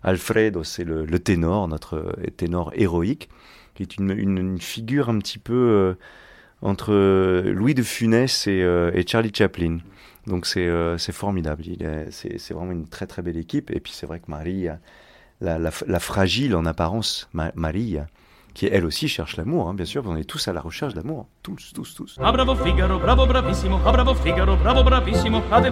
Alfredo, 0.04 0.64
c'est 0.64 0.84
le, 0.84 1.20
ténor, 1.20 1.68
notre 1.68 1.96
euh, 1.98 2.30
ténor 2.36 2.72
héroïque, 2.76 3.30
qui 3.76 3.84
est 3.84 3.98
une, 3.98 4.60
figure 4.60 5.10
un 5.10 5.20
petit 5.20 5.40
peu 5.40 5.54
euh, 5.54 5.94
entre 6.62 6.94
euh, 6.94 7.54
Louis 7.54 7.74
de 7.74 7.84
Funès 7.84 8.48
et, 8.48 9.04
Charlie 9.08 9.32
Chaplin. 9.34 9.80
Donc 10.28 10.46
c'est 10.46 11.12
formidable. 11.12 11.64
C'est 12.12 12.52
vraiment 12.52 12.72
une 12.72 12.88
très 12.88 13.08
très 13.08 13.22
belle 13.22 13.38
équipe. 13.38 13.72
Et 13.72 13.80
puis 13.80 13.94
c'est 13.94 14.06
vrai 14.06 14.20
que 14.20 14.30
Marie, 14.30 14.68
la, 15.42 15.58
la, 15.60 16.00
fragile 16.00 16.56
en 16.56 16.66
apparence, 16.66 17.30
Ma- 17.34 17.52
Marie, 17.56 17.98
qui 18.60 18.68
elle 18.68 18.86
aussi 18.86 19.08
cherche 19.08 19.38
l'amour, 19.38 19.70
hein, 19.70 19.74
bien 19.74 19.86
sûr. 19.86 20.04
On 20.06 20.18
est 20.18 20.26
tous 20.26 20.50
à 20.50 20.54
la 20.54 20.60
recherche 20.60 20.94
d'amour, 20.94 21.30
tous, 21.42 21.72
tous, 21.74 21.96
tous. 21.96 22.18
Ah 22.20 22.34
bravissimo, 22.34 23.78
ah. 23.78 23.88
Ah 25.48 25.62
ah. 25.62 25.64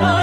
Ah 0.00 0.13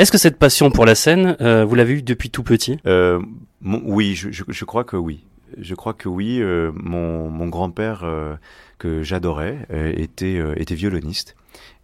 Est-ce 0.00 0.10
que 0.10 0.16
cette 0.16 0.38
passion 0.38 0.70
pour 0.70 0.86
la 0.86 0.94
scène, 0.94 1.36
euh, 1.42 1.62
vous 1.66 1.74
l'avez 1.74 1.92
eue 1.92 2.02
depuis 2.02 2.30
tout 2.30 2.42
petit? 2.42 2.78
Euh, 2.86 3.20
oui, 3.62 4.14
je, 4.14 4.64
crois 4.64 4.82
que 4.82 4.96
oui. 4.96 5.26
Je 5.58 5.74
crois 5.74 5.92
que 5.92 6.08
oui. 6.08 6.38
euh, 6.40 6.72
mon 6.72 7.48
grand-père, 7.48 8.02
que 8.78 9.02
j'adorais, 9.02 9.58
était, 9.70 10.42
violoniste. 10.70 11.36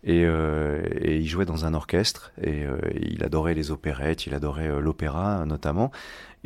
Et, 0.03 0.23
il 0.23 1.27
jouait 1.27 1.45
dans 1.45 1.67
un 1.67 1.75
orchestre. 1.75 2.33
Et 2.43 2.65
il 3.03 3.23
adorait 3.23 3.53
les 3.53 3.71
opérettes, 3.71 4.25
il 4.25 4.33
adorait 4.33 4.81
l'opéra 4.81 5.45
notamment. 5.45 5.93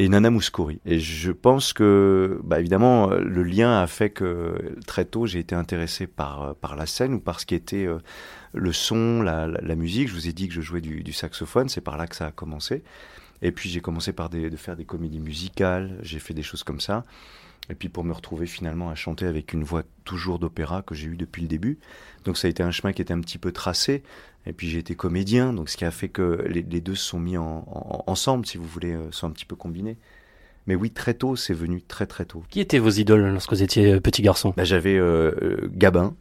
Et 0.01 0.09
Nana 0.09 0.31
Mouskouri. 0.31 0.81
Et 0.87 0.99
je 0.99 1.31
pense 1.31 1.75
que, 1.75 2.41
bah, 2.43 2.59
évidemment, 2.59 3.09
le 3.11 3.43
lien 3.43 3.83
a 3.83 3.87
fait 3.87 4.09
que 4.09 4.75
très 4.87 5.05
tôt 5.05 5.27
j'ai 5.27 5.41
été 5.41 5.55
intéressé 5.55 6.07
par, 6.07 6.43
euh, 6.43 6.53
par 6.59 6.75
la 6.75 6.87
scène 6.87 7.13
ou 7.13 7.21
par 7.21 7.39
ce 7.39 7.45
qui 7.45 7.55
était 7.55 7.85
euh, 7.85 7.99
le 8.55 8.73
son, 8.73 9.21
la, 9.21 9.47
musique. 9.77 10.09
Je 10.09 10.15
vous 10.15 10.27
ai 10.27 10.33
dit 10.33 10.49
que 10.49 10.55
je 10.55 10.63
jouais 10.63 10.81
du, 10.81 11.13
saxophone, 11.13 11.69
c'est 11.69 11.83
par 11.83 11.99
là 11.99 12.07
que 12.07 12.17
ça 12.17 12.29
a 12.29 12.31
commencé. 12.31 12.83
Et 13.43 13.53
puis 13.53 13.69
j'ai 13.69 13.83
commencé 13.83 14.15
par 14.15 14.31
de 14.31 14.57
faire 14.57 14.75
des 14.75 14.87
comédies 14.87 15.21
musicales, 15.21 15.99
j'ai 16.01 16.19
fait 16.19 16.33
des 16.33 16.43
choses 16.43 16.63
comme 16.63 16.81
ça. 16.81 17.05
Et 17.69 17.75
puis 17.75 17.91
pour 17.91 18.03
me 18.05 18.13
retrouver 18.13 18.47
finalement 18.47 18.89
à 18.89 18.95
chanter 18.95 19.27
avec 19.27 19.53
une 19.53 19.65
voix 19.65 19.83
toujours 20.05 20.39
d'opéra 20.39 20.81
que 20.81 20.95
j'ai 20.95 21.09
eue 21.09 21.17
depuis 21.17 21.43
le 21.43 21.49
début. 21.49 21.79
Donc 22.25 22.39
ça 22.39 22.49
a 22.49 22.51
été 22.51 22.63
un 22.63 22.71
chemin 22.71 22.95
qui 22.95 23.03
était 23.03 23.13
un 23.13 23.21
petit 23.21 23.39
peu 23.39 23.53
tracé. 23.53 24.03
Et 24.47 24.53
puis 24.53 24.69
j'ai 24.69 24.79
été 24.79 24.95
comédien, 24.95 25.53
donc 25.53 25.69
ce 25.69 25.77
qui 25.77 25.85
a 25.85 25.91
fait 25.91 26.09
que 26.09 26.45
les, 26.49 26.63
les 26.63 26.81
deux 26.81 26.95
se 26.95 27.05
sont 27.05 27.21
mis 27.21 27.37
en, 27.37 27.65
en- 27.67 28.05
ensemble, 28.07 28.47
si 28.47 28.57
vous 28.59 28.65
voulez, 28.67 28.93
euh, 28.93 29.11
sont 29.13 29.27
un 29.27 29.31
petit 29.31 29.45
peu 29.45 29.57
combinés. 29.57 29.97
Mais 30.67 30.75
oui, 30.75 30.91
très 30.91 31.15
tôt, 31.15 31.37
c'est 31.37 31.55
venu 31.55 31.83
très 31.83 32.07
très 32.07 32.25
tôt. 32.25 32.45
Qui 32.49 32.61
étaient 32.61 32.79
vos 32.79 32.91
idoles 32.91 33.27
lorsque 33.33 33.51
vous 33.53 33.63
étiez 33.63 33.95
euh, 33.95 34.01
petit 34.01 34.23
garçon? 34.23 34.55
Bah, 34.57 34.65
j'avais 34.65 34.97
euh, 34.97 35.33
euh, 35.43 35.69
Gabin, 35.73 36.15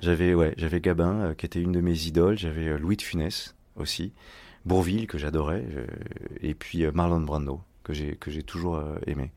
j'avais 0.00 0.34
ouais, 0.34 0.54
j'avais 0.56 0.80
Gabin 0.80 1.14
euh, 1.20 1.34
qui 1.34 1.46
était 1.46 1.60
une 1.60 1.72
de 1.72 1.80
mes 1.80 2.06
idoles, 2.06 2.38
j'avais 2.38 2.78
Louis 2.78 2.96
de 2.96 3.02
Funès 3.02 3.54
aussi, 3.76 4.12
Bourville 4.64 5.06
que 5.06 5.18
j'adorais, 5.18 5.64
et 6.42 6.54
puis 6.54 6.86
Marlon 6.92 7.20
Brando 7.20 7.60
que 7.84 7.92
j'ai 7.92 8.16
que 8.16 8.30
j'ai 8.30 8.42
toujours 8.42 8.82
aimé. 9.06 9.30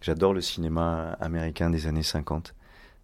J'adore 0.00 0.34
le 0.34 0.40
cinéma 0.40 1.16
américain 1.20 1.70
des 1.70 1.86
années 1.86 2.02
50, 2.02 2.54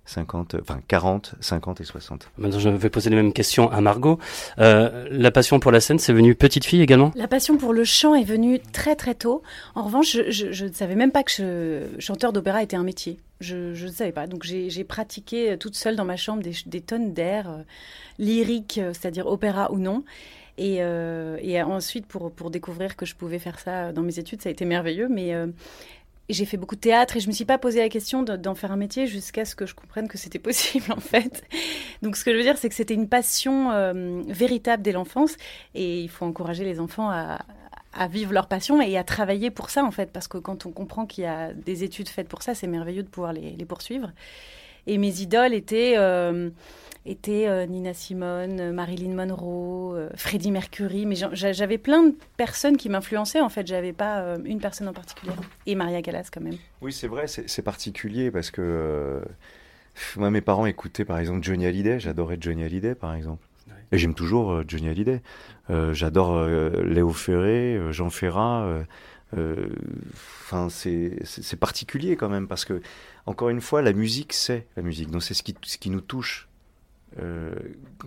50, 0.06 0.54
euh, 0.54 0.58
enfin 0.62 0.80
40, 0.86 1.34
50 1.40 1.80
et 1.80 1.84
60. 1.84 2.28
Maintenant, 2.38 2.58
je 2.58 2.68
vais 2.68 2.90
poser 2.90 3.10
les 3.10 3.16
mêmes 3.16 3.32
questions 3.32 3.70
à 3.70 3.80
Margot. 3.80 4.18
Euh, 4.58 5.06
la 5.10 5.30
passion 5.30 5.60
pour 5.60 5.72
la 5.72 5.80
scène, 5.80 5.98
c'est 5.98 6.12
venu 6.12 6.34
petite 6.34 6.64
fille 6.64 6.82
également? 6.82 7.10
La 7.16 7.28
passion 7.28 7.56
pour 7.56 7.72
le 7.72 7.84
chant 7.84 8.14
est 8.14 8.24
venue 8.24 8.58
très 8.72 8.96
très 8.96 9.14
tôt. 9.14 9.42
En 9.74 9.82
revanche, 9.84 10.12
je, 10.12 10.30
je- 10.30 10.52
je 10.52 10.66
ne 10.66 10.72
savais 10.72 10.94
même 10.94 11.10
pas 11.12 11.22
que 11.22 11.30
je- 11.32 12.00
chanteur 12.00 12.32
d'opéra 12.32 12.62
était 12.62 12.76
un 12.76 12.82
métier. 12.84 13.18
Je 13.40 13.56
ne 13.84 13.90
savais 13.90 14.12
pas. 14.12 14.26
Donc 14.26 14.44
j'ai 14.44 14.84
pratiqué 14.84 15.52
euh, 15.52 15.56
toute 15.56 15.74
seule 15.76 15.96
dans 15.96 16.04
ma 16.04 16.16
chambre 16.16 16.42
des, 16.66 16.80
tonnes 16.80 17.12
d'air 17.12 17.48
euh, 17.50 17.62
lyriques, 18.18 18.78
euh, 18.78 18.92
c'est-à-dire 18.92 19.26
opéra 19.26 19.72
ou 19.72 19.78
non. 19.78 20.04
Et, 20.56 20.76
euh, 20.80 21.36
et 21.42 21.60
ensuite, 21.62 22.06
pour, 22.06 22.30
pour 22.30 22.50
découvrir 22.50 22.94
que 22.96 23.04
je 23.04 23.16
pouvais 23.16 23.40
faire 23.40 23.58
ça 23.58 23.92
dans 23.92 24.02
mes 24.02 24.18
études, 24.20 24.40
ça 24.40 24.48
a 24.50 24.52
été 24.52 24.64
merveilleux. 24.64 25.08
Mais 25.10 25.34
euh, 25.34 25.48
j'ai 26.28 26.44
fait 26.44 26.56
beaucoup 26.56 26.74
de 26.74 26.80
théâtre 26.80 27.16
et 27.16 27.20
je 27.20 27.28
me 27.28 27.32
suis 27.32 27.44
pas 27.44 27.58
posé 27.58 27.80
la 27.80 27.88
question 27.88 28.22
de- 28.22 28.36
d'en 28.36 28.54
faire 28.54 28.72
un 28.72 28.76
métier 28.76 29.06
jusqu'à 29.06 29.44
ce 29.44 29.54
que 29.54 29.66
je 29.66 29.74
comprenne 29.74 30.08
que 30.08 30.18
c'était 30.18 30.38
possible 30.50 30.92
en 30.92 31.00
fait. 31.00 31.44
Donc 32.02 32.16
ce 32.16 32.24
que 32.24 32.32
je 32.32 32.36
veux 32.36 32.42
dire, 32.42 32.58
c'est 32.58 32.68
que 32.68 32.74
c'était 32.74 32.94
une 32.94 33.08
passion 33.08 33.70
euh, 33.72 34.22
véritable 34.28 34.82
dès 34.82 34.92
l'enfance 34.92 35.36
et 35.74 36.00
il 36.00 36.08
faut 36.08 36.24
encourager 36.24 36.64
les 36.64 36.80
enfants 36.80 37.10
à, 37.10 37.38
vivre 38.10 38.32
leur 38.32 38.48
passion 38.48 38.82
et 38.82 38.98
à 38.98 39.04
travailler 39.04 39.50
pour 39.52 39.70
ça 39.70 39.84
en 39.84 39.92
fait, 39.92 40.10
parce 40.12 40.26
que 40.26 40.36
quand 40.38 40.66
on 40.66 40.72
comprend 40.72 41.06
qu'il 41.06 41.22
y 41.24 41.26
a 41.28 41.52
des 41.52 41.84
études 41.84 42.08
faites 42.08 42.28
pour 42.28 42.42
ça, 42.42 42.52
c'est 42.54 42.66
merveilleux 42.66 43.04
de 43.04 43.08
pouvoir 43.08 43.32
les 43.32 43.64
poursuivre. 43.64 44.10
Et 44.86 44.98
mes 44.98 45.20
idoles 45.20 45.54
étaient, 45.54 45.94
euh, 45.96 46.50
étaient 47.06 47.48
euh, 47.48 47.66
Nina 47.66 47.94
Simone, 47.94 48.72
Marilyn 48.72 49.14
Monroe, 49.14 49.94
euh, 49.96 50.08
Freddie 50.16 50.50
Mercury, 50.50 51.06
mais 51.06 51.16
j'avais 51.32 51.78
plein 51.78 52.02
de 52.08 52.14
personnes 52.36 52.76
qui 52.76 52.88
m'influençaient 52.88 53.40
en 53.40 53.48
fait, 53.48 53.66
j'avais 53.66 53.92
pas 53.92 54.20
euh, 54.20 54.38
une 54.44 54.60
personne 54.60 54.88
en 54.88 54.92
particulier. 54.92 55.32
Et 55.66 55.74
Maria 55.74 56.02
Callas 56.02 56.28
quand 56.32 56.40
même. 56.42 56.56
Oui, 56.82 56.92
c'est 56.92 57.08
vrai, 57.08 57.26
c'est 57.26 57.62
particulier 57.62 58.30
parce 58.30 58.50
que 58.50 58.60
euh, 58.62 59.20
moi, 60.16 60.30
mes 60.30 60.40
parents 60.40 60.66
écoutaient 60.66 61.04
par 61.04 61.18
exemple 61.18 61.42
Johnny 61.42 61.66
Hallyday, 61.66 62.00
j'adorais 62.00 62.36
Johnny 62.40 62.64
Hallyday 62.64 62.94
par 62.94 63.14
exemple. 63.14 63.44
Et 63.92 63.98
j'aime 63.98 64.14
toujours 64.14 64.50
euh, 64.52 64.64
Johnny 64.66 64.88
Hallyday. 64.88 65.20
Euh, 65.70 65.92
J'adore 65.94 66.32
euh, 66.36 66.82
Léo 66.84 67.10
Ferré, 67.10 67.76
euh, 67.76 67.92
Jean 67.92 68.10
Ferrat. 68.10 68.64
euh, 68.64 68.82
euh, 69.36 69.68
Enfin, 70.42 70.68
c'est 70.68 71.18
c'est- 71.24 71.42
c'est 71.42 71.56
particulier 71.56 72.16
quand 72.16 72.28
même 72.28 72.48
parce 72.48 72.64
que, 72.64 72.80
encore 73.26 73.48
une 73.48 73.60
fois, 73.60 73.82
la 73.82 73.92
musique, 73.92 74.32
c'est 74.32 74.66
la 74.76 74.82
musique. 74.82 75.10
Donc 75.10 75.22
c'est 75.22 75.34
ce 75.34 75.42
qui, 75.42 75.54
ce 75.62 75.78
qui 75.78 75.90
nous 75.90 76.00
touche. 76.00 76.48
Euh, 77.22 77.52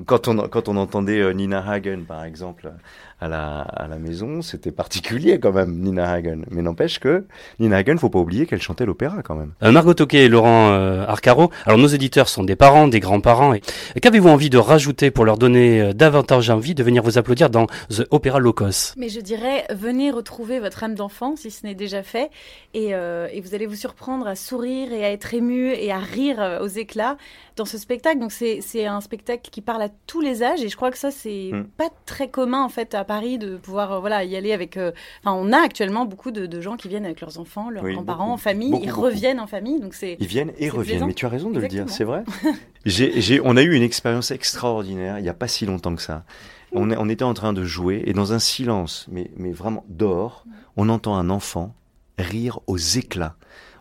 quand, 0.05 0.27
on, 0.27 0.47
quand 0.47 0.67
on 0.67 0.75
entendait 0.75 1.19
euh, 1.19 1.31
Nina 1.31 1.65
Hagen, 1.65 2.01
par 2.07 2.25
exemple, 2.25 2.71
à 3.19 3.27
la, 3.27 3.61
à 3.61 3.87
la 3.87 3.97
maison, 3.97 4.41
c'était 4.41 4.71
particulier 4.71 5.39
quand 5.39 5.53
même, 5.53 5.79
Nina 5.79 6.11
Hagen. 6.11 6.41
Mais 6.51 6.61
n'empêche 6.61 6.99
que 6.99 7.25
Nina 7.59 7.77
Hagen, 7.77 7.97
faut 7.97 8.09
pas 8.09 8.19
oublier 8.19 8.45
qu'elle 8.45 8.61
chantait 8.61 8.85
l'opéra 8.85 9.23
quand 9.23 9.35
même. 9.35 9.53
Euh, 9.63 9.71
Margot 9.71 9.93
Toquet 9.93 10.25
et 10.25 10.29
Laurent 10.29 10.71
euh, 10.71 11.05
Arcaro. 11.07 11.51
Alors 11.65 11.79
nos 11.79 11.87
éditeurs 11.87 12.27
sont 12.27 12.43
des 12.43 12.55
parents, 12.55 12.87
des 12.87 12.99
grands-parents. 12.99 13.53
Et, 13.53 13.61
et 13.95 13.99
qu'avez-vous 14.01 14.29
envie 14.29 14.49
de 14.49 14.57
rajouter 14.57 15.09
pour 15.09 15.25
leur 15.25 15.37
donner 15.37 15.81
euh, 15.81 15.93
davantage 15.93 16.49
envie 16.49 16.75
de 16.75 16.83
venir 16.83 17.01
vous 17.01 17.17
applaudir 17.17 17.49
dans 17.49 17.67
The 17.89 18.05
Opera 18.11 18.39
Locos? 18.39 18.93
Mais 18.97 19.09
je 19.09 19.21
dirais, 19.21 19.65
venez 19.73 20.11
retrouver 20.11 20.59
votre 20.59 20.83
âme 20.83 20.95
d'enfant, 20.95 21.35
si 21.37 21.49
ce 21.49 21.65
n'est 21.65 21.75
déjà 21.75 22.03
fait, 22.03 22.29
et, 22.73 22.93
euh, 22.93 23.27
et 23.31 23.41
vous 23.41 23.55
allez 23.55 23.65
vous 23.65 23.75
surprendre 23.75 24.27
à 24.27 24.35
sourire 24.35 24.91
et 24.91 25.05
à 25.05 25.11
être 25.11 25.33
ému 25.33 25.71
et 25.71 25.91
à 25.91 25.99
rire 25.99 26.59
aux 26.61 26.67
éclats 26.67 27.17
dans 27.55 27.65
ce 27.65 27.77
spectacle. 27.77 28.19
Donc 28.19 28.31
c'est 28.31 28.59
c'est 28.61 28.85
un 28.97 29.01
spectacle 29.01 29.49
qui 29.49 29.61
parle 29.61 29.81
à 29.83 29.89
tous 30.07 30.19
les 30.21 30.43
âges, 30.43 30.61
et 30.63 30.69
je 30.69 30.75
crois 30.75 30.91
que 30.91 30.97
ça 30.97 31.11
c'est 31.11 31.51
Mm. 31.53 31.63
pas 31.77 31.89
très 32.05 32.29
commun 32.29 32.63
en 32.63 32.69
fait 32.69 32.93
à 32.95 33.03
Paris 33.05 33.37
de 33.37 33.57
pouvoir 33.57 33.91
euh, 33.93 33.99
voilà 33.99 34.23
y 34.23 34.35
aller 34.35 34.51
avec. 34.51 34.75
euh, 34.77 34.91
Enfin, 35.23 35.37
on 35.39 35.53
a 35.53 35.57
actuellement 35.59 36.05
beaucoup 36.05 36.31
de, 36.31 36.45
de 36.45 36.61
gens 36.61 36.75
qui 36.75 36.87
viennent 36.89 37.05
avec 37.05 37.21
leurs 37.21 37.39
enfants, 37.39 37.69
leurs 37.69 37.83
Oui, 37.83 37.93
grands-parents, 37.93 38.33
en 38.33 38.37
famille, 38.37 38.71
Beaucoup, 38.71 38.83
ils 38.83 38.89
beaucoup. 38.89 39.01
reviennent 39.01 39.39
en 39.39 39.47
famille, 39.47 39.79
donc 39.79 39.93
c'est 39.93 40.17
Ils 40.19 40.27
viennent 40.27 40.51
et 40.57 40.69
reviennent. 40.69 40.95
plaisant. 40.97 41.07
Mais 41.07 41.13
tu 41.13 41.25
as 41.25 41.29
raison 41.29 41.49
de 41.51 41.59
le 41.59 41.67
dire, 41.67 41.85
c'est 41.89 42.03
vrai. 42.03 42.23
J'ai, 42.85 43.19
j'ai, 43.21 43.41
on 43.43 43.57
a 43.57 43.61
eu 43.63 43.73
une 43.75 43.83
expérience 43.83 44.31
extraordinaire 44.31 45.19
il 45.19 45.23
n'y 45.23 45.29
a 45.29 45.33
pas 45.33 45.47
si 45.49 45.65
longtemps 45.65 45.93
que 45.95 46.01
ça. 46.01 46.23
On, 46.71 46.89
on 46.91 47.09
était 47.09 47.23
en 47.23 47.33
train 47.33 47.53
de 47.53 47.63
jouer 47.63 48.03
et 48.05 48.13
dans 48.13 48.33
un 48.33 48.39
silence, 48.39 49.05
mais, 49.09 49.29
mais 49.37 49.51
vraiment 49.51 49.83
dehors, 49.89 50.45
on 50.77 50.87
entend 50.89 51.15
un 51.17 51.29
enfant 51.29 51.75
rire 52.17 52.59
aux 52.67 52.77
éclats. 52.77 53.35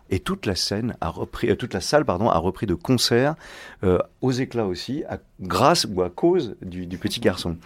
Et 0.09 0.19
toute 0.19 0.45
la 0.45 0.55
scène 0.55 0.95
a 1.01 1.09
repris, 1.09 1.49
euh, 1.49 1.55
toute 1.55 1.73
la 1.73 1.81
salle 1.81 2.05
pardon 2.05 2.29
a 2.29 2.37
repris 2.37 2.65
de 2.65 2.73
concert 2.73 3.35
euh, 3.83 3.99
aux 4.21 4.31
éclats 4.31 4.65
aussi, 4.65 5.03
à, 5.09 5.17
grâce 5.41 5.85
ou 5.89 6.01
à 6.01 6.09
cause 6.09 6.55
du, 6.61 6.85
du 6.85 6.97
petit 6.97 7.19
garçon. 7.19 7.57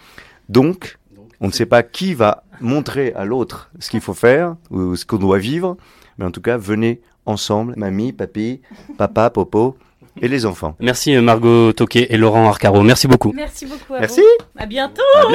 Donc, 0.48 0.98
On 1.40 1.48
ne 1.48 1.52
sait 1.52 1.66
pas 1.66 1.82
qui 1.82 2.14
va 2.14 2.44
montrer 2.60 3.12
à 3.14 3.24
l'autre 3.24 3.70
ce 3.80 3.90
qu'il 3.90 4.00
faut 4.00 4.14
faire 4.14 4.56
ou 4.70 4.94
ce 4.94 5.04
qu'on 5.04 5.18
doit 5.18 5.38
vivre, 5.38 5.76
mais 6.16 6.24
en 6.24 6.30
tout 6.30 6.40
cas, 6.40 6.56
venez 6.56 7.00
ensemble, 7.26 7.74
mamie, 7.76 8.12
papy, 8.12 8.60
papa, 8.96 9.28
popo 9.30 9.76
et 10.20 10.28
les 10.28 10.46
enfants. 10.46 10.74
Merci 10.80 11.14
euh, 11.14 11.22
Margot 11.22 11.72
Toquet 11.72 12.08
et 12.10 12.16
Laurent 12.16 12.48
Arcaro. 12.48 12.82
Merci 12.82 13.06
beaucoup. 13.08 13.32
Merci 13.34 13.66
beaucoup. 13.66 13.94
À 13.94 14.00
Merci. 14.00 14.20
vous. 14.20 14.44
À 14.58 14.66
bientôt. 14.66 15.02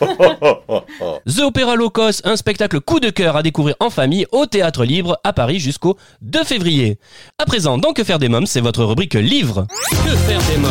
The 1.26 1.40
Opéra 1.40 1.76
Locos, 1.76 2.20
un 2.24 2.36
spectacle 2.36 2.80
coup 2.80 3.00
de 3.00 3.10
cœur 3.10 3.36
à 3.36 3.42
découvrir 3.42 3.76
en 3.80 3.90
famille 3.90 4.26
au 4.32 4.46
Théâtre 4.46 4.84
Libre 4.84 5.18
à 5.24 5.32
Paris 5.32 5.58
jusqu'au 5.60 5.96
2 6.22 6.44
février. 6.44 6.98
À 7.38 7.46
présent, 7.46 7.78
dans 7.78 7.92
Que 7.92 8.04
faire 8.04 8.18
des 8.18 8.28
mômes, 8.28 8.46
c'est 8.46 8.60
votre 8.60 8.84
rubrique 8.84 9.14
livre. 9.14 9.66
Que 9.90 10.10
faire 10.16 10.40
des 10.42 10.58
mômes? 10.58 10.70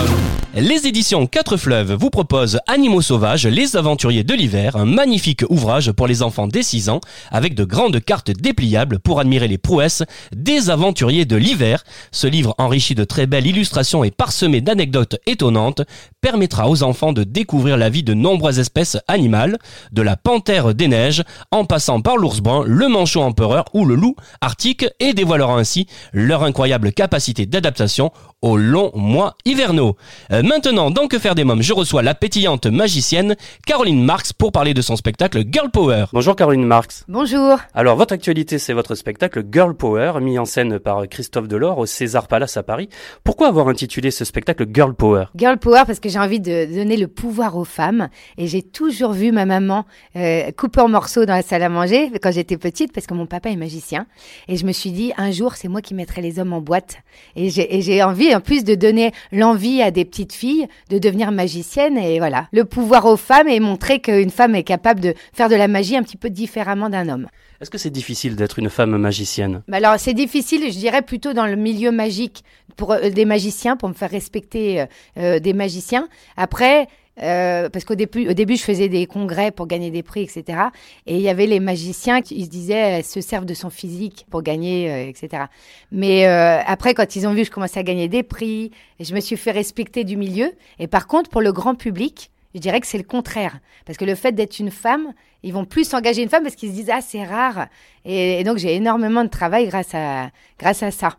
Les 0.55 0.85
éditions 0.85 1.25
4 1.25 1.57
Fleuves 1.57 1.93
vous 1.93 2.11
proposent 2.11 2.59
Animaux 2.67 3.01
sauvages, 3.01 3.47
les 3.47 3.75
aventuriers 3.75 4.23
de 4.23 4.35
l'hiver, 4.35 4.75
un 4.75 4.85
magnifique 4.85 5.43
ouvrage 5.49 5.91
pour 5.91 6.05
les 6.05 6.21
enfants 6.21 6.47
dès 6.47 6.61
6 6.61 6.89
ans 6.89 7.01
avec 7.31 7.55
de 7.55 7.63
grandes 7.63 7.99
cartes 7.99 8.29
dépliables 8.29 8.99
pour 8.99 9.19
admirer 9.19 9.47
les 9.47 9.57
prouesses 9.57 10.03
des 10.35 10.69
aventuriers 10.69 11.25
de 11.25 11.35
l'hiver. 11.35 11.83
Ce 12.11 12.27
livre 12.27 12.53
enrichi 12.73 12.95
de 12.95 13.03
très 13.03 13.27
belles 13.27 13.45
illustrations 13.45 14.03
et 14.03 14.09
parsemé 14.09 14.59
d'anecdotes 14.59 15.17
étonnantes 15.27 15.83
permettra 16.23 16.69
aux 16.69 16.83
enfants 16.83 17.11
de 17.11 17.25
découvrir 17.25 17.75
la 17.75 17.89
vie 17.89 18.01
de 18.01 18.13
nombreuses 18.13 18.57
espèces 18.57 18.97
animales, 19.09 19.59
de 19.91 20.01
la 20.01 20.15
panthère 20.15 20.73
des 20.73 20.87
neiges, 20.87 21.21
en 21.51 21.65
passant 21.65 21.99
par 21.99 22.15
l'ours 22.15 22.39
brun, 22.39 22.63
le 22.65 22.87
manchot 22.87 23.21
empereur 23.21 23.65
ou 23.73 23.83
le 23.83 23.95
loup 23.95 24.15
arctique 24.39 24.85
et 25.01 25.13
dévoilera 25.13 25.55
ainsi 25.55 25.85
leur 26.13 26.43
incroyable 26.43 26.93
capacité 26.93 27.45
d'adaptation 27.45 28.11
aux 28.41 28.55
longs 28.55 28.91
mois 28.95 29.35
hivernaux. 29.43 29.97
Euh, 30.31 30.43
maintenant, 30.43 30.91
dans 30.91 31.07
Que 31.07 31.19
faire 31.19 31.35
des 31.35 31.43
mômes, 31.43 31.61
je 31.61 31.73
reçois 31.73 32.01
la 32.01 32.15
pétillante 32.15 32.67
magicienne 32.67 33.35
Caroline 33.65 34.01
Marx 34.01 34.31
pour 34.31 34.53
parler 34.53 34.73
de 34.73 34.81
son 34.81 34.95
spectacle 34.95 35.43
Girl 35.51 35.71
Power. 35.71 36.05
Bonjour 36.13 36.37
Caroline 36.37 36.65
Marx. 36.65 37.03
Bonjour. 37.09 37.57
Alors, 37.73 37.97
votre 37.97 38.13
actualité, 38.13 38.59
c'est 38.59 38.73
votre 38.73 38.95
spectacle 38.95 39.43
Girl 39.51 39.75
Power, 39.75 40.13
mis 40.21 40.39
en 40.39 40.45
scène 40.45 40.79
par 40.79 41.07
Christophe 41.09 41.49
Delors 41.49 41.79
au 41.79 41.85
César 41.85 42.27
Palace 42.29 42.55
à 42.55 42.63
Paris. 42.63 42.87
Pourquoi 43.25 43.49
avoir 43.49 43.67
intitulé 43.67 44.09
ce 44.09 44.23
spectacle 44.23 44.65
Girl 44.73 44.93
Power? 44.93 45.25
Girl 45.35 45.57
Power 45.57 45.83
parce 45.85 45.99
que 45.99 46.12
j'ai 46.13 46.19
envie 46.19 46.39
de 46.39 46.65
donner 46.65 46.95
le 46.95 47.07
pouvoir 47.07 47.57
aux 47.57 47.65
femmes. 47.65 48.09
Et 48.37 48.47
j'ai 48.47 48.61
toujours 48.61 49.13
vu 49.13 49.31
ma 49.31 49.45
maman 49.45 49.85
euh, 50.15 50.51
couper 50.51 50.81
en 50.81 50.87
morceaux 50.87 51.25
dans 51.25 51.33
la 51.33 51.41
salle 51.41 51.63
à 51.63 51.69
manger 51.69 52.11
quand 52.21 52.31
j'étais 52.31 52.57
petite 52.57 52.93
parce 52.93 53.07
que 53.07 53.13
mon 53.13 53.25
papa 53.25 53.49
est 53.49 53.55
magicien. 53.55 54.05
Et 54.47 54.55
je 54.55 54.65
me 54.65 54.71
suis 54.71 54.91
dit 54.91 55.11
un 55.17 55.31
jour 55.31 55.55
c'est 55.55 55.67
moi 55.67 55.81
qui 55.81 55.93
mettrai 55.95 56.21
les 56.21 56.39
hommes 56.39 56.53
en 56.53 56.61
boîte. 56.61 56.97
Et 57.35 57.49
j'ai 57.49 58.03
envie 58.03 58.33
en 58.35 58.39
plus 58.39 58.63
de 58.63 58.75
donner 58.75 59.11
l'envie 59.31 59.81
à 59.81 59.91
des 59.91 60.05
petites 60.05 60.33
filles 60.33 60.67
de 60.89 60.99
devenir 60.99 61.31
magiciennes. 61.31 61.97
Et 61.97 62.19
voilà. 62.19 62.47
Le 62.53 62.63
pouvoir 62.63 63.05
aux 63.05 63.17
femmes 63.17 63.47
et 63.47 63.59
montrer 63.59 63.99
qu'une 63.99 64.29
femme 64.29 64.55
est 64.55 64.63
capable 64.63 64.99
de 64.99 65.13
faire 65.33 65.49
de 65.49 65.55
la 65.55 65.67
magie 65.67 65.97
un 65.97 66.03
petit 66.03 66.17
peu 66.17 66.29
différemment 66.29 66.89
d'un 66.89 67.09
homme. 67.09 67.27
Est-ce 67.63 67.71
que 67.71 67.77
c'est 67.77 67.91
difficile 67.91 68.35
d'être 68.35 68.59
une 68.59 68.69
femme 68.69 68.97
magicienne? 68.97 69.63
Bah 69.69 69.77
alors 69.77 69.97
c'est 69.97 70.13
difficile, 70.13 70.69
je 70.69 70.77
dirais 70.77 71.01
plutôt 71.01 71.31
dans 71.31 71.45
le 71.45 71.55
milieu 71.55 71.93
magique 71.93 72.43
pour 72.75 72.91
euh, 72.91 73.09
des 73.09 73.23
magiciens, 73.23 73.77
pour 73.77 73.87
me 73.87 73.93
faire 73.93 74.09
respecter 74.09 74.81
euh, 74.81 74.85
euh, 75.17 75.39
des 75.39 75.53
magiciens. 75.53 76.09
Après, 76.35 76.89
parce 77.15 77.85
qu'au 77.85 77.95
début, 77.95 78.27
au 78.27 78.33
début, 78.33 78.57
je 78.57 78.63
faisais 78.63 78.89
des 78.89 79.05
congrès 79.05 79.51
pour 79.51 79.65
gagner 79.65 79.91
des 79.91 80.03
prix, 80.03 80.23
etc. 80.23 80.59
Et 81.05 81.15
il 81.15 81.21
y 81.21 81.29
avait 81.29 81.45
les 81.45 81.61
magiciens 81.61 82.21
qui 82.21 82.43
se 82.43 82.49
disaient 82.49 83.01
se 83.01 83.21
servent 83.21 83.45
de 83.45 83.53
son 83.53 83.69
physique 83.69 84.25
pour 84.29 84.41
gagner, 84.41 85.07
etc. 85.07 85.43
Mais 85.91 86.25
après, 86.25 86.95
quand 86.95 87.15
ils 87.15 87.27
ont 87.27 87.33
vu 87.33 87.41
que 87.41 87.45
je 87.45 87.51
commençais 87.51 87.79
à 87.79 87.83
gagner 87.83 88.07
des 88.07 88.23
prix, 88.23 88.71
je 88.99 89.13
me 89.13 89.19
suis 89.19 89.37
fait 89.37 89.51
respecter 89.51 90.03
du 90.03 90.17
milieu. 90.17 90.51
Et 90.79 90.87
par 90.87 91.05
contre, 91.05 91.29
pour 91.29 91.41
le 91.41 91.53
grand 91.53 91.75
public, 91.75 92.31
je 92.53 92.59
dirais 92.59 92.79
que 92.79 92.87
c'est 92.87 92.97
le 92.97 93.03
contraire. 93.03 93.59
Parce 93.85 93.97
que 93.97 94.05
le 94.05 94.15
fait 94.15 94.31
d'être 94.33 94.59
une 94.59 94.71
femme, 94.71 95.13
ils 95.43 95.53
vont 95.53 95.65
plus 95.65 95.87
s'engager 95.87 96.21
une 96.21 96.29
femme 96.29 96.43
parce 96.43 96.55
qu'ils 96.55 96.69
se 96.69 96.75
disent 96.75 96.91
ah 96.91 97.01
c'est 97.01 97.23
rare. 97.23 97.67
Et, 98.05 98.39
et 98.39 98.43
donc 98.43 98.57
j'ai 98.57 98.75
énormément 98.75 99.23
de 99.23 99.29
travail 99.29 99.67
grâce 99.67 99.93
à 99.93 100.29
grâce 100.59 100.83
à 100.83 100.91
ça. 100.91 101.17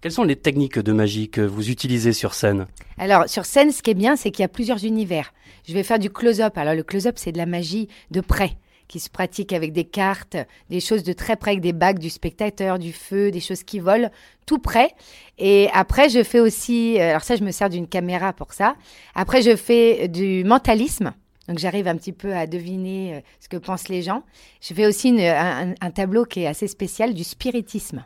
Quelles 0.00 0.12
sont 0.12 0.24
les 0.24 0.36
techniques 0.36 0.78
de 0.78 0.92
magie 0.92 1.30
que 1.30 1.40
vous 1.40 1.70
utilisez 1.70 2.12
sur 2.12 2.34
scène? 2.34 2.66
Alors, 2.98 3.26
sur 3.26 3.46
scène, 3.46 3.72
ce 3.72 3.82
qui 3.82 3.90
est 3.90 3.94
bien, 3.94 4.16
c'est 4.16 4.30
qu'il 4.30 4.42
y 4.42 4.44
a 4.44 4.48
plusieurs 4.48 4.84
univers. 4.84 5.32
Je 5.66 5.72
vais 5.72 5.82
faire 5.82 5.98
du 5.98 6.10
close-up. 6.10 6.58
Alors, 6.58 6.74
le 6.74 6.82
close-up, 6.82 7.14
c'est 7.16 7.32
de 7.32 7.38
la 7.38 7.46
magie 7.46 7.88
de 8.10 8.20
près, 8.20 8.58
qui 8.88 9.00
se 9.00 9.10
pratique 9.10 9.52
avec 9.52 9.72
des 9.72 9.84
cartes, 9.84 10.36
des 10.70 10.80
choses 10.80 11.02
de 11.02 11.12
très 11.12 11.36
près, 11.36 11.52
avec 11.52 11.62
des 11.62 11.72
bagues 11.72 11.98
du 11.98 12.10
spectateur, 12.10 12.78
du 12.78 12.92
feu, 12.92 13.30
des 13.30 13.40
choses 13.40 13.62
qui 13.62 13.78
volent, 13.78 14.10
tout 14.46 14.58
près. 14.58 14.90
Et 15.38 15.68
après, 15.72 16.08
je 16.08 16.22
fais 16.22 16.40
aussi, 16.40 16.98
euh, 16.98 17.10
alors 17.10 17.22
ça, 17.22 17.36
je 17.36 17.44
me 17.44 17.50
sers 17.50 17.70
d'une 17.70 17.88
caméra 17.88 18.32
pour 18.32 18.52
ça. 18.52 18.76
Après, 19.14 19.42
je 19.42 19.56
fais 19.56 20.08
du 20.08 20.44
mentalisme. 20.44 21.12
Donc, 21.48 21.58
j'arrive 21.58 21.88
un 21.88 21.96
petit 21.96 22.12
peu 22.12 22.34
à 22.34 22.46
deviner 22.46 23.14
euh, 23.14 23.20
ce 23.40 23.48
que 23.48 23.56
pensent 23.56 23.88
les 23.88 24.02
gens. 24.02 24.22
Je 24.60 24.72
fais 24.74 24.86
aussi 24.86 25.14
un 25.20 25.90
tableau 25.90 26.24
qui 26.24 26.40
est 26.42 26.46
assez 26.46 26.68
spécial, 26.68 27.14
du 27.14 27.24
spiritisme 27.24 28.04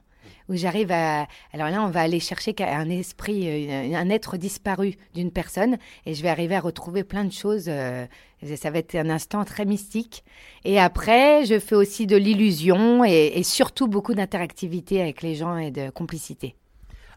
où 0.48 0.56
j'arrive 0.56 0.92
à... 0.92 1.26
Alors 1.52 1.70
là, 1.70 1.82
on 1.82 1.90
va 1.90 2.00
aller 2.00 2.20
chercher 2.20 2.54
un 2.60 2.88
esprit, 2.88 3.48
euh, 3.48 3.94
un 3.94 4.10
être 4.10 4.36
disparu 4.36 4.94
d'une 5.14 5.30
personne, 5.30 5.78
et 6.06 6.14
je 6.14 6.22
vais 6.22 6.28
arriver 6.28 6.54
à 6.56 6.60
retrouver 6.60 7.04
plein 7.04 7.24
de 7.24 7.32
choses. 7.32 7.66
euh, 7.68 8.06
ça 8.56 8.70
va 8.70 8.78
être 8.78 8.94
un 8.94 9.10
instant 9.10 9.44
très 9.44 9.64
mystique. 9.64 10.24
Et 10.64 10.78
après, 10.78 11.44
je 11.44 11.58
fais 11.58 11.74
aussi 11.74 12.06
de 12.06 12.16
l'illusion 12.16 13.04
et, 13.04 13.32
et 13.34 13.42
surtout 13.42 13.88
beaucoup 13.88 14.14
d'interactivité 14.14 15.00
avec 15.00 15.22
les 15.22 15.34
gens 15.34 15.56
et 15.56 15.70
de 15.70 15.90
complicité. 15.90 16.54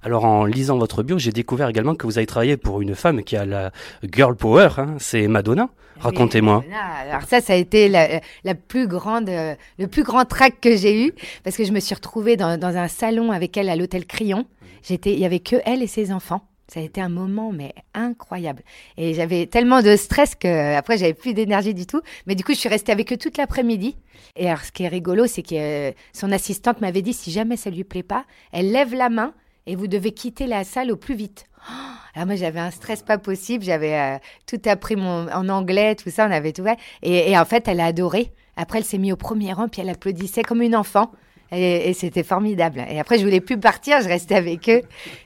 Alors 0.03 0.25
en 0.25 0.45
lisant 0.45 0.77
votre 0.77 1.03
bio, 1.03 1.19
j'ai 1.19 1.31
découvert 1.31 1.69
également 1.69 1.93
que 1.95 2.07
vous 2.07 2.17
avez 2.17 2.25
travaillé 2.25 2.57
pour 2.57 2.81
une 2.81 2.95
femme 2.95 3.23
qui 3.23 3.37
a 3.37 3.45
la 3.45 3.71
girl 4.03 4.35
power, 4.35 4.69
hein, 4.77 4.95
c'est 4.97 5.27
Madonna. 5.27 5.69
Racontez-moi. 5.99 6.63
Alors 7.07 7.23
ça, 7.27 7.41
ça 7.41 7.53
a 7.53 7.55
été 7.55 7.87
la, 7.87 8.21
la 8.43 8.55
plus 8.55 8.87
grande, 8.87 9.29
euh, 9.29 9.53
le 9.77 9.87
plus 9.87 10.01
grand 10.01 10.25
trac 10.25 10.59
que 10.59 10.75
j'ai 10.75 11.05
eu 11.05 11.13
parce 11.43 11.55
que 11.55 11.63
je 11.63 11.71
me 11.71 11.79
suis 11.79 11.93
retrouvée 11.93 12.37
dans, 12.37 12.59
dans 12.59 12.75
un 12.75 12.87
salon 12.87 13.31
avec 13.31 13.55
elle 13.57 13.69
à 13.69 13.75
l'hôtel 13.75 14.05
Crillon. 14.07 14.45
J'étais, 14.81 15.13
il 15.13 15.19
y 15.19 15.25
avait 15.25 15.39
que 15.39 15.57
elle 15.65 15.83
et 15.83 15.87
ses 15.87 16.11
enfants. 16.11 16.41
Ça 16.67 16.79
a 16.79 16.83
été 16.83 17.01
un 17.01 17.09
moment 17.09 17.51
mais 17.51 17.75
incroyable. 17.93 18.63
Et 18.97 19.13
j'avais 19.13 19.45
tellement 19.45 19.83
de 19.83 19.95
stress 19.95 20.33
que 20.33 20.75
après 20.75 20.97
j'avais 20.97 21.13
plus 21.13 21.35
d'énergie 21.35 21.75
du 21.75 21.85
tout. 21.85 22.01
Mais 22.25 22.33
du 22.33 22.43
coup, 22.43 22.53
je 22.53 22.57
suis 22.57 22.69
restée 22.69 22.91
avec 22.91 23.11
eux 23.13 23.17
toute 23.17 23.37
l'après-midi. 23.37 23.95
Et 24.37 24.47
alors, 24.47 24.61
ce 24.61 24.71
qui 24.71 24.83
est 24.83 24.87
rigolo, 24.87 25.27
c'est 25.27 25.43
que 25.43 25.89
euh, 25.89 25.91
son 26.13 26.31
assistante 26.31 26.81
m'avait 26.81 27.01
dit 27.01 27.13
si 27.13 27.29
jamais 27.29 27.57
ça 27.57 27.69
lui 27.69 27.83
plaît 27.83 28.03
pas, 28.03 28.25
elle 28.53 28.71
lève 28.71 28.95
la 28.95 29.09
main 29.09 29.33
et 29.67 29.75
vous 29.75 29.87
devez 29.87 30.11
quitter 30.11 30.47
la 30.47 30.63
salle 30.63 30.91
au 30.91 30.97
plus 30.97 31.15
vite. 31.15 31.45
Oh 31.69 31.91
alors 32.13 32.27
moi 32.27 32.35
j'avais 32.35 32.59
un 32.59 32.71
stress 32.71 33.03
pas 33.03 33.17
possible, 33.17 33.63
j'avais 33.63 33.97
euh, 33.97 34.17
tout 34.45 34.59
appris 34.65 34.95
en 34.95 35.49
anglais, 35.49 35.95
tout 35.95 36.09
ça, 36.09 36.27
on 36.27 36.31
avait 36.31 36.51
tout 36.51 36.63
fait. 36.63 36.77
Et, 37.03 37.31
et 37.31 37.37
en 37.37 37.45
fait, 37.45 37.67
elle 37.67 37.79
a 37.79 37.85
adoré. 37.85 38.33
Après, 38.57 38.79
elle 38.79 38.85
s'est 38.85 38.97
mise 38.97 39.13
au 39.13 39.17
premier 39.17 39.53
rang, 39.53 39.69
puis 39.69 39.81
elle 39.81 39.89
applaudissait 39.89 40.43
comme 40.43 40.61
une 40.61 40.75
enfant. 40.75 41.11
Et, 41.51 41.89
et 41.89 41.93
c'était 41.93 42.23
formidable. 42.23 42.85
Et 42.89 42.99
après, 42.99 43.17
je 43.17 43.23
voulais 43.23 43.41
plus 43.41 43.59
partir, 43.59 44.01
je 44.01 44.07
restais 44.07 44.35
avec 44.35 44.69
eux. 44.69 44.81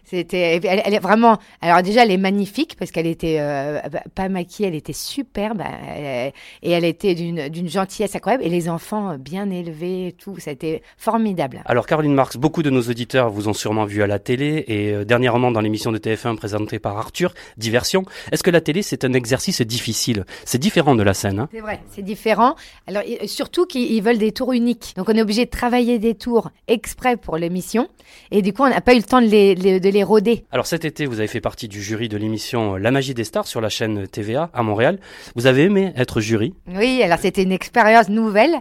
C'était, 0.06 0.60
elle, 0.64 0.82
elle 0.86 0.94
est 0.94 1.00
vraiment. 1.00 1.40
Alors 1.62 1.82
déjà, 1.82 2.04
elle 2.04 2.12
est 2.12 2.18
magnifique 2.18 2.76
parce 2.78 2.92
qu'elle 2.92 3.08
était 3.08 3.38
euh, 3.40 3.80
pas 4.14 4.30
maquillée, 4.30 4.68
elle 4.68 4.76
était 4.76 4.94
superbe 4.94 5.64
et 5.98 6.32
elle 6.72 6.86
était 6.86 7.16
d'une 7.16 7.70
gentillesse 7.70 8.16
incroyable. 8.16 8.44
Et 8.44 8.50
les 8.50 8.70
enfants 8.70 9.12
euh, 9.12 9.18
bien 9.18 9.50
élevés, 9.50 10.08
et 10.08 10.12
tout, 10.12 10.38
ça 10.40 10.52
a 10.52 10.54
été 10.54 10.84
formidable. 10.98 11.64
Alors 11.66 11.88
Caroline 11.88 12.14
Marx, 12.14 12.38
beaucoup 12.38 12.62
de 12.62 12.70
nos 12.70 12.82
auditeurs 12.82 13.30
vous 13.30 13.48
ont 13.48 13.54
sûrement 13.54 13.86
vu 13.86 14.04
à 14.04 14.08
la 14.08 14.20
télé 14.20 14.64
et 14.68 14.92
euh, 14.92 15.06
dernièrement 15.06 15.52
dans 15.52 15.62
l'émission 15.62 15.92
de 15.92 15.98
TF1 15.98 16.36
présentée 16.36 16.78
par 16.78 16.98
Arthur, 16.98 17.34
Diversion. 17.58 18.06
Est-ce 18.32 18.44
que 18.44 18.52
la 18.52 18.62
télé 18.62 18.84
c'est 18.84 19.06
un 19.06 19.14
exercice 19.14 19.62
difficile? 19.62 20.26
C'est 20.44 20.60
différent 20.60 20.94
de 20.94 21.04
la 21.04 21.16
scène. 21.16 21.40
Hein 21.40 21.50
C'est 21.52 21.62
vrai, 21.62 21.82
c'est 21.90 22.04
différent. 22.04 22.56
Alors 22.86 23.02
surtout 23.26 23.66
qu'ils 23.66 23.92
ils 23.92 24.04
veulent 24.04 24.20
des 24.20 24.32
tours 24.32 24.54
uniques. 24.54 24.94
Donc 24.96 25.10
on 25.10 25.14
est 25.14 25.22
obligé 25.22 25.46
de 25.46 25.50
travailler 25.50 25.98
des 25.98 26.14
tours 26.16 26.50
exprès 26.68 27.18
pour 27.18 27.38
l'émission. 27.38 27.88
Et 28.32 28.42
du 28.42 28.54
coup, 28.54 28.64
on 28.64 28.70
n'a 28.70 28.82
pas 28.82 28.94
eu 28.94 28.98
le 28.98 29.04
temps 29.04 29.22
de 29.22 29.28
les, 29.28 29.56
de 29.80 29.90
les 29.90 30.04
rôder. 30.04 30.46
Alors 30.52 30.66
cet 30.66 30.86
été, 30.86 31.06
vous 31.06 31.20
avez 31.20 31.28
fait 31.28 31.42
partie 31.42 31.68
du 31.68 31.82
jury 31.82 32.10
de 32.10 32.18
l'émission 32.18 32.76
La 32.76 32.92
magie 32.92 33.14
des 33.14 33.24
stars 33.24 33.48
sur 33.48 33.62
la 33.62 33.70
chaîne 33.70 34.08
TVA 34.08 34.50
à 34.54 34.64
Montréal. 34.64 35.00
Vous 35.36 35.46
avez 35.48 35.64
aimé 35.64 35.94
être 35.96 36.22
jury? 36.22 36.54
Oui, 36.76 37.02
alors 37.04 37.20
c'était 37.20 37.44
une 37.44 37.52
expérience 37.52 38.10
nouvelle. 38.10 38.56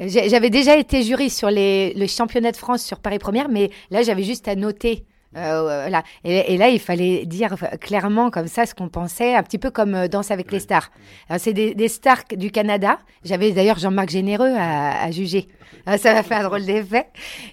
Euh, 0.00 0.08
J'avais 0.08 0.50
déjà 0.50 0.76
été 0.76 1.02
jury 1.02 1.30
sur 1.30 1.50
les, 1.50 1.94
le 1.94 2.06
championnat 2.06 2.52
de 2.52 2.56
France 2.56 2.82
sur 2.82 2.98
Paris 2.98 3.18
Première, 3.18 3.48
mais 3.48 3.70
là 3.90 4.02
j'avais 4.02 4.24
juste 4.24 4.48
à 4.48 4.54
noter. 4.56 5.04
Euh, 5.36 5.82
voilà. 5.82 6.02
et, 6.24 6.54
et 6.54 6.56
là, 6.56 6.68
il 6.68 6.78
fallait 6.80 7.26
dire 7.26 7.56
clairement 7.80 8.30
comme 8.30 8.46
ça 8.46 8.64
ce 8.64 8.74
qu'on 8.74 8.88
pensait, 8.88 9.34
un 9.34 9.42
petit 9.42 9.58
peu 9.58 9.70
comme 9.70 9.94
euh, 9.94 10.08
Danse 10.08 10.30
avec 10.30 10.50
les 10.52 10.60
stars. 10.60 10.90
C'est 11.38 11.52
des, 11.52 11.74
des 11.74 11.88
stars 11.88 12.22
du 12.36 12.50
Canada. 12.50 12.98
J'avais 13.24 13.50
d'ailleurs 13.52 13.78
Jean-Marc 13.78 14.08
Généreux 14.10 14.54
à, 14.56 15.02
à 15.02 15.10
juger. 15.10 15.48
Alors, 15.84 15.98
ça 15.98 16.14
m'a 16.14 16.22
fait 16.22 16.34
un 16.36 16.44
drôle 16.44 16.64
d'effet. 16.64 17.06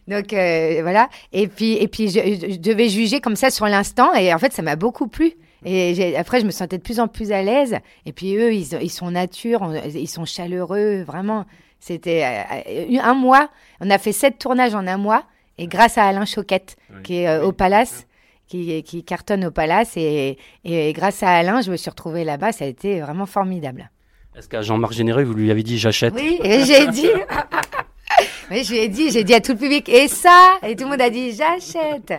Donc 0.07 0.33
euh, 0.33 0.79
voilà. 0.81 1.09
Et 1.33 1.47
puis, 1.47 1.73
et 1.73 1.87
puis 1.87 2.09
je, 2.09 2.19
je 2.53 2.57
devais 2.57 2.89
juger 2.89 3.19
comme 3.19 3.35
ça 3.35 3.49
sur 3.49 3.65
l'instant. 3.65 4.13
Et 4.13 4.33
en 4.33 4.37
fait, 4.37 4.53
ça 4.53 4.61
m'a 4.61 4.75
beaucoup 4.75 5.07
plu. 5.07 5.33
Et 5.65 6.15
après, 6.17 6.41
je 6.41 6.45
me 6.45 6.51
sentais 6.51 6.77
de 6.77 6.83
plus 6.83 6.99
en 6.99 7.07
plus 7.07 7.31
à 7.31 7.41
l'aise. 7.41 7.77
Et 8.05 8.11
puis 8.11 8.35
eux, 8.35 8.53
ils, 8.53 8.73
ils 8.81 8.89
sont 8.89 9.11
nature, 9.11 9.73
ils 9.93 10.09
sont 10.09 10.25
chaleureux, 10.25 11.03
vraiment. 11.03 11.45
C'était 11.79 12.23
un 13.01 13.13
mois. 13.13 13.49
On 13.81 13.89
a 13.89 13.97
fait 13.97 14.11
sept 14.13 14.39
tournages 14.39 14.75
en 14.75 14.87
un 14.87 14.97
mois. 14.97 15.23
Et 15.57 15.67
grâce 15.67 15.97
à 15.97 16.05
Alain 16.05 16.25
Choquette, 16.25 16.75
qui 17.03 17.17
est 17.19 17.27
euh, 17.27 17.45
au 17.45 17.51
Palace, 17.51 18.07
qui, 18.47 18.81
qui 18.83 19.03
cartonne 19.03 19.45
au 19.45 19.51
Palace, 19.51 19.93
et, 19.97 20.37
et 20.63 20.93
grâce 20.93 21.21
à 21.23 21.29
Alain, 21.31 21.61
je 21.61 21.71
me 21.71 21.77
suis 21.77 21.89
retrouvée 21.89 22.23
là-bas. 22.23 22.51
Ça 22.51 22.65
a 22.65 22.67
été 22.67 23.01
vraiment 23.01 23.25
formidable. 23.25 23.89
Est-ce 24.35 24.49
qu'à 24.49 24.61
Jean-Marc 24.63 24.93
Généreux, 24.93 25.23
vous 25.23 25.33
lui 25.35 25.51
avez 25.51 25.61
dit 25.63 25.77
j'achète? 25.77 26.13
Oui, 26.15 26.39
et 26.43 26.65
j'ai 26.65 26.87
dit. 26.87 27.07
Oui, 28.51 28.63
je 28.63 28.71
lui 28.71 28.79
ai 28.79 28.87
dit, 28.89 29.09
j'ai 29.11 29.23
dit 29.23 29.33
à 29.33 29.41
tout 29.41 29.53
le 29.53 29.57
public, 29.57 29.87
et 29.89 30.07
ça 30.07 30.57
Et 30.67 30.75
tout 30.75 30.83
le 30.83 30.91
monde 30.91 31.01
a 31.01 31.09
dit, 31.09 31.31
j'achète. 31.33 32.13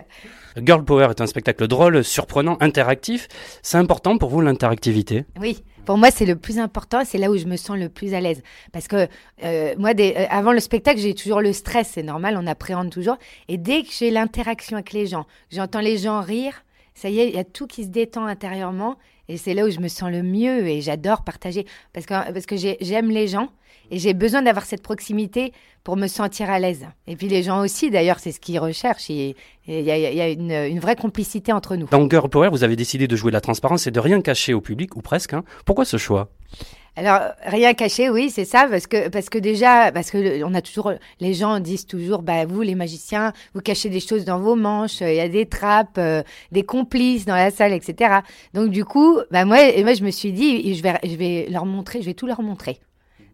Girl 0.57 0.83
Power 0.83 1.07
est 1.09 1.21
un 1.21 1.27
spectacle 1.27 1.67
drôle, 1.67 2.03
surprenant, 2.03 2.57
interactif. 2.61 3.27
C'est 3.61 3.77
important 3.77 4.17
pour 4.17 4.29
vous 4.29 4.41
l'interactivité? 4.41 5.25
Oui, 5.39 5.63
pour 5.85 5.97
moi, 5.97 6.09
c'est 6.11 6.25
le 6.25 6.35
plus 6.35 6.59
important. 6.59 7.03
C'est 7.05 7.17
là 7.17 7.29
où 7.29 7.37
je 7.37 7.45
me 7.45 7.57
sens 7.57 7.77
le 7.77 7.89
plus 7.89 8.13
à 8.13 8.21
l'aise. 8.21 8.41
Parce 8.71 8.87
que 8.87 9.07
euh, 9.43 9.75
moi, 9.77 9.93
des, 9.93 10.13
euh, 10.17 10.25
avant 10.29 10.53
le 10.53 10.59
spectacle, 10.59 10.99
j'ai 10.99 11.13
toujours 11.13 11.41
le 11.41 11.51
stress. 11.53 11.91
C'est 11.93 12.03
normal, 12.03 12.37
on 12.41 12.47
appréhende 12.47 12.89
toujours. 12.89 13.17
Et 13.49 13.57
dès 13.57 13.83
que 13.83 13.89
j'ai 13.91 14.11
l'interaction 14.11 14.77
avec 14.77 14.93
les 14.93 15.07
gens, 15.07 15.25
j'entends 15.51 15.81
les 15.81 15.97
gens 15.97 16.21
rire, 16.21 16.63
ça 16.95 17.09
y 17.09 17.19
est, 17.19 17.27
il 17.29 17.35
y 17.35 17.39
a 17.39 17.43
tout 17.43 17.67
qui 17.67 17.83
se 17.83 17.89
détend 17.89 18.25
intérieurement. 18.25 18.95
Et 19.27 19.37
c'est 19.37 19.53
là 19.53 19.65
où 19.65 19.69
je 19.69 19.79
me 19.79 19.89
sens 19.89 20.09
le 20.09 20.23
mieux. 20.23 20.67
Et 20.67 20.81
j'adore 20.81 21.23
partager. 21.23 21.65
Parce 21.93 22.05
que, 22.05 22.13
parce 22.31 22.45
que 22.45 22.55
j'ai- 22.55 22.77
j'aime 22.79 23.09
les 23.09 23.27
gens. 23.27 23.49
Et 23.91 23.99
j'ai 23.99 24.13
besoin 24.13 24.41
d'avoir 24.41 24.65
cette 24.65 24.81
proximité 24.81 25.53
pour 25.83 25.97
me 25.97 26.07
sentir 26.07 26.49
à 26.49 26.59
l'aise. 26.59 26.85
Et 27.07 27.15
puis 27.15 27.27
les 27.27 27.43
gens 27.43 27.61
aussi, 27.61 27.91
d'ailleurs, 27.91 28.19
c'est 28.19 28.31
ce 28.31 28.39
qu'ils 28.39 28.59
recherchent. 28.59 29.09
Il 29.09 29.35
y 29.67 29.91
a, 29.91 29.97
il 29.97 30.15
y 30.15 30.21
a 30.21 30.29
une, 30.29 30.51
une 30.51 30.79
vraie 30.79 30.95
complicité 30.95 31.51
entre 31.53 31.75
nous. 31.75 31.87
Dans 31.87 32.09
Girl 32.09 32.29
Power, 32.29 32.49
vous 32.49 32.63
avez 32.63 32.75
décidé 32.75 33.07
de 33.07 33.15
jouer 33.15 33.31
la 33.31 33.41
transparence 33.41 33.85
et 33.87 33.91
de 33.91 33.99
rien 33.99 34.21
cacher 34.21 34.53
au 34.53 34.61
public, 34.61 34.95
ou 34.95 35.01
presque. 35.01 35.33
hein. 35.33 35.43
Pourquoi 35.65 35.85
ce 35.85 35.97
choix? 35.97 36.29
Alors 36.97 37.19
rien 37.43 37.73
caché, 37.73 38.09
oui, 38.09 38.29
c'est 38.29 38.45
ça, 38.45 38.67
parce 38.71 38.87
que 38.87 39.09
parce 39.09 39.29
que 39.29 39.37
déjà, 39.37 39.91
parce 39.91 40.09
que 40.11 40.41
on 40.45 40.53
a 40.53 40.61
toujours, 40.61 40.93
les 41.19 41.33
gens 41.33 41.59
disent 41.59 41.85
toujours, 41.85 42.21
bah 42.21 42.45
vous 42.45 42.61
les 42.61 42.73
magiciens, 42.73 43.33
vous 43.53 43.59
cachez 43.59 43.89
des 43.89 43.99
choses 43.99 44.23
dans 44.23 44.39
vos 44.39 44.55
manches, 44.55 45.01
il 45.01 45.13
y 45.13 45.19
a 45.19 45.27
des 45.27 45.45
trappes, 45.45 45.97
euh, 45.97 46.23
des 46.53 46.63
complices 46.63 47.25
dans 47.25 47.35
la 47.35 47.51
salle, 47.51 47.73
etc. 47.73 48.19
Donc 48.53 48.69
du 48.69 48.85
coup, 48.85 49.19
bah 49.29 49.43
moi, 49.43 49.61
et 49.61 49.83
moi 49.83 49.93
je 49.93 50.05
me 50.05 50.09
suis 50.11 50.31
dit, 50.31 50.73
je 50.73 50.81
vais 50.81 50.93
je 51.03 51.15
vais 51.17 51.47
leur 51.49 51.65
montrer, 51.65 51.99
je 51.99 52.05
vais 52.05 52.13
tout 52.13 52.27
leur 52.27 52.41
montrer. 52.41 52.79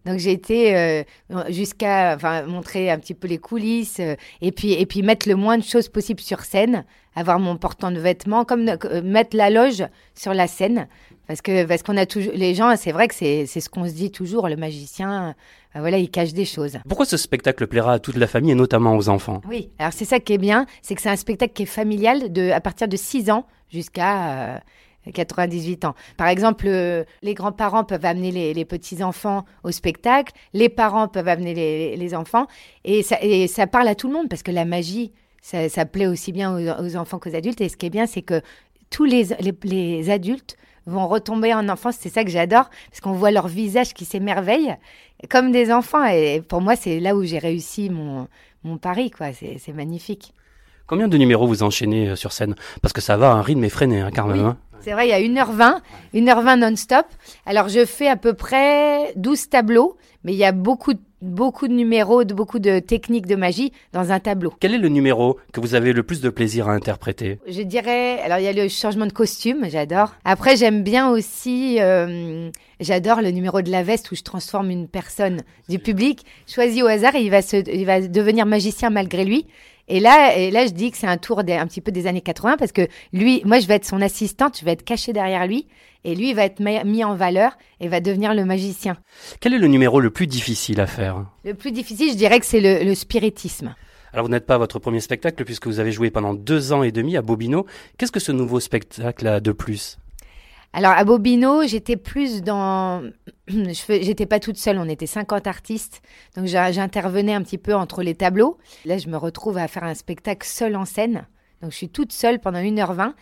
Donc 0.04 0.18
j'ai 0.18 0.32
été 0.32 0.76
euh, 0.76 1.02
jusqu'à 1.48 2.14
enfin 2.16 2.42
montrer 2.42 2.90
un 2.90 2.98
petit 2.98 3.14
peu 3.14 3.28
les 3.28 3.38
coulisses 3.38 4.00
euh, 4.00 4.16
et 4.40 4.50
puis 4.50 4.72
et 4.72 4.84
puis 4.86 5.02
mettre 5.02 5.28
le 5.28 5.36
moins 5.36 5.58
de 5.58 5.62
choses 5.62 5.88
possible 5.88 6.20
sur 6.20 6.40
scène, 6.40 6.84
avoir 7.14 7.38
mon 7.38 7.56
portant 7.56 7.90
de 7.92 8.00
vêtements 8.00 8.44
comme 8.44 8.68
euh, 8.68 9.02
mettre 9.02 9.36
la 9.36 9.50
loge 9.50 9.84
sur 10.14 10.34
la 10.34 10.48
scène 10.48 10.88
parce 11.28 11.40
que 11.40 11.64
parce 11.64 11.84
qu'on 11.84 11.96
a 11.96 12.06
toujours 12.06 12.32
les 12.34 12.54
gens 12.54 12.74
c'est 12.76 12.90
vrai 12.90 13.06
que 13.06 13.14
c'est 13.14 13.46
c'est 13.46 13.60
ce 13.60 13.68
qu'on 13.68 13.86
se 13.86 13.92
dit 13.92 14.10
toujours 14.10 14.48
le 14.48 14.56
magicien 14.56 15.36
voilà 15.74 15.98
il 15.98 16.10
cache 16.10 16.32
des 16.32 16.44
choses. 16.44 16.78
Pourquoi 16.88 17.06
ce 17.06 17.16
spectacle 17.16 17.66
plaira 17.66 17.94
à 17.94 17.98
toute 17.98 18.16
la 18.16 18.26
famille 18.26 18.50
et 18.50 18.56
notamment 18.56 18.96
aux 18.96 19.08
enfants? 19.08 19.40
Oui, 19.48 19.70
alors 19.78 19.92
c'est 19.92 20.04
ça 20.04 20.20
qui 20.20 20.34
est 20.34 20.38
bien, 20.38 20.66
c'est 20.82 20.94
que 20.94 21.00
c'est 21.00 21.08
un 21.08 21.16
spectacle 21.16 21.54
qui 21.54 21.62
est 21.62 21.66
familial 21.66 22.30
de 22.30 22.50
à 22.50 22.60
partir 22.60 22.88
de 22.88 22.96
6 22.96 23.30
ans 23.30 23.46
jusqu'à 23.70 24.62
98 25.10 25.84
ans. 25.84 25.94
Par 26.16 26.28
exemple, 26.28 26.66
euh, 26.68 27.04
les 27.22 27.34
grands-parents 27.34 27.84
peuvent 27.84 28.04
amener 28.04 28.52
les, 28.54 28.64
petits-enfants 28.64 29.44
au 29.64 29.70
spectacle, 29.72 30.32
les 30.52 30.68
parents 30.68 31.08
peuvent 31.08 31.28
amener 31.28 31.96
les, 31.96 32.14
enfants, 32.14 32.46
et 32.84 33.02
ça, 33.02 33.66
parle 33.66 33.88
à 33.88 33.94
tout 33.94 34.08
le 34.08 34.14
monde, 34.14 34.28
parce 34.28 34.42
que 34.42 34.52
la 34.52 34.64
magie, 34.64 35.12
ça, 35.40 35.84
plaît 35.86 36.06
aussi 36.06 36.32
bien 36.32 36.54
aux, 36.78 36.96
enfants 36.96 37.18
qu'aux 37.18 37.34
adultes, 37.34 37.60
et 37.60 37.68
ce 37.68 37.76
qui 37.76 37.86
est 37.86 37.90
bien, 37.90 38.06
c'est 38.06 38.22
que 38.22 38.40
tous 38.90 39.04
les, 39.04 40.10
adultes 40.10 40.56
vont 40.86 41.08
retomber 41.08 41.54
en 41.54 41.68
enfance, 41.68 41.96
c'est 41.98 42.08
ça 42.08 42.24
que 42.24 42.30
j'adore, 42.30 42.68
parce 42.90 43.00
qu'on 43.00 43.12
voit 43.12 43.30
leur 43.30 43.48
visage 43.48 43.94
qui 43.94 44.04
s'émerveille, 44.04 44.76
comme 45.28 45.50
des 45.50 45.72
enfants, 45.72 46.04
et 46.04 46.40
pour 46.40 46.60
moi, 46.60 46.76
c'est 46.76 47.00
là 47.00 47.16
où 47.16 47.24
j'ai 47.24 47.38
réussi 47.38 47.90
mon, 47.90 48.28
mon 48.64 48.78
pari, 48.78 49.10
quoi, 49.10 49.32
c'est 49.32 49.72
magnifique. 49.72 50.34
Combien 50.92 51.08
de 51.08 51.16
numéros 51.16 51.46
vous 51.46 51.62
enchaînez 51.62 52.10
euh, 52.10 52.16
sur 52.16 52.32
scène? 52.32 52.54
Parce 52.82 52.92
que 52.92 53.00
ça 53.00 53.16
va 53.16 53.30
à 53.32 53.34
un 53.36 53.40
rythme 53.40 53.64
effréné, 53.64 54.00
hein, 54.02 54.10
quand 54.14 54.26
même. 54.26 54.44
Hein. 54.44 54.56
C'est 54.82 54.92
vrai, 54.92 55.08
il 55.08 55.10
y 55.10 55.14
a 55.14 55.20
1h20, 55.20 55.76
1h20 56.14 56.58
non-stop. 56.58 57.06
Alors, 57.46 57.70
je 57.70 57.86
fais 57.86 58.08
à 58.08 58.16
peu 58.16 58.34
près 58.34 59.14
12 59.16 59.48
tableaux, 59.48 59.96
mais 60.22 60.34
il 60.34 60.38
y 60.38 60.44
a 60.44 60.52
beaucoup, 60.52 60.92
de- 60.92 61.00
beaucoup 61.22 61.66
de 61.66 61.72
numéros, 61.72 62.24
de, 62.24 62.34
beaucoup 62.34 62.58
de 62.58 62.78
techniques 62.78 63.26
de 63.26 63.36
magie 63.36 63.72
dans 63.94 64.12
un 64.12 64.20
tableau. 64.20 64.52
Quel 64.60 64.74
est 64.74 64.78
le 64.78 64.90
numéro 64.90 65.38
que 65.54 65.60
vous 65.60 65.74
avez 65.74 65.94
le 65.94 66.02
plus 66.02 66.20
de 66.20 66.28
plaisir 66.28 66.68
à 66.68 66.72
interpréter? 66.74 67.38
Je 67.48 67.62
dirais, 67.62 68.20
alors 68.20 68.36
il 68.36 68.44
y 68.44 68.48
a 68.48 68.52
le 68.52 68.68
changement 68.68 69.06
de 69.06 69.12
costume, 69.14 69.64
j'adore. 69.70 70.12
Après, 70.26 70.56
j'aime 70.58 70.82
bien 70.82 71.08
aussi, 71.08 71.78
euh, 71.80 72.50
j'adore 72.80 73.22
le 73.22 73.30
numéro 73.30 73.62
de 73.62 73.70
la 73.70 73.82
veste 73.82 74.10
où 74.12 74.14
je 74.14 74.22
transforme 74.22 74.68
une 74.70 74.88
personne 74.88 75.40
du 75.70 75.78
public 75.78 76.26
choisi 76.46 76.82
au 76.82 76.86
hasard 76.86 77.14
et 77.14 77.22
il 77.22 77.30
va 77.30 77.40
se, 77.40 77.56
il 77.72 77.86
va 77.86 78.02
devenir 78.02 78.44
magicien 78.44 78.90
malgré 78.90 79.24
lui. 79.24 79.46
Et 79.88 80.00
là, 80.00 80.36
et 80.36 80.50
là, 80.50 80.66
je 80.66 80.72
dis 80.72 80.90
que 80.90 80.96
c'est 80.96 81.06
un 81.06 81.16
tour 81.18 81.44
des, 81.44 81.54
un 81.54 81.66
petit 81.66 81.80
peu 81.80 81.92
des 81.92 82.06
années 82.06 82.20
80 82.20 82.56
parce 82.56 82.72
que 82.72 82.86
lui, 83.12 83.42
moi, 83.44 83.58
je 83.58 83.66
vais 83.66 83.74
être 83.74 83.84
son 83.84 84.00
assistante, 84.00 84.58
je 84.58 84.64
vais 84.64 84.72
être 84.72 84.84
cachée 84.84 85.12
derrière 85.12 85.46
lui 85.46 85.66
et 86.04 86.14
lui 86.14 86.30
il 86.30 86.34
va 86.34 86.44
être 86.44 86.60
mis 86.60 87.04
en 87.04 87.14
valeur 87.14 87.56
et 87.80 87.88
va 87.88 88.00
devenir 88.00 88.34
le 88.34 88.44
magicien. 88.44 88.96
Quel 89.40 89.54
est 89.54 89.58
le 89.58 89.68
numéro 89.68 90.00
le 90.00 90.10
plus 90.10 90.26
difficile 90.26 90.80
à 90.80 90.86
faire? 90.86 91.26
Le 91.44 91.54
plus 91.54 91.72
difficile, 91.72 92.10
je 92.10 92.16
dirais 92.16 92.40
que 92.40 92.46
c'est 92.46 92.60
le, 92.60 92.84
le 92.84 92.94
spiritisme. 92.94 93.74
Alors 94.12 94.26
vous 94.26 94.30
n'êtes 94.30 94.46
pas 94.46 94.56
à 94.56 94.58
votre 94.58 94.78
premier 94.78 95.00
spectacle 95.00 95.44
puisque 95.44 95.66
vous 95.66 95.80
avez 95.80 95.90
joué 95.92 96.10
pendant 96.10 96.34
deux 96.34 96.72
ans 96.72 96.82
et 96.82 96.92
demi 96.92 97.16
à 97.16 97.22
Bobino. 97.22 97.66
Qu'est-ce 97.96 98.12
que 98.12 98.20
ce 98.20 98.32
nouveau 98.32 98.60
spectacle 98.60 99.26
a 99.26 99.40
de 99.40 99.52
plus? 99.52 99.98
Alors 100.74 100.92
à 100.92 101.04
Bobino, 101.04 101.66
j'étais 101.66 101.96
plus 101.96 102.42
dans, 102.42 103.02
j'étais 103.48 104.24
pas 104.24 104.40
toute 104.40 104.56
seule, 104.56 104.78
on 104.78 104.88
était 104.88 105.06
50 105.06 105.46
artistes, 105.46 106.00
donc 106.34 106.46
j'intervenais 106.46 107.34
un 107.34 107.42
petit 107.42 107.58
peu 107.58 107.74
entre 107.74 108.02
les 108.02 108.14
tableaux. 108.14 108.56
Là, 108.86 108.96
je 108.96 109.08
me 109.08 109.18
retrouve 109.18 109.58
à 109.58 109.68
faire 109.68 109.84
un 109.84 109.94
spectacle 109.94 110.46
seul 110.46 110.74
en 110.76 110.86
scène, 110.86 111.26
donc 111.62 111.70
je 111.70 111.76
suis 111.76 111.88
toute 111.88 112.12
seule 112.12 112.40
pendant 112.40 112.58
1h20. 112.58 113.12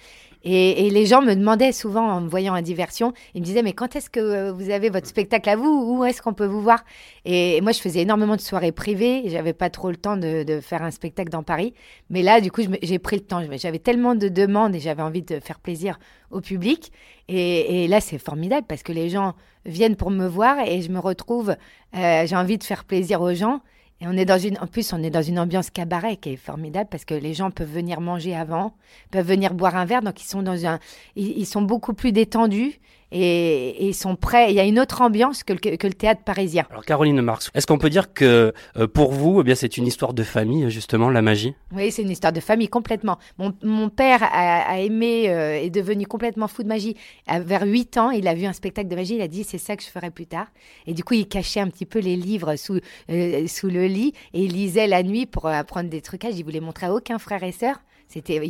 Et, 0.43 0.87
et 0.87 0.91
les 0.91 1.05
gens 1.05 1.21
me 1.21 1.35
demandaient 1.35 1.73
souvent 1.73 2.09
en 2.11 2.23
me 2.23 2.29
voyant 2.29 2.55
à 2.55 2.63
diversion, 2.63 3.13
ils 3.35 3.43
me 3.43 3.45
disaient 3.45 3.63
mais 3.63 3.75
quand 3.75 3.95
est-ce 3.95 4.09
que 4.09 4.21
euh, 4.21 4.53
vous 4.53 4.71
avez 4.71 4.89
votre 4.89 5.07
spectacle 5.07 5.51
à 5.51 5.57
vous? 5.57 5.69
Où 5.69 6.05
est-ce 6.05 6.23
qu'on 6.23 6.33
peut 6.33 6.47
vous 6.47 6.63
voir? 6.63 6.83
Et, 7.27 7.61
moi 7.61 7.73
je 7.73 7.81
faisais 7.81 8.01
énormément 8.01 8.37
de 8.37 8.41
soirées 8.41 8.73
privées, 8.73 9.25
j'avais 9.27 9.53
pas 9.53 9.69
trop 9.69 9.91
le 9.91 9.97
temps 9.97 10.17
de, 10.17 10.61
faire 10.63 10.83
un 10.83 10.91
spectacle 10.91 11.29
dans 11.29 11.43
Paris. 11.43 11.75
Mais 12.09 12.23
là 12.23 12.41
du 12.41 12.51
coup 12.51 12.63
j'ai 12.83 12.99
pris 12.99 13.17
le 13.17 13.23
temps, 13.23 13.43
j'avais 13.57 13.79
tellement 13.79 14.15
de 14.15 14.29
demandes 14.29 14.75
et 14.75 14.81
j'avais 14.81 15.03
envie 15.03 15.23
de 15.23 15.41
faire 15.41 15.59
plaisir 15.59 15.99
au 16.31 16.41
public. 16.41 16.91
Et, 17.29 17.85
et 17.85 17.89
là 17.89 18.01
c'est 18.01 18.19
formidable 18.19 18.67
parce 18.67 18.83
que 18.83 18.93
les 18.93 19.11
gens 19.11 19.35
viennent 19.67 19.97
pour 19.97 20.11
me 20.11 20.27
voir 20.27 20.57
et 20.67 20.81
je 20.81 20.91
me 20.91 21.01
retrouve, 21.01 21.55
euh, 21.95 22.27
j'ai 22.27 22.37
envie 22.37 22.57
de 22.57 22.65
faire 22.65 22.85
plaisir 22.85 23.21
aux 23.21 23.35
gens. 23.35 23.61
Et 24.01 24.07
on 24.07 24.13
est 24.13 24.25
dans 24.25 24.39
une, 24.39 24.59
en 24.59 24.67
plus, 24.67 24.93
on 24.93 25.03
est 25.03 25.11
dans 25.11 25.23
une 25.23 25.39
ambiance 25.39 25.71
cabaret 25.71 26.17
qui 26.17 26.31
est 26.31 26.37
formidable 26.37 26.89
parce 26.91 27.05
que 27.05 27.15
les 27.15 27.35
gens 27.35 27.51
peuvent 27.51 27.71
venir 27.71 28.01
manger 28.01 28.35
avant, 28.35 28.73
peuvent 29.11 29.27
venir 29.27 29.53
boire 29.53 29.77
un 29.77 29.85
verre, 29.85 30.01
donc 30.01 30.23
ils 30.23 30.27
sont 30.27 30.43
dans 30.43 30.67
un, 30.67 30.79
ils, 31.17 31.39
ils 31.39 31.47
sont 31.47 31.63
beaucoup 31.63 31.93
plus 31.93 32.13
détendus 32.13 32.81
et, 33.13 33.87
ils 33.87 33.95
sont 33.95 34.17
prêts. 34.17 34.51
Il 34.51 34.57
y 34.57 34.61
a 34.61 34.65
une 34.65 34.79
autre 34.79 35.01
ambiance 35.03 35.43
que 35.43 35.53
le, 35.53 35.59
que 35.59 35.87
le 35.87 35.93
théâtre 35.95 36.23
parisien. 36.25 36.67
Alors 36.71 36.85
Caroline 36.85 37.21
Marx, 37.21 37.51
est-ce 37.55 37.67
qu'on 37.67 37.79
peut 37.79 37.91
dire 37.91 38.13
que 38.13 38.53
euh, 38.77 38.87
pour 38.87 39.13
vous, 39.13 39.41
eh 39.41 39.45
bien 39.45 39.55
c'est 39.55 39.77
une 39.77 39.87
histoire 39.87 40.15
de 40.15 40.23
famille 40.23 40.71
justement 40.71 41.11
la 41.11 41.23
magie? 41.23 41.55
Oui, 41.73 41.91
c'est 41.91 42.03
une 42.03 42.11
histoire 42.11 42.33
de 42.33 42.41
famille 42.41 42.69
complètement. 42.69 43.19
Mon, 43.39 43.55
mon 43.63 43.89
père 43.89 44.23
a, 44.23 44.71
a 44.71 44.79
aimé, 44.79 45.31
euh, 45.31 45.61
est 45.61 45.71
devenu 45.71 46.07
complètement 46.07 46.49
fou 46.49 46.63
de 46.63 46.69
magie. 46.69 46.97
À- 47.27 47.41
vers 47.41 47.63
8 47.63 47.97
ans, 47.99 48.11
il 48.11 48.29
a 48.29 48.35
vu 48.35 48.47
un 48.47 48.53
spectacle 48.53 48.89
de 48.89 48.97
magie, 48.97 49.15
il 49.17 49.23
a 49.23 49.29
dit 49.29 49.45
c'est 49.45 49.59
ça 49.59 49.77
que 49.77 49.83
je 49.83 49.89
ferai 49.89 50.11
plus 50.11 50.27
tard. 50.27 50.47
Et 50.87 50.95
du 50.95 51.05
coup, 51.05 51.15
il 51.15 51.27
cachait 51.27 51.61
un 51.61 51.69
petit 51.69 51.87
peu 51.87 51.99
les 51.99 52.17
livres 52.17 52.57
sous, 52.57 52.79
euh, 53.11 53.47
sous 53.47 53.69
le 53.69 53.87
lit 53.87 54.13
et 54.35 54.45
il 54.45 54.53
lisait 54.53 54.87
la 54.87 55.03
nuit 55.03 55.27
pour 55.27 55.47
euh, 55.47 55.53
apprendre 55.53 55.91
des 55.91 56.01
trucages. 56.01 56.35
Il 56.39 56.45
voulait 56.45 56.61
montrer 56.61 56.87
à 56.87 56.95
aucun 56.95 57.19
frère 57.19 57.43
et 57.43 57.53
sœur. 57.53 57.77
C'était 58.11 58.41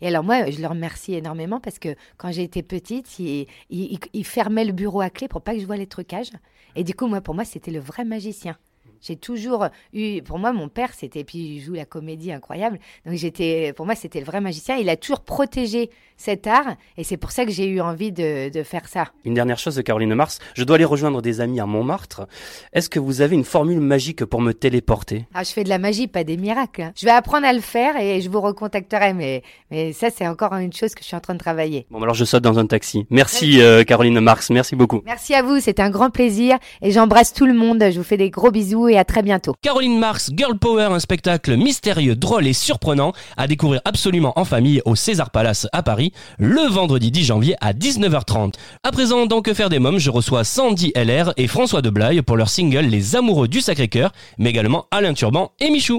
et 0.00 0.06
alors 0.06 0.22
moi 0.22 0.48
je 0.48 0.60
le 0.60 0.68
remercie 0.68 1.14
énormément 1.14 1.58
parce 1.58 1.80
que 1.80 1.96
quand 2.18 2.30
été 2.30 2.62
petite, 2.62 3.18
il, 3.18 3.48
il, 3.68 4.24
fermait 4.24 4.64
le 4.64 4.72
bureau 4.72 5.00
à 5.00 5.10
clé 5.10 5.26
pour 5.26 5.42
pas 5.42 5.54
que 5.54 5.60
je 5.60 5.66
voie 5.66 5.76
les 5.76 5.88
trucages. 5.88 6.30
Et 6.76 6.84
du 6.84 6.94
coup 6.94 7.08
moi 7.08 7.20
pour 7.20 7.34
moi 7.34 7.44
c'était 7.44 7.72
le 7.72 7.80
vrai 7.80 8.04
magicien. 8.04 8.56
J'ai 9.00 9.16
toujours 9.16 9.66
eu, 9.92 10.22
pour 10.22 10.38
moi, 10.38 10.52
mon 10.52 10.68
père, 10.68 10.90
c'était, 10.94 11.24
puis 11.24 11.38
il 11.38 11.60
joue 11.60 11.74
la 11.74 11.84
comédie 11.84 12.32
incroyable. 12.32 12.78
Donc 13.06 13.14
j'étais, 13.14 13.72
pour 13.74 13.86
moi, 13.86 13.94
c'était 13.94 14.20
le 14.20 14.26
vrai 14.26 14.40
magicien. 14.40 14.76
Il 14.76 14.88
a 14.88 14.96
toujours 14.96 15.20
protégé 15.20 15.90
cet 16.16 16.48
art, 16.48 16.74
et 16.96 17.04
c'est 17.04 17.16
pour 17.16 17.30
ça 17.30 17.44
que 17.44 17.52
j'ai 17.52 17.66
eu 17.66 17.80
envie 17.80 18.10
de, 18.10 18.48
de 18.50 18.62
faire 18.64 18.88
ça. 18.88 19.12
Une 19.24 19.34
dernière 19.34 19.58
chose, 19.58 19.80
Caroline 19.84 20.14
Mars, 20.14 20.40
je 20.54 20.64
dois 20.64 20.74
aller 20.74 20.84
rejoindre 20.84 21.22
des 21.22 21.40
amis 21.40 21.60
à 21.60 21.66
Montmartre. 21.66 22.26
Est-ce 22.72 22.90
que 22.90 22.98
vous 22.98 23.20
avez 23.20 23.36
une 23.36 23.44
formule 23.44 23.78
magique 23.80 24.24
pour 24.24 24.40
me 24.40 24.52
téléporter? 24.52 25.26
Ah, 25.32 25.44
je 25.44 25.50
fais 25.52 25.62
de 25.62 25.68
la 25.68 25.78
magie, 25.78 26.08
pas 26.08 26.24
des 26.24 26.36
miracles. 26.36 26.82
hein. 26.82 26.92
Je 26.96 27.04
vais 27.06 27.12
apprendre 27.12 27.46
à 27.46 27.52
le 27.52 27.60
faire 27.60 27.96
et 28.00 28.20
je 28.20 28.28
vous 28.28 28.40
recontacterai, 28.40 29.14
mais, 29.14 29.44
mais 29.70 29.92
ça, 29.92 30.10
c'est 30.10 30.26
encore 30.26 30.54
une 30.54 30.72
chose 30.72 30.92
que 30.96 31.02
je 31.02 31.06
suis 31.06 31.14
en 31.16 31.20
train 31.20 31.34
de 31.34 31.38
travailler. 31.38 31.86
Bon, 31.88 32.02
alors 32.02 32.14
je 32.16 32.24
saute 32.24 32.42
dans 32.42 32.58
un 32.58 32.66
taxi. 32.66 33.06
Merci 33.10 33.60
euh, 33.62 33.84
Caroline 33.84 34.18
Marx, 34.18 34.50
merci 34.50 34.74
beaucoup. 34.74 35.02
Merci 35.04 35.34
à 35.34 35.42
vous, 35.42 35.60
c'était 35.60 35.82
un 35.82 35.90
grand 35.90 36.10
plaisir, 36.10 36.58
et 36.82 36.90
j'embrasse 36.90 37.32
tout 37.32 37.46
le 37.46 37.54
monde. 37.54 37.78
Je 37.92 37.96
vous 37.96 38.02
fais 38.04 38.16
des 38.16 38.30
gros 38.30 38.50
bisous 38.50 38.87
et 38.88 38.98
à 38.98 39.04
très 39.04 39.22
bientôt. 39.22 39.54
Caroline 39.62 39.98
Marx, 39.98 40.30
Girl 40.34 40.58
Power, 40.58 40.88
un 40.90 41.00
spectacle 41.00 41.56
mystérieux, 41.56 42.16
drôle 42.16 42.46
et 42.46 42.52
surprenant 42.52 43.12
à 43.36 43.46
découvrir 43.46 43.80
absolument 43.84 44.32
en 44.36 44.44
famille 44.44 44.82
au 44.84 44.94
César 44.94 45.30
Palace 45.30 45.66
à 45.72 45.82
Paris 45.82 46.12
le 46.38 46.68
vendredi 46.68 47.10
10 47.10 47.24
janvier 47.24 47.56
à 47.60 47.72
19h30. 47.72 48.54
À 48.82 48.92
présent, 48.92 49.26
dans 49.26 49.42
Que 49.42 49.54
faire 49.54 49.68
des 49.68 49.78
mômes, 49.78 49.98
je 49.98 50.10
reçois 50.10 50.44
Sandy 50.44 50.92
LR 50.94 51.32
et 51.36 51.46
François 51.46 51.82
Deblaye 51.82 52.22
pour 52.22 52.36
leur 52.36 52.48
single 52.48 52.86
Les 52.86 53.16
Amoureux 53.16 53.48
du 53.48 53.60
Sacré-Cœur, 53.60 54.12
mais 54.38 54.50
également 54.50 54.86
Alain 54.90 55.14
Turban 55.14 55.52
et 55.60 55.70
Michou. 55.70 55.98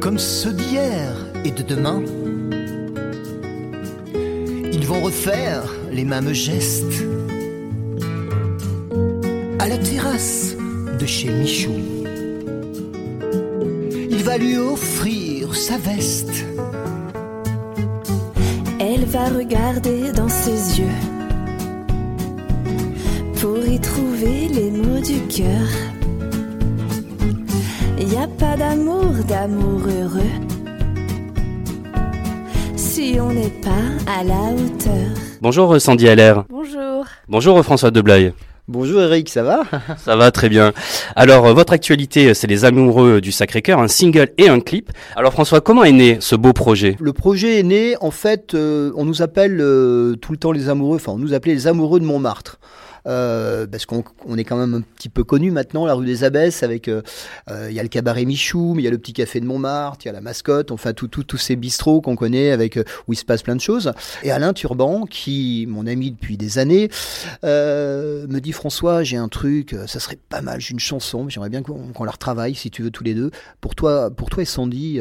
Comme 0.00 0.18
ceux 0.18 0.52
d'hier 0.52 1.14
et 1.44 1.50
de 1.50 1.62
demain, 1.62 2.02
ils 4.72 4.86
vont 4.86 5.00
refaire 5.00 5.64
les 5.90 6.04
mêmes 6.04 6.32
gestes. 6.32 7.02
à 9.58 9.68
la 9.68 9.78
terrasse 9.78 10.56
de 10.98 11.06
chez 11.06 11.30
Michou. 11.30 11.72
Il 14.10 14.22
va 14.24 14.38
lui 14.38 14.56
offrir 14.56 15.54
sa 15.54 15.78
veste. 15.78 16.44
Elle 18.80 19.04
va 19.04 19.26
regarder 19.28 20.12
dans 20.12 20.28
ses 20.28 20.80
yeux 20.80 21.00
pour 23.40 23.64
y 23.64 23.78
trouver 23.80 24.48
les 24.48 24.70
mots 24.70 25.00
du 25.00 25.20
cœur. 25.26 25.68
Y 27.98 28.16
a 28.16 28.26
pas 28.26 28.56
d'amour, 28.56 29.12
d'amour 29.28 29.82
heureux 29.86 30.34
si 32.76 33.16
on 33.20 33.32
n'est 33.32 33.60
pas 33.62 33.86
à 34.10 34.24
la 34.24 34.40
hauteur. 34.52 35.16
Bonjour 35.40 35.80
Sandy 35.80 36.08
Allaire. 36.08 36.44
Bonjour. 36.48 37.04
Bonjour 37.28 37.62
François 37.62 37.90
Deblaye. 37.90 38.32
Bonjour 38.68 39.00
Eric, 39.00 39.30
ça 39.30 39.42
va 39.42 39.62
Ça 39.96 40.14
va 40.14 40.30
très 40.30 40.50
bien. 40.50 40.74
Alors, 41.16 41.46
euh, 41.46 41.54
votre 41.54 41.72
actualité, 41.72 42.34
c'est 42.34 42.46
Les 42.46 42.66
Amoureux 42.66 43.22
du 43.22 43.32
Sacré-Cœur, 43.32 43.78
un 43.78 43.88
single 43.88 44.28
et 44.36 44.50
un 44.50 44.60
clip. 44.60 44.92
Alors 45.16 45.32
François, 45.32 45.62
comment 45.62 45.84
est 45.84 45.92
né 45.92 46.18
ce 46.20 46.36
beau 46.36 46.52
projet? 46.52 46.94
Le 47.00 47.14
projet 47.14 47.60
est 47.60 47.62
né, 47.62 47.94
en 48.02 48.10
fait, 48.10 48.52
euh, 48.52 48.92
on 48.94 49.06
nous 49.06 49.22
appelle 49.22 49.58
euh, 49.62 50.16
tout 50.16 50.32
le 50.32 50.38
temps 50.38 50.52
les 50.52 50.68
amoureux, 50.68 50.96
enfin 50.96 51.12
on 51.12 51.18
nous 51.18 51.32
appelait 51.32 51.54
les 51.54 51.66
amoureux 51.66 51.98
de 51.98 52.04
Montmartre. 52.04 52.58
Euh, 53.08 53.66
parce 53.66 53.86
qu'on 53.86 54.04
on 54.26 54.36
est 54.36 54.44
quand 54.44 54.56
même 54.56 54.74
un 54.74 54.80
petit 54.80 55.08
peu 55.08 55.24
connu 55.24 55.50
maintenant, 55.50 55.86
la 55.86 55.94
rue 55.94 56.04
des 56.04 56.24
Abbesses, 56.24 56.62
avec 56.62 56.88
euh, 56.88 57.02
euh, 57.50 57.68
il 57.70 57.76
y 57.76 57.80
a 57.80 57.82
le 57.82 57.88
cabaret 57.88 58.24
Michou, 58.24 58.74
mais 58.74 58.82
il 58.82 58.84
y 58.84 58.88
a 58.88 58.90
le 58.90 58.98
petit 58.98 59.14
café 59.14 59.40
de 59.40 59.46
Montmartre, 59.46 60.04
il 60.04 60.08
y 60.08 60.10
a 60.10 60.12
la 60.12 60.20
mascotte, 60.20 60.70
enfin 60.70 60.92
tous 60.92 61.36
ces 61.38 61.56
bistrots 61.56 62.00
qu'on 62.00 62.16
connaît 62.16 62.50
avec 62.50 62.78
où 63.06 63.12
il 63.12 63.16
se 63.16 63.24
passe 63.24 63.42
plein 63.42 63.56
de 63.56 63.60
choses. 63.60 63.92
Et 64.22 64.30
Alain 64.30 64.52
Turban, 64.52 65.06
qui 65.06 65.66
mon 65.68 65.86
ami 65.86 66.10
depuis 66.10 66.36
des 66.36 66.58
années, 66.58 66.90
me 67.42 68.38
dit 68.40 68.52
François, 68.52 69.02
j'ai 69.02 69.16
un 69.16 69.28
truc, 69.28 69.74
ça 69.86 70.00
serait 70.00 70.18
pas 70.28 70.42
mal, 70.42 70.60
j'ai 70.60 70.72
une 70.72 70.80
chanson, 70.80 71.24
mais 71.24 71.30
j'aimerais 71.30 71.48
bien 71.48 71.62
qu'on 71.62 72.04
la 72.04 72.12
retravaille 72.12 72.54
si 72.54 72.70
tu 72.70 72.82
veux 72.82 72.90
tous 72.90 73.04
les 73.04 73.14
deux. 73.14 73.30
Pour 73.60 73.74
toi, 73.74 74.10
pour 74.10 74.28
toi 74.28 74.42
et 74.42 74.46
Sandy, 74.46 75.00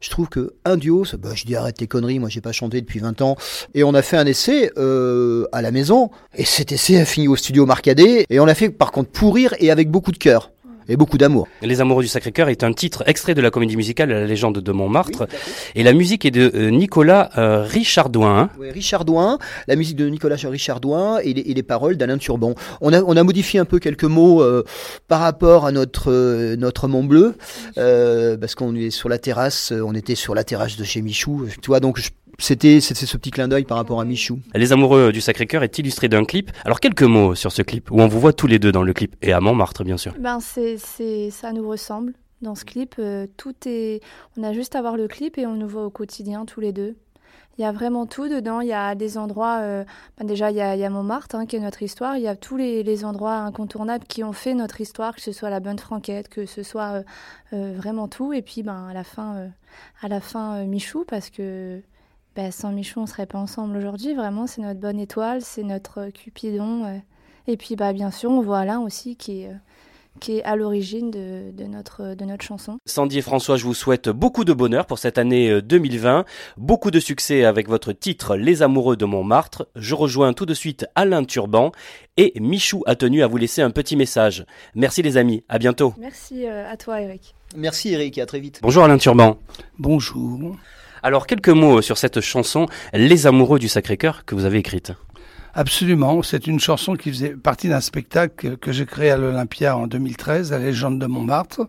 je 0.00 0.10
trouve 0.10 0.28
que 0.28 0.54
un 0.64 0.76
duo, 0.76 1.04
bah, 1.18 1.30
je 1.34 1.44
dis 1.44 1.56
arrête 1.56 1.76
tes 1.76 1.86
conneries, 1.86 2.18
moi 2.18 2.28
j'ai 2.28 2.40
pas 2.40 2.52
chanté 2.52 2.80
depuis 2.80 3.00
20 3.00 3.20
ans. 3.22 3.36
Et 3.74 3.82
on 3.82 3.94
a 3.94 4.02
fait 4.02 4.16
un 4.16 4.26
essai 4.26 4.70
à 4.76 5.62
la 5.62 5.70
maison, 5.72 6.10
et 6.36 6.44
cet 6.44 6.70
essai 6.72 7.00
a 7.00 7.04
fini 7.04 7.26
au 7.26 7.36
studio 7.36 7.47
Marcadet, 7.66 8.26
et 8.30 8.40
on 8.40 8.44
l'a 8.44 8.54
fait 8.54 8.70
par 8.70 8.92
contre 8.92 9.10
pourrir 9.10 9.54
et 9.58 9.70
avec 9.70 9.90
beaucoup 9.90 10.12
de 10.12 10.18
cœur 10.18 10.50
et 10.90 10.96
beaucoup 10.96 11.18
d'amour. 11.18 11.46
Les 11.60 11.82
Amoureux 11.82 12.02
du 12.02 12.08
Sacré-Cœur 12.08 12.48
est 12.48 12.64
un 12.64 12.72
titre 12.72 13.02
extrait 13.06 13.34
de 13.34 13.42
la 13.42 13.50
comédie 13.50 13.76
musicale 13.76 14.08
La 14.08 14.24
légende 14.24 14.58
de 14.60 14.72
Montmartre. 14.72 15.26
et 15.74 15.82
la 15.82 15.92
musique 15.92 16.24
est 16.24 16.30
de 16.30 16.50
euh, 16.54 16.70
Nicolas 16.70 17.28
euh, 17.36 17.62
Richardouin. 17.62 18.38
hein. 18.38 18.50
Ouais, 18.58 18.70
Richard 18.70 19.04
Douin, 19.04 19.38
la 19.66 19.76
musique 19.76 19.96
de 19.96 20.08
Nicolas 20.08 20.36
Richard 20.44 20.80
Douin 20.80 21.18
et 21.18 21.34
les, 21.34 21.42
et 21.42 21.52
les 21.52 21.62
paroles 21.62 21.98
d'Alain 21.98 22.16
Turban. 22.16 22.54
On 22.80 22.94
a, 22.94 23.02
on 23.02 23.18
a 23.18 23.22
modifié 23.22 23.60
un 23.60 23.66
peu 23.66 23.78
quelques 23.80 24.04
mots 24.04 24.40
euh, 24.42 24.64
par 25.08 25.20
rapport 25.20 25.66
à 25.66 25.72
notre, 25.72 26.10
euh, 26.10 26.56
notre 26.56 26.88
Mont 26.88 27.04
Bleu, 27.04 27.34
parce 27.76 28.54
qu'on 28.54 28.74
est 28.74 28.88
sur 28.88 29.10
la 29.10 29.18
terrasse, 29.18 29.74
on 29.84 29.94
était 29.94 30.14
sur 30.14 30.34
la 30.34 30.42
terrasse 30.42 30.78
de 30.78 30.84
chez 30.84 31.02
Michou, 31.02 31.46
tu 31.60 31.66
vois, 31.66 31.80
donc 31.80 31.98
je- 32.00 32.08
c'était 32.38 32.80
c'était 32.80 33.06
ce 33.06 33.16
petit 33.16 33.30
clin 33.30 33.48
d'œil 33.48 33.64
par 33.64 33.76
rapport 33.76 34.00
à 34.00 34.04
Michou. 34.04 34.40
Les 34.54 34.72
Amoureux 34.72 35.12
du 35.12 35.20
Sacré-Cœur 35.20 35.62
est 35.62 35.78
illustré 35.78 36.08
d'un 36.08 36.24
clip. 36.24 36.50
Alors 36.64 36.80
quelques 36.80 37.02
mots 37.02 37.34
sur 37.34 37.52
ce 37.52 37.62
clip, 37.62 37.90
où 37.90 38.00
on 38.00 38.08
vous 38.08 38.20
voit 38.20 38.32
tous 38.32 38.46
les 38.46 38.58
deux 38.58 38.72
dans 38.72 38.82
le 38.82 38.92
clip, 38.92 39.16
et 39.22 39.32
à 39.32 39.40
Montmartre 39.40 39.84
bien 39.84 39.96
sûr. 39.96 40.14
Ben 40.18 40.40
c'est, 40.40 40.76
c'est, 40.78 41.30
ça 41.30 41.52
nous 41.52 41.68
ressemble 41.68 42.14
dans 42.40 42.54
ce 42.54 42.64
clip. 42.64 42.94
euh, 42.98 43.26
tout 43.36 43.54
est, 43.66 44.00
on 44.36 44.44
a 44.44 44.52
juste 44.52 44.76
à 44.76 44.80
voir 44.80 44.96
le 44.96 45.08
clip 45.08 45.38
et 45.38 45.46
on 45.46 45.54
nous 45.54 45.68
voit 45.68 45.84
au 45.84 45.90
quotidien 45.90 46.44
tous 46.44 46.60
les 46.60 46.72
deux. 46.72 46.96
Il 47.58 47.62
y 47.62 47.64
a 47.64 47.72
vraiment 47.72 48.06
tout 48.06 48.28
dedans. 48.28 48.60
Il 48.60 48.68
y 48.68 48.72
a 48.72 48.94
des 48.94 49.18
endroits, 49.18 49.58
euh, 49.62 49.84
ben 50.16 50.24
déjà 50.24 50.52
il 50.52 50.56
y 50.56 50.60
a, 50.60 50.76
il 50.76 50.80
y 50.80 50.84
a 50.84 50.90
Montmartre 50.90 51.34
hein, 51.34 51.44
qui 51.44 51.56
est 51.56 51.58
notre 51.58 51.82
histoire. 51.82 52.16
Il 52.16 52.22
y 52.22 52.28
a 52.28 52.36
tous 52.36 52.56
les, 52.56 52.84
les 52.84 53.04
endroits 53.04 53.34
incontournables 53.34 54.04
qui 54.04 54.22
ont 54.22 54.32
fait 54.32 54.54
notre 54.54 54.80
histoire, 54.80 55.16
que 55.16 55.20
ce 55.20 55.32
soit 55.32 55.50
la 55.50 55.58
bonne 55.58 55.80
franquette, 55.80 56.28
que 56.28 56.46
ce 56.46 56.62
soit 56.62 56.92
euh, 56.92 57.02
euh, 57.54 57.72
vraiment 57.76 58.06
tout. 58.06 58.32
Et 58.32 58.42
puis 58.42 58.62
ben 58.62 58.86
à 58.88 58.94
la 58.94 59.02
fin, 59.02 59.34
euh, 59.34 59.48
à 60.02 60.06
la 60.06 60.20
fin 60.20 60.58
euh, 60.58 60.66
Michou 60.66 61.04
parce 61.04 61.30
que 61.30 61.82
ben, 62.38 62.52
sans 62.52 62.70
Michou 62.70 63.00
on 63.00 63.06
serait 63.06 63.26
pas 63.26 63.38
ensemble 63.38 63.76
aujourd'hui. 63.76 64.14
Vraiment 64.14 64.46
c'est 64.46 64.62
notre 64.62 64.78
bonne 64.78 65.00
étoile, 65.00 65.40
c'est 65.42 65.64
notre 65.64 66.02
euh, 66.02 66.10
Cupidon. 66.10 66.84
euh. 66.84 66.98
Et 67.48 67.56
puis 67.56 67.74
bah 67.74 67.92
bien 67.92 68.12
sûr 68.12 68.30
on 68.30 68.40
voit 68.42 68.60
Alain 68.60 68.78
aussi 68.78 69.16
qui 69.16 69.42
est 69.42 69.48
euh, 69.48 69.54
qui 70.20 70.38
est 70.38 70.44
à 70.44 70.54
l'origine 70.54 71.10
de, 71.10 71.50
de 71.52 71.64
notre, 71.64 72.14
de 72.14 72.24
notre 72.24 72.44
chanson. 72.44 72.78
Sandy 72.86 73.18
et 73.18 73.22
François, 73.22 73.56
je 73.56 73.64
vous 73.64 73.74
souhaite 73.74 74.08
beaucoup 74.08 74.44
de 74.44 74.52
bonheur 74.52 74.86
pour 74.86 74.98
cette 74.98 75.18
année 75.18 75.50
euh, 75.50 75.62
2020, 75.62 76.24
beaucoup 76.56 76.90
de 76.90 77.00
succès 77.00 77.44
avec 77.44 77.68
votre 77.68 77.92
titre 77.92 78.36
Les 78.36 78.62
Amoureux 78.62 78.96
de 78.96 79.04
Montmartre. 79.04 79.66
Je 79.76 79.94
rejoins 79.96 80.32
tout 80.32 80.46
de 80.46 80.54
suite 80.54 80.86
Alain 80.94 81.24
Turban 81.24 81.72
et 82.16 82.32
Michou 82.40 82.82
a 82.86 82.94
tenu 82.94 83.22
à 83.22 83.26
vous 83.26 83.36
laisser 83.36 83.62
un 83.62 83.70
petit 83.70 83.96
message. 83.96 84.44
Merci 84.76 85.02
les 85.02 85.16
amis, 85.16 85.42
à 85.48 85.58
bientôt. 85.58 85.94
Merci 85.98 86.46
euh, 86.46 86.70
à 86.70 86.76
toi 86.76 87.00
Eric. 87.00 87.34
Merci 87.56 87.92
Eric 87.94 88.18
et 88.18 88.22
à 88.22 88.26
très 88.26 88.40
vite. 88.40 88.60
Bonjour 88.62 88.84
Alain 88.84 88.98
Turban. 88.98 89.38
Bonjour. 89.78 90.56
Alors 91.02 91.26
quelques 91.26 91.48
mots 91.48 91.82
sur 91.82 91.98
cette 91.98 92.20
chanson 92.20 92.66
Les 92.92 93.26
Amoureux 93.26 93.58
du 93.58 93.68
Sacré-Cœur 93.68 94.24
que 94.24 94.34
vous 94.34 94.44
avez 94.44 94.58
écrite. 94.58 94.92
Absolument, 95.54 96.22
c'est 96.22 96.46
une 96.46 96.60
chanson 96.60 96.94
qui 96.94 97.10
faisait 97.10 97.30
partie 97.30 97.68
d'un 97.68 97.80
spectacle 97.80 98.58
que 98.58 98.70
j'ai 98.70 98.86
créé 98.86 99.10
à 99.10 99.16
l'Olympia 99.16 99.76
en 99.76 99.86
2013, 99.86 100.52
La 100.52 100.58
légende 100.58 101.00
de 101.00 101.06
Montmartre. 101.06 101.62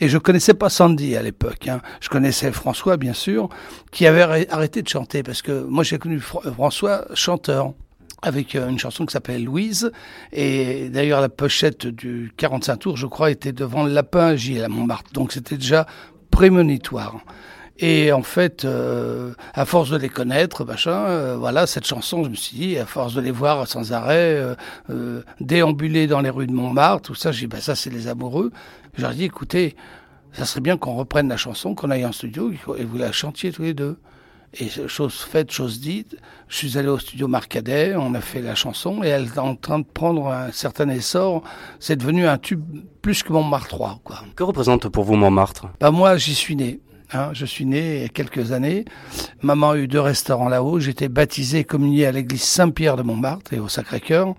Et 0.00 0.08
je 0.08 0.18
connaissais 0.18 0.54
pas 0.54 0.68
Sandy 0.70 1.14
à 1.14 1.22
l'époque. 1.22 1.68
Hein. 1.68 1.80
Je 2.00 2.08
connaissais 2.08 2.50
François, 2.50 2.96
bien 2.96 3.12
sûr, 3.12 3.48
qui 3.92 4.06
avait 4.06 4.22
arrê- 4.22 4.46
arrêté 4.50 4.82
de 4.82 4.88
chanter 4.88 5.22
parce 5.22 5.42
que 5.42 5.62
moi 5.62 5.84
j'ai 5.84 5.98
connu 5.98 6.18
Fr- 6.18 6.52
François 6.52 7.04
chanteur 7.14 7.74
avec 8.22 8.56
euh, 8.56 8.68
une 8.68 8.78
chanson 8.78 9.06
qui 9.06 9.12
s'appelait 9.12 9.38
Louise. 9.38 9.92
Et 10.32 10.88
d'ailleurs, 10.88 11.20
la 11.20 11.28
pochette 11.28 11.86
du 11.86 12.32
45 12.38 12.76
tours, 12.78 12.96
je 12.96 13.06
crois, 13.06 13.30
était 13.30 13.52
devant 13.52 13.84
le 13.84 13.92
lapin 13.92 14.34
Gilles 14.34 14.64
à 14.64 14.68
Montmartre. 14.68 15.12
Donc 15.12 15.30
c'était 15.32 15.58
déjà 15.58 15.86
prémonitoire. 16.32 17.20
Et 17.80 18.10
en 18.12 18.22
fait, 18.22 18.64
euh, 18.64 19.34
à 19.54 19.64
force 19.64 19.90
de 19.90 19.96
les 19.96 20.08
connaître, 20.08 20.64
machin, 20.64 21.06
euh, 21.06 21.36
voilà, 21.38 21.66
cette 21.66 21.86
chanson, 21.86 22.24
je 22.24 22.30
me 22.30 22.34
suis 22.34 22.56
dit, 22.56 22.78
à 22.78 22.86
force 22.86 23.14
de 23.14 23.20
les 23.20 23.30
voir 23.30 23.68
sans 23.68 23.92
arrêt, 23.92 24.34
euh, 24.34 24.54
euh, 24.90 25.22
déambuler 25.40 26.08
dans 26.08 26.20
les 26.20 26.30
rues 26.30 26.48
de 26.48 26.52
Montmartre, 26.52 27.02
tout 27.02 27.14
ça, 27.14 27.30
j'ai 27.30 27.42
dit, 27.42 27.46
bah 27.46 27.60
ça, 27.60 27.76
c'est 27.76 27.90
les 27.90 28.08
amoureux. 28.08 28.50
Je 28.96 29.02
leur 29.02 29.12
ai 29.12 29.14
dit, 29.14 29.24
écoutez, 29.24 29.76
ça 30.32 30.44
serait 30.44 30.60
bien 30.60 30.76
qu'on 30.76 30.94
reprenne 30.94 31.28
la 31.28 31.36
chanson, 31.36 31.76
qu'on 31.76 31.90
aille 31.90 32.04
en 32.04 32.10
studio 32.10 32.52
et 32.76 32.84
vous 32.84 32.98
la 32.98 33.12
chantiez 33.12 33.52
tous 33.52 33.62
les 33.62 33.74
deux. 33.74 33.98
Et 34.54 34.68
chose 34.88 35.20
faite, 35.20 35.52
chose 35.52 35.78
dite, 35.78 36.16
je 36.48 36.56
suis 36.56 36.78
allé 36.78 36.88
au 36.88 36.98
studio 36.98 37.28
Marcadet, 37.28 37.94
on 37.96 38.14
a 38.14 38.20
fait 38.22 38.40
la 38.40 38.54
chanson 38.54 39.04
et 39.04 39.08
elle 39.08 39.26
est 39.26 39.38
en 39.38 39.54
train 39.54 39.78
de 39.78 39.84
prendre 39.84 40.28
un 40.28 40.50
certain 40.52 40.88
essor. 40.88 41.42
C'est 41.80 41.96
devenu 41.96 42.26
un 42.26 42.38
tube 42.38 42.64
plus 43.02 43.22
que 43.22 43.32
Montmartre 43.32 43.68
3, 43.68 44.00
quoi. 44.02 44.20
Que 44.34 44.42
représente 44.42 44.88
pour 44.88 45.04
vous 45.04 45.16
Montmartre? 45.16 45.66
Bah 45.80 45.90
moi, 45.90 46.16
j'y 46.16 46.34
suis 46.34 46.56
né. 46.56 46.80
Hein, 47.12 47.30
je 47.32 47.46
suis 47.46 47.64
né 47.64 47.96
il 47.96 48.02
y 48.02 48.04
a 48.04 48.08
quelques 48.08 48.52
années. 48.52 48.84
Maman 49.40 49.70
a 49.70 49.78
eu 49.78 49.88
deux 49.88 50.00
restaurants 50.00 50.48
là-haut. 50.48 50.78
J'étais 50.78 51.08
baptisé 51.08 51.60
et 51.60 51.64
communié 51.64 52.04
à 52.04 52.12
l'église 52.12 52.42
Saint-Pierre 52.42 52.96
de 52.96 53.02
Montmartre 53.02 53.54
et 53.54 53.58
au 53.58 53.68
Sacré-Cœur. 53.68 54.34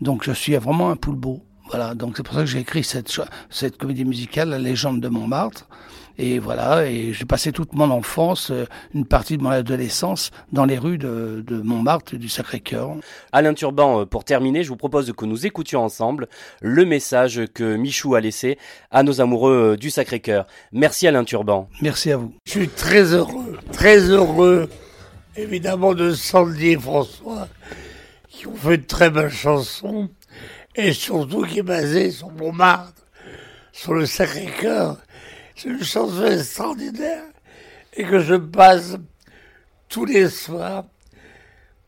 Donc 0.00 0.24
je 0.24 0.32
suis 0.32 0.56
vraiment 0.56 0.90
un 0.90 0.96
poulbeau. 0.96 1.42
Voilà, 1.68 1.94
donc 1.94 2.16
c'est 2.16 2.22
pour 2.22 2.34
ça 2.34 2.40
que 2.40 2.46
j'ai 2.46 2.60
écrit 2.60 2.84
cette, 2.84 3.10
cette 3.50 3.76
comédie 3.76 4.04
musicale, 4.04 4.50
La 4.50 4.58
légende 4.58 5.00
de 5.00 5.08
Montmartre. 5.08 5.68
Et 6.16 6.38
voilà, 6.38 6.86
et 6.86 7.12
j'ai 7.12 7.24
passé 7.24 7.50
toute 7.50 7.72
mon 7.72 7.90
enfance, 7.90 8.52
euh, 8.52 8.66
une 8.94 9.04
partie 9.04 9.36
de 9.36 9.42
mon 9.42 9.50
adolescence, 9.50 10.30
dans 10.52 10.64
les 10.64 10.78
rues 10.78 10.96
de, 10.96 11.42
de 11.44 11.60
Montmartre 11.60 12.14
et 12.14 12.18
du 12.18 12.28
Sacré-Cœur. 12.28 12.94
Alain 13.32 13.52
Turban, 13.52 14.00
euh, 14.00 14.04
pour 14.04 14.22
terminer, 14.22 14.62
je 14.62 14.68
vous 14.68 14.76
propose 14.76 15.12
que 15.12 15.24
nous 15.24 15.44
écoutions 15.44 15.82
ensemble 15.82 16.28
le 16.60 16.84
message 16.84 17.42
que 17.52 17.74
Michou 17.74 18.14
a 18.14 18.20
laissé 18.20 18.58
à 18.92 19.02
nos 19.02 19.20
amoureux 19.20 19.72
euh, 19.72 19.76
du 19.76 19.90
Sacré-Cœur. 19.90 20.46
Merci 20.70 21.08
Alain 21.08 21.24
Turban. 21.24 21.68
Merci 21.82 22.12
à 22.12 22.16
vous. 22.16 22.32
Je 22.46 22.52
suis 22.52 22.68
très 22.68 23.12
heureux, 23.12 23.58
très 23.72 23.98
heureux, 23.98 24.68
évidemment, 25.36 25.94
de 25.94 26.12
Sandy 26.12 26.68
et 26.68 26.78
François, 26.78 27.48
qui 28.28 28.46
ont 28.46 28.54
fait 28.54 28.78
de 28.78 28.86
très 28.86 29.10
belles 29.10 29.30
chansons, 29.30 30.08
et 30.76 30.92
surtout 30.92 31.42
qui 31.42 31.58
est 31.58 31.62
basée 31.62 32.12
sur 32.12 32.30
Montmartre, 32.30 33.02
sur 33.72 33.94
le 33.94 34.06
Sacré-Cœur. 34.06 34.98
C'est 35.56 35.68
une 35.68 35.82
chanson 35.84 36.26
extraordinaire, 36.26 37.24
et 37.94 38.04
que 38.04 38.18
je 38.20 38.34
passe 38.34 38.96
tous 39.88 40.04
les 40.04 40.28
soirs 40.28 40.84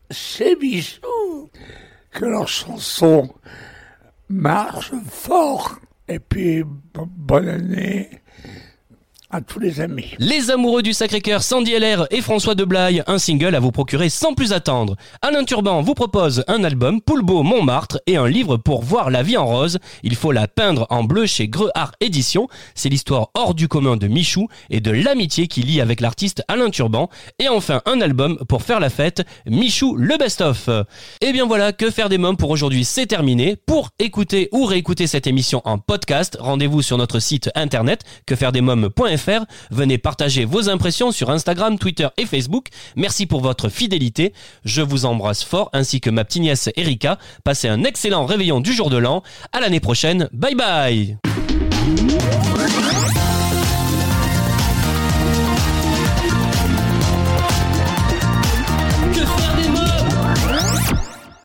chez 0.09 0.55
Michou, 0.55 1.49
que 2.11 2.25
leurs 2.25 2.47
chansons 2.47 3.33
marchent 4.29 4.93
fort. 5.09 5.79
Et 6.07 6.19
puis, 6.19 6.63
bo- 6.63 7.05
bonne 7.05 7.49
année 7.49 8.09
à 9.29 9.41
tous 9.41 9.59
les 9.59 9.81
amis. 9.81 10.15
Les 10.19 10.51
amoureux 10.51 10.81
du 10.81 10.93
Sacré-Cœur, 10.93 11.43
Sandy 11.43 11.77
LR 11.77 12.07
et 12.11 12.21
François 12.21 12.55
Deblaye, 12.55 13.03
un 13.07 13.17
single 13.17 13.55
à 13.55 13.59
vous 13.59 13.71
procurer 13.71 14.09
sans 14.09 14.33
plus 14.33 14.53
attendre. 14.53 14.95
Alain 15.21 15.43
Turban 15.43 15.81
vous 15.81 15.95
propose 15.95 16.45
un 16.47 16.63
album 16.63 17.01
Poulbeau 17.01 17.43
Montmartre 17.43 17.99
et 18.07 18.15
un 18.15 18.27
livre 18.27 18.55
pour 18.55 18.83
voir 18.83 19.09
la 19.09 19.23
vie 19.23 19.35
en 19.35 19.45
rose. 19.45 19.79
Il 20.03 20.15
faut 20.15 20.31
la 20.31 20.47
peindre 20.47 20.87
en 20.89 21.03
bleu 21.03 21.25
chez 21.25 21.49
Greux-Art 21.49 21.91
Édition. 21.99 22.47
C'est 22.73 22.87
l'histoire 22.87 23.31
hors 23.33 23.53
du 23.53 23.67
commun 23.67 23.97
de 23.97 24.07
Michou 24.07 24.47
et 24.69 24.79
de 24.79 24.91
l'amitié 24.91 25.47
qui 25.47 25.61
lie 25.61 25.81
avec 25.81 25.99
l'artiste 25.99 26.43
Alain 26.47 26.69
Turban. 26.69 27.09
Et 27.39 27.49
enfin 27.49 27.81
un 27.85 27.99
album 27.99 28.37
pour 28.47 28.63
faire 28.63 28.79
la 28.79 28.89
fête, 28.89 29.23
Michou 29.45 29.97
le 29.97 30.15
best-of. 30.17 30.69
Et 31.19 31.33
bien 31.33 31.45
voilà, 31.45 31.73
que 31.73 31.91
faire 31.91 32.07
des 32.07 32.17
mômes 32.17 32.37
pour 32.37 32.49
aujourd'hui, 32.49 32.85
c'est 32.85 33.07
terminé. 33.07 33.57
Pour 33.65 33.89
écouter 33.99 34.47
ou 34.53 34.63
réécouter 34.63 35.05
cette 35.05 35.27
émission 35.27 35.61
en 35.65 35.79
podcast, 35.79 36.37
rendez-vous 36.39 36.81
sur 36.81 36.97
notre 36.97 37.19
site 37.19 37.49
internet 37.55 38.03
quefairedesmômes.fr 38.25 39.16
Venez 39.71 39.97
partager 39.97 40.45
vos 40.45 40.69
impressions 40.69 41.11
sur 41.11 41.29
Instagram, 41.29 41.77
Twitter 41.77 42.07
et 42.17 42.25
Facebook. 42.25 42.67
Merci 42.95 43.25
pour 43.25 43.41
votre 43.41 43.69
fidélité. 43.69 44.33
Je 44.63 44.81
vous 44.81 45.05
embrasse 45.05 45.43
fort 45.43 45.69
ainsi 45.73 46.01
que 46.01 46.09
ma 46.09 46.23
petite 46.23 46.41
nièce 46.41 46.69
Erika. 46.75 47.17
Passez 47.43 47.67
un 47.67 47.83
excellent 47.83 48.25
réveillon 48.25 48.59
du 48.59 48.73
jour 48.73 48.89
de 48.89 48.97
l'an. 48.97 49.23
À 49.51 49.59
l'année 49.59 49.79
prochaine. 49.79 50.29
Bye 50.33 50.55
bye. 50.55 51.17